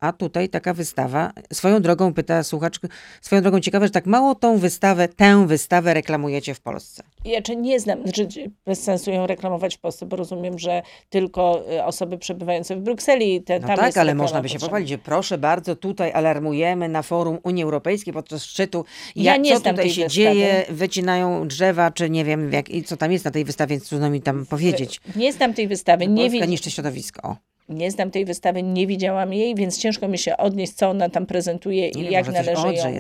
A 0.03 0.13
tutaj 0.13 0.49
taka 0.49 0.75
wystawa, 0.75 1.33
swoją 1.53 1.83
drogą 1.83 2.15
pyta 2.15 2.43
słuchacz, 2.43 2.81
swoją 3.21 3.43
drogą 3.43 3.61
ciekawe, 3.61 3.87
że 3.87 3.91
tak 3.91 4.07
mało 4.07 4.35
tą 4.35 4.59
wystawę, 4.59 5.09
tę 5.09 5.47
wystawę 5.47 5.95
reklamujecie 5.95 6.55
w 6.55 6.61
Polsce. 6.61 7.03
Ja 7.25 7.43
czy 7.43 7.57
nie 7.57 7.81
znam, 7.81 8.03
znaczy 8.03 8.29
bez 8.67 8.83
sensu 8.83 9.11
ją 9.11 9.27
reklamować 9.27 9.77
w 9.77 9.81
Polsce, 9.81 10.07
bo 10.07 10.17
rozumiem, 10.17 10.59
że 10.59 10.83
tylko 11.11 11.65
y, 11.73 11.85
osoby 11.85 12.19
przebywające 12.19 12.77
w 12.77 12.81
Brukseli, 12.81 13.43
te, 13.43 13.61
no 13.61 13.67
tam 13.67 13.77
tak, 13.77 13.97
ale 13.97 14.15
można 14.15 14.43
by 14.43 14.49
się 14.49 14.59
pochwalić, 14.59 14.89
że 14.89 14.99
proszę 14.99 15.39
bardzo, 15.39 15.77
tutaj 15.77 16.13
alarmujemy 16.13 16.89
na 16.89 17.03
forum 17.03 17.39
Unii 17.43 17.65
Europejskiej 17.65 18.15
podczas 18.15 18.45
szczytu, 18.45 18.85
ja 19.17 19.33
jak, 19.33 19.43
nie 19.43 19.61
co 19.61 19.71
tutaj 19.71 19.91
się 19.91 20.05
wystawy. 20.05 20.11
dzieje, 20.11 20.65
wycinają 20.69 21.49
drzewa, 21.49 21.91
czy 21.91 22.11
nie 22.11 22.25
wiem, 22.25 22.53
jak, 22.53 22.71
i 22.71 22.85
co 22.85 22.97
tam 22.97 23.13
jest 23.13 23.25
na 23.25 23.31
tej 23.31 23.45
wystawie, 23.45 23.81
trudno 23.81 24.11
mi 24.11 24.23
tam 24.23 24.47
powiedzieć. 24.47 25.01
Nie 25.17 25.33
znam 25.33 25.55
tej 25.55 25.69
wystawy. 25.69 26.07
Nie 26.07 26.31
Polska 26.31 26.47
niszczy 26.47 26.71
środowisko. 26.71 27.29
O. 27.29 27.52
Nie 27.69 27.91
znam 27.91 28.11
tej 28.11 28.25
wystawy, 28.25 28.63
nie 28.63 28.87
widziałam 28.87 29.33
jej, 29.33 29.55
więc 29.55 29.79
ciężko 29.79 30.09
mi 30.09 30.19
się 30.19 30.37
odnieść, 30.37 30.73
co 30.73 30.89
ona 30.89 31.09
tam 31.09 31.27
prezentuje 31.27 31.89
i 31.89 32.11
jak 32.11 32.29
należy, 32.29 32.75
ją, 32.75 32.99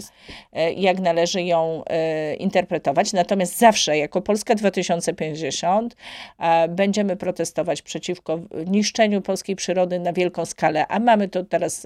e, 0.52 0.72
jak 0.72 1.00
należy 1.00 1.42
ją 1.42 1.82
e, 1.86 2.34
interpretować. 2.34 3.12
Natomiast 3.12 3.58
zawsze, 3.58 3.98
jako 3.98 4.20
Polska 4.20 4.54
2050, 4.54 5.96
e, 6.38 6.68
będziemy 6.68 7.16
protestować 7.16 7.82
przeciwko 7.82 8.40
niszczeniu 8.66 9.22
polskiej 9.22 9.56
przyrody 9.56 9.98
na 9.98 10.12
wielką 10.12 10.44
skalę, 10.44 10.86
a 10.86 10.98
mamy 10.98 11.28
to 11.28 11.44
teraz 11.44 11.80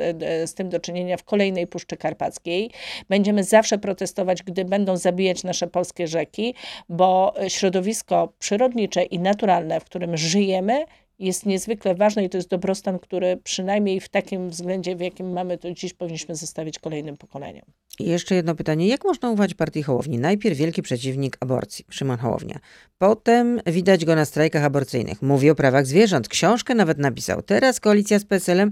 z 0.45 0.55
tym 0.55 0.69
do 0.69 0.81
czynienia 0.81 1.17
w 1.17 1.25
kolejnej 1.25 1.67
Puszczy 1.67 1.97
Karpackiej. 1.97 2.71
Będziemy 3.09 3.45
zawsze 3.45 3.79
protestować, 3.79 4.43
gdy 4.43 4.65
będą 4.65 4.97
zabijać 4.97 5.45
nasze 5.45 5.67
polskie 5.67 6.07
rzeki, 6.07 6.55
bo 6.89 7.35
środowisko 7.49 8.33
przyrodnicze 8.39 9.03
i 9.03 9.19
naturalne, 9.19 9.81
w 9.81 9.85
którym 9.85 10.17
żyjemy, 10.17 10.85
jest 11.19 11.47
niezwykle 11.47 11.95
ważne 11.95 12.25
i 12.25 12.31
to 12.31 12.37
jest 12.37 12.49
dobrostan, 12.49 12.99
który 12.99 13.37
przynajmniej 13.37 14.01
w 14.01 14.09
takim 14.09 14.51
względzie, 14.51 14.97
w 14.97 15.01
jakim 15.01 15.33
mamy 15.33 15.59
to 15.59 15.73
dziś, 15.73 15.95
powinniśmy 15.95 16.37
zostawić 16.37 16.79
kolejnym 16.79 17.17
pokoleniom. 17.17 17.65
I 17.99 18.05
jeszcze 18.05 18.35
jedno 18.35 18.55
pytanie. 18.55 18.89
Jak 18.89 19.05
można 19.05 19.31
ufać 19.31 19.55
partii 19.55 19.83
Hołowni? 19.83 20.19
Najpierw 20.19 20.59
wielki 20.59 20.83
przeciwnik 20.83 21.37
aborcji, 21.41 21.85
Szymon 21.91 22.19
Hołownia. 22.19 22.59
Potem 22.99 23.61
widać 23.67 24.05
go 24.05 24.15
na 24.15 24.25
strajkach 24.25 24.65
aborcyjnych. 24.65 25.23
Mówi 25.23 25.51
o 25.51 25.55
prawach 25.55 25.87
zwierząt. 25.87 26.29
Książkę 26.29 26.75
nawet 26.75 26.99
napisał. 26.99 27.43
Teraz 27.43 27.81
koalicja 27.81 28.19
z 28.19 28.25
PSL-em, 28.25 28.71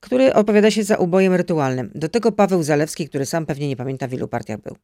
który 0.00 0.34
opowiada 0.34 0.70
się 0.70 0.84
za 0.84 0.96
ubojem 0.96 1.34
rytualnym. 1.34 1.90
Do 1.94 2.08
tego 2.08 2.32
Paweł 2.32 2.62
Zalewski, 2.62 3.08
który 3.08 3.26
sam 3.26 3.46
pewnie 3.46 3.68
nie 3.68 3.76
pamięta, 3.76 4.08
w 4.08 4.12
ilu 4.12 4.28
partiach 4.28 4.60
był. 4.60 4.76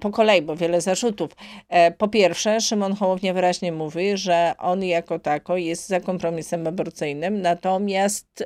Po 0.00 0.10
kolei, 0.10 0.42
bo 0.42 0.56
wiele 0.56 0.80
zarzutów. 0.80 1.30
E, 1.68 1.90
po 1.90 2.08
pierwsze, 2.08 2.60
Szymon 2.60 2.94
Hołownia 2.94 3.34
wyraźnie 3.34 3.72
mówi, 3.72 4.16
że 4.16 4.54
on 4.58 4.84
jako 4.84 5.18
tako 5.18 5.56
jest 5.56 5.88
za 5.88 6.00
kompromisem 6.00 6.66
aborcyjnym, 6.66 7.40
natomiast 7.42 8.44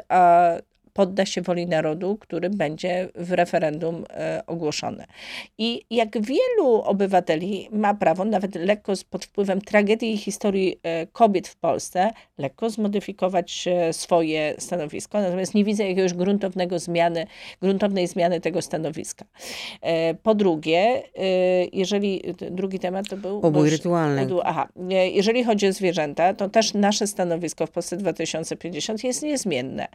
podda 0.92 1.26
się 1.26 1.42
woli 1.42 1.66
narodu, 1.66 2.16
który 2.20 2.50
będzie 2.50 3.08
w 3.14 3.32
referendum 3.32 4.04
e, 4.10 4.42
ogłoszony. 4.46 5.04
I 5.58 5.82
jak 5.90 6.22
wielu 6.22 6.74
obywateli 6.74 7.68
ma 7.72 7.94
prawo, 7.94 8.24
nawet 8.24 8.54
lekko 8.54 8.92
pod 9.10 9.24
wpływem 9.24 9.60
tragedii 9.60 10.14
i 10.14 10.18
historii 10.18 10.76
e, 10.82 11.06
kobiet 11.06 11.48
w 11.48 11.56
Polsce, 11.56 12.10
lekko 12.38 12.70
zmodyfikować 12.70 13.68
e, 13.68 13.92
swoje 13.92 14.54
stanowisko, 14.58 15.20
natomiast 15.20 15.54
nie 15.54 15.64
widzę 15.64 15.88
jakiegoś 15.88 16.14
gruntownego 16.14 16.78
zmiany, 16.78 17.26
gruntownej 17.60 18.06
zmiany 18.06 18.40
tego 18.40 18.62
stanowiska. 18.62 19.24
Po 20.22 20.34
drugie, 20.34 21.02
jeżeli 21.72 22.22
drugi 22.50 22.78
temat 22.78 23.08
to 23.08 23.16
był... 23.16 23.46
Ubój 23.46 23.70
rytualny. 23.70 24.26
Aha, 24.44 24.68
jeżeli 25.12 25.44
chodzi 25.44 25.68
o 25.68 25.72
zwierzęta, 25.72 26.34
to 26.34 26.48
też 26.48 26.74
nasze 26.74 27.06
stanowisko 27.06 27.66
w 27.66 27.70
Polsce 27.70 27.96
2050 27.96 29.04
jest 29.04 29.22
niezmienne. 29.22 29.88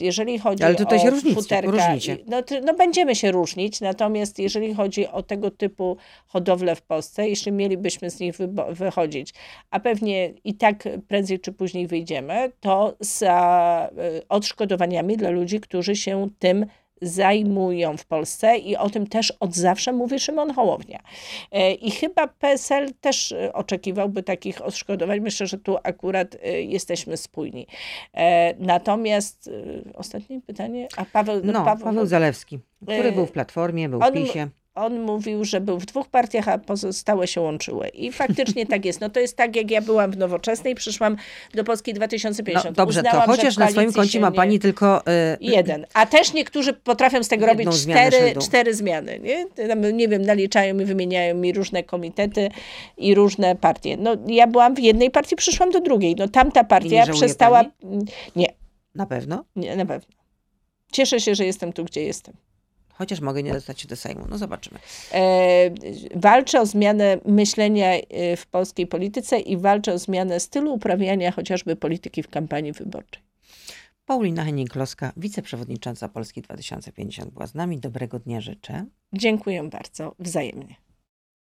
Jeżeli 0.00 0.13
jeżeli 0.14 0.38
chodzi 0.38 0.64
Ale 0.64 0.74
tutaj 0.74 0.98
o 0.98 1.02
się 1.02 1.10
różnicy, 1.10 1.34
futerka, 1.34 1.70
różnicie. 1.70 2.16
No, 2.26 2.42
no 2.62 2.74
będziemy 2.74 3.14
się 3.14 3.32
różnić, 3.32 3.80
natomiast 3.80 4.38
jeżeli 4.38 4.74
chodzi 4.74 5.08
o 5.08 5.22
tego 5.22 5.50
typu 5.50 5.96
hodowlę 6.26 6.76
w 6.76 6.82
Polsce, 6.82 7.28
jeśli 7.28 7.52
mielibyśmy 7.52 8.10
z 8.10 8.20
nich 8.20 8.36
wychodzić, 8.70 9.34
a 9.70 9.80
pewnie 9.80 10.34
i 10.44 10.54
tak 10.54 10.88
prędzej 11.08 11.40
czy 11.40 11.52
później 11.52 11.86
wyjdziemy, 11.86 12.52
to 12.60 12.96
za 13.00 13.90
y, 14.18 14.28
odszkodowaniami 14.28 15.16
dla 15.16 15.30
ludzi, 15.30 15.60
którzy 15.60 15.96
się 15.96 16.28
tym 16.38 16.54
zajmują 16.58 16.83
w 17.98 18.04
Polsce 18.04 18.56
i 18.56 18.76
o 18.76 18.90
tym 18.90 19.06
też 19.06 19.30
od 19.40 19.54
zawsze 19.54 19.92
mówi 19.92 20.18
Szymon 20.18 20.54
Hołownia. 20.54 21.00
E, 21.52 21.72
I 21.72 21.90
chyba 21.90 22.26
PSL 22.26 22.88
też 23.00 23.32
e, 23.32 23.52
oczekiwałby 23.52 24.22
takich 24.22 24.62
odszkodowań. 24.62 25.20
Myślę, 25.20 25.46
że 25.46 25.58
tu 25.58 25.76
akurat 25.82 26.36
e, 26.42 26.62
jesteśmy 26.62 27.16
spójni. 27.16 27.66
Natomiast 28.58 29.50
ostatnie 29.94 30.40
pytanie, 30.40 30.88
a 30.96 31.04
Paweł... 31.04 31.40
No, 31.44 31.64
Paweł, 31.64 31.84
Paweł 31.84 32.06
Zalewski, 32.06 32.58
który 32.82 33.12
był 33.12 33.26
w 33.26 33.32
Platformie, 33.32 33.88
był 33.88 34.00
w 34.00 34.12
PiSie. 34.12 34.48
On 34.74 35.00
mówił, 35.00 35.44
że 35.44 35.60
był 35.60 35.78
w 35.78 35.86
dwóch 35.86 36.08
partiach, 36.08 36.48
a 36.48 36.58
pozostałe 36.58 37.26
się 37.26 37.40
łączyły. 37.40 37.88
I 37.88 38.12
faktycznie 38.12 38.66
tak 38.66 38.84
jest. 38.84 39.00
No 39.00 39.10
to 39.10 39.20
jest 39.20 39.36
tak, 39.36 39.56
jak 39.56 39.70
ja 39.70 39.80
byłam 39.80 40.10
w 40.10 40.16
Nowoczesnej, 40.16 40.74
przyszłam 40.74 41.16
do 41.54 41.64
Polski 41.64 41.92
No, 41.92 41.96
2050. 41.96 42.76
dobrze, 42.76 43.02
to 43.02 43.08
Uznałam, 43.08 43.30
że 43.30 43.36
chociaż 43.36 43.56
na 43.56 43.70
swoim 43.70 43.92
koncie 43.92 44.20
ma 44.20 44.28
nie- 44.28 44.36
pani 44.36 44.58
tylko 44.58 45.00
y, 45.00 45.36
Jeden. 45.40 45.86
A 45.94 46.06
też 46.06 46.32
niektórzy 46.32 46.72
potrafią 46.72 47.22
z 47.22 47.28
tego 47.28 47.46
Jedną 47.46 47.64
robić 47.64 47.82
cztery, 47.82 48.34
cztery 48.42 48.74
zmiany. 48.74 49.18
Nie? 49.18 49.46
Nie 49.92 50.08
wiem, 50.08 50.22
naliczają 50.22 50.78
i 50.78 50.84
wymieniają 50.84 51.34
mi 51.34 51.52
różne 51.52 51.82
komitety 51.82 52.48
i 52.96 53.14
różne 53.14 53.56
partie. 53.56 53.96
No 53.96 54.16
ja 54.26 54.46
byłam 54.46 54.74
w 54.74 54.78
jednej 54.78 55.10
partii, 55.10 55.36
przyszłam 55.36 55.70
do 55.70 55.80
drugiej. 55.80 56.14
No 56.18 56.28
tamta 56.28 56.64
partia 56.64 57.06
przestała... 57.12 57.64
pani? 57.64 58.04
Nie, 58.36 58.46
na 58.94 59.06
pewno, 59.06 59.44
nie, 59.56 59.76
na 59.76 59.86
pewno. 59.86 60.14
Cieszę 60.92 61.20
się, 61.20 61.34
że 61.34 61.46
jestem 61.46 61.72
tu, 61.72 61.84
gdzie 61.84 62.02
jestem. 62.02 62.34
Chociaż 62.94 63.20
mogę 63.20 63.42
nie 63.42 63.52
dostać 63.52 63.80
się 63.80 63.88
do 63.88 63.96
Sejmu. 63.96 64.26
No 64.28 64.38
zobaczymy. 64.38 64.78
E, 65.12 65.70
walczę 66.14 66.60
o 66.60 66.66
zmianę 66.66 67.18
myślenia 67.24 67.88
e, 67.92 68.36
w 68.36 68.46
polskiej 68.46 68.86
polityce 68.86 69.40
i 69.40 69.56
walczę 69.56 69.92
o 69.92 69.98
zmianę 69.98 70.40
stylu 70.40 70.74
uprawiania 70.74 71.32
chociażby 71.32 71.76
polityki 71.76 72.22
w 72.22 72.28
kampanii 72.28 72.72
wyborczej. 72.72 73.22
Paulina 74.06 74.44
Henning-Kloska, 74.44 75.10
wiceprzewodnicząca 75.16 76.08
Polski 76.08 76.42
2050 76.42 77.32
była 77.32 77.46
z 77.46 77.54
nami. 77.54 77.78
Dobrego 77.78 78.18
dnia 78.18 78.40
życzę. 78.40 78.86
Dziękuję 79.12 79.62
bardzo, 79.62 80.14
wzajemnie. 80.18 80.76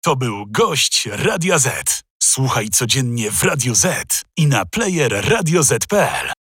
To 0.01 0.17
był 0.17 0.47
gość 0.47 1.09
Radia 1.13 1.59
Z. 1.59 2.03
Słuchaj 2.23 2.69
codziennie 2.69 3.31
w 3.31 3.43
Radio 3.43 3.75
Z 3.75 4.23
i 4.37 4.47
na 4.47 4.65
player 4.65 5.31
radioz.pl. 5.31 6.38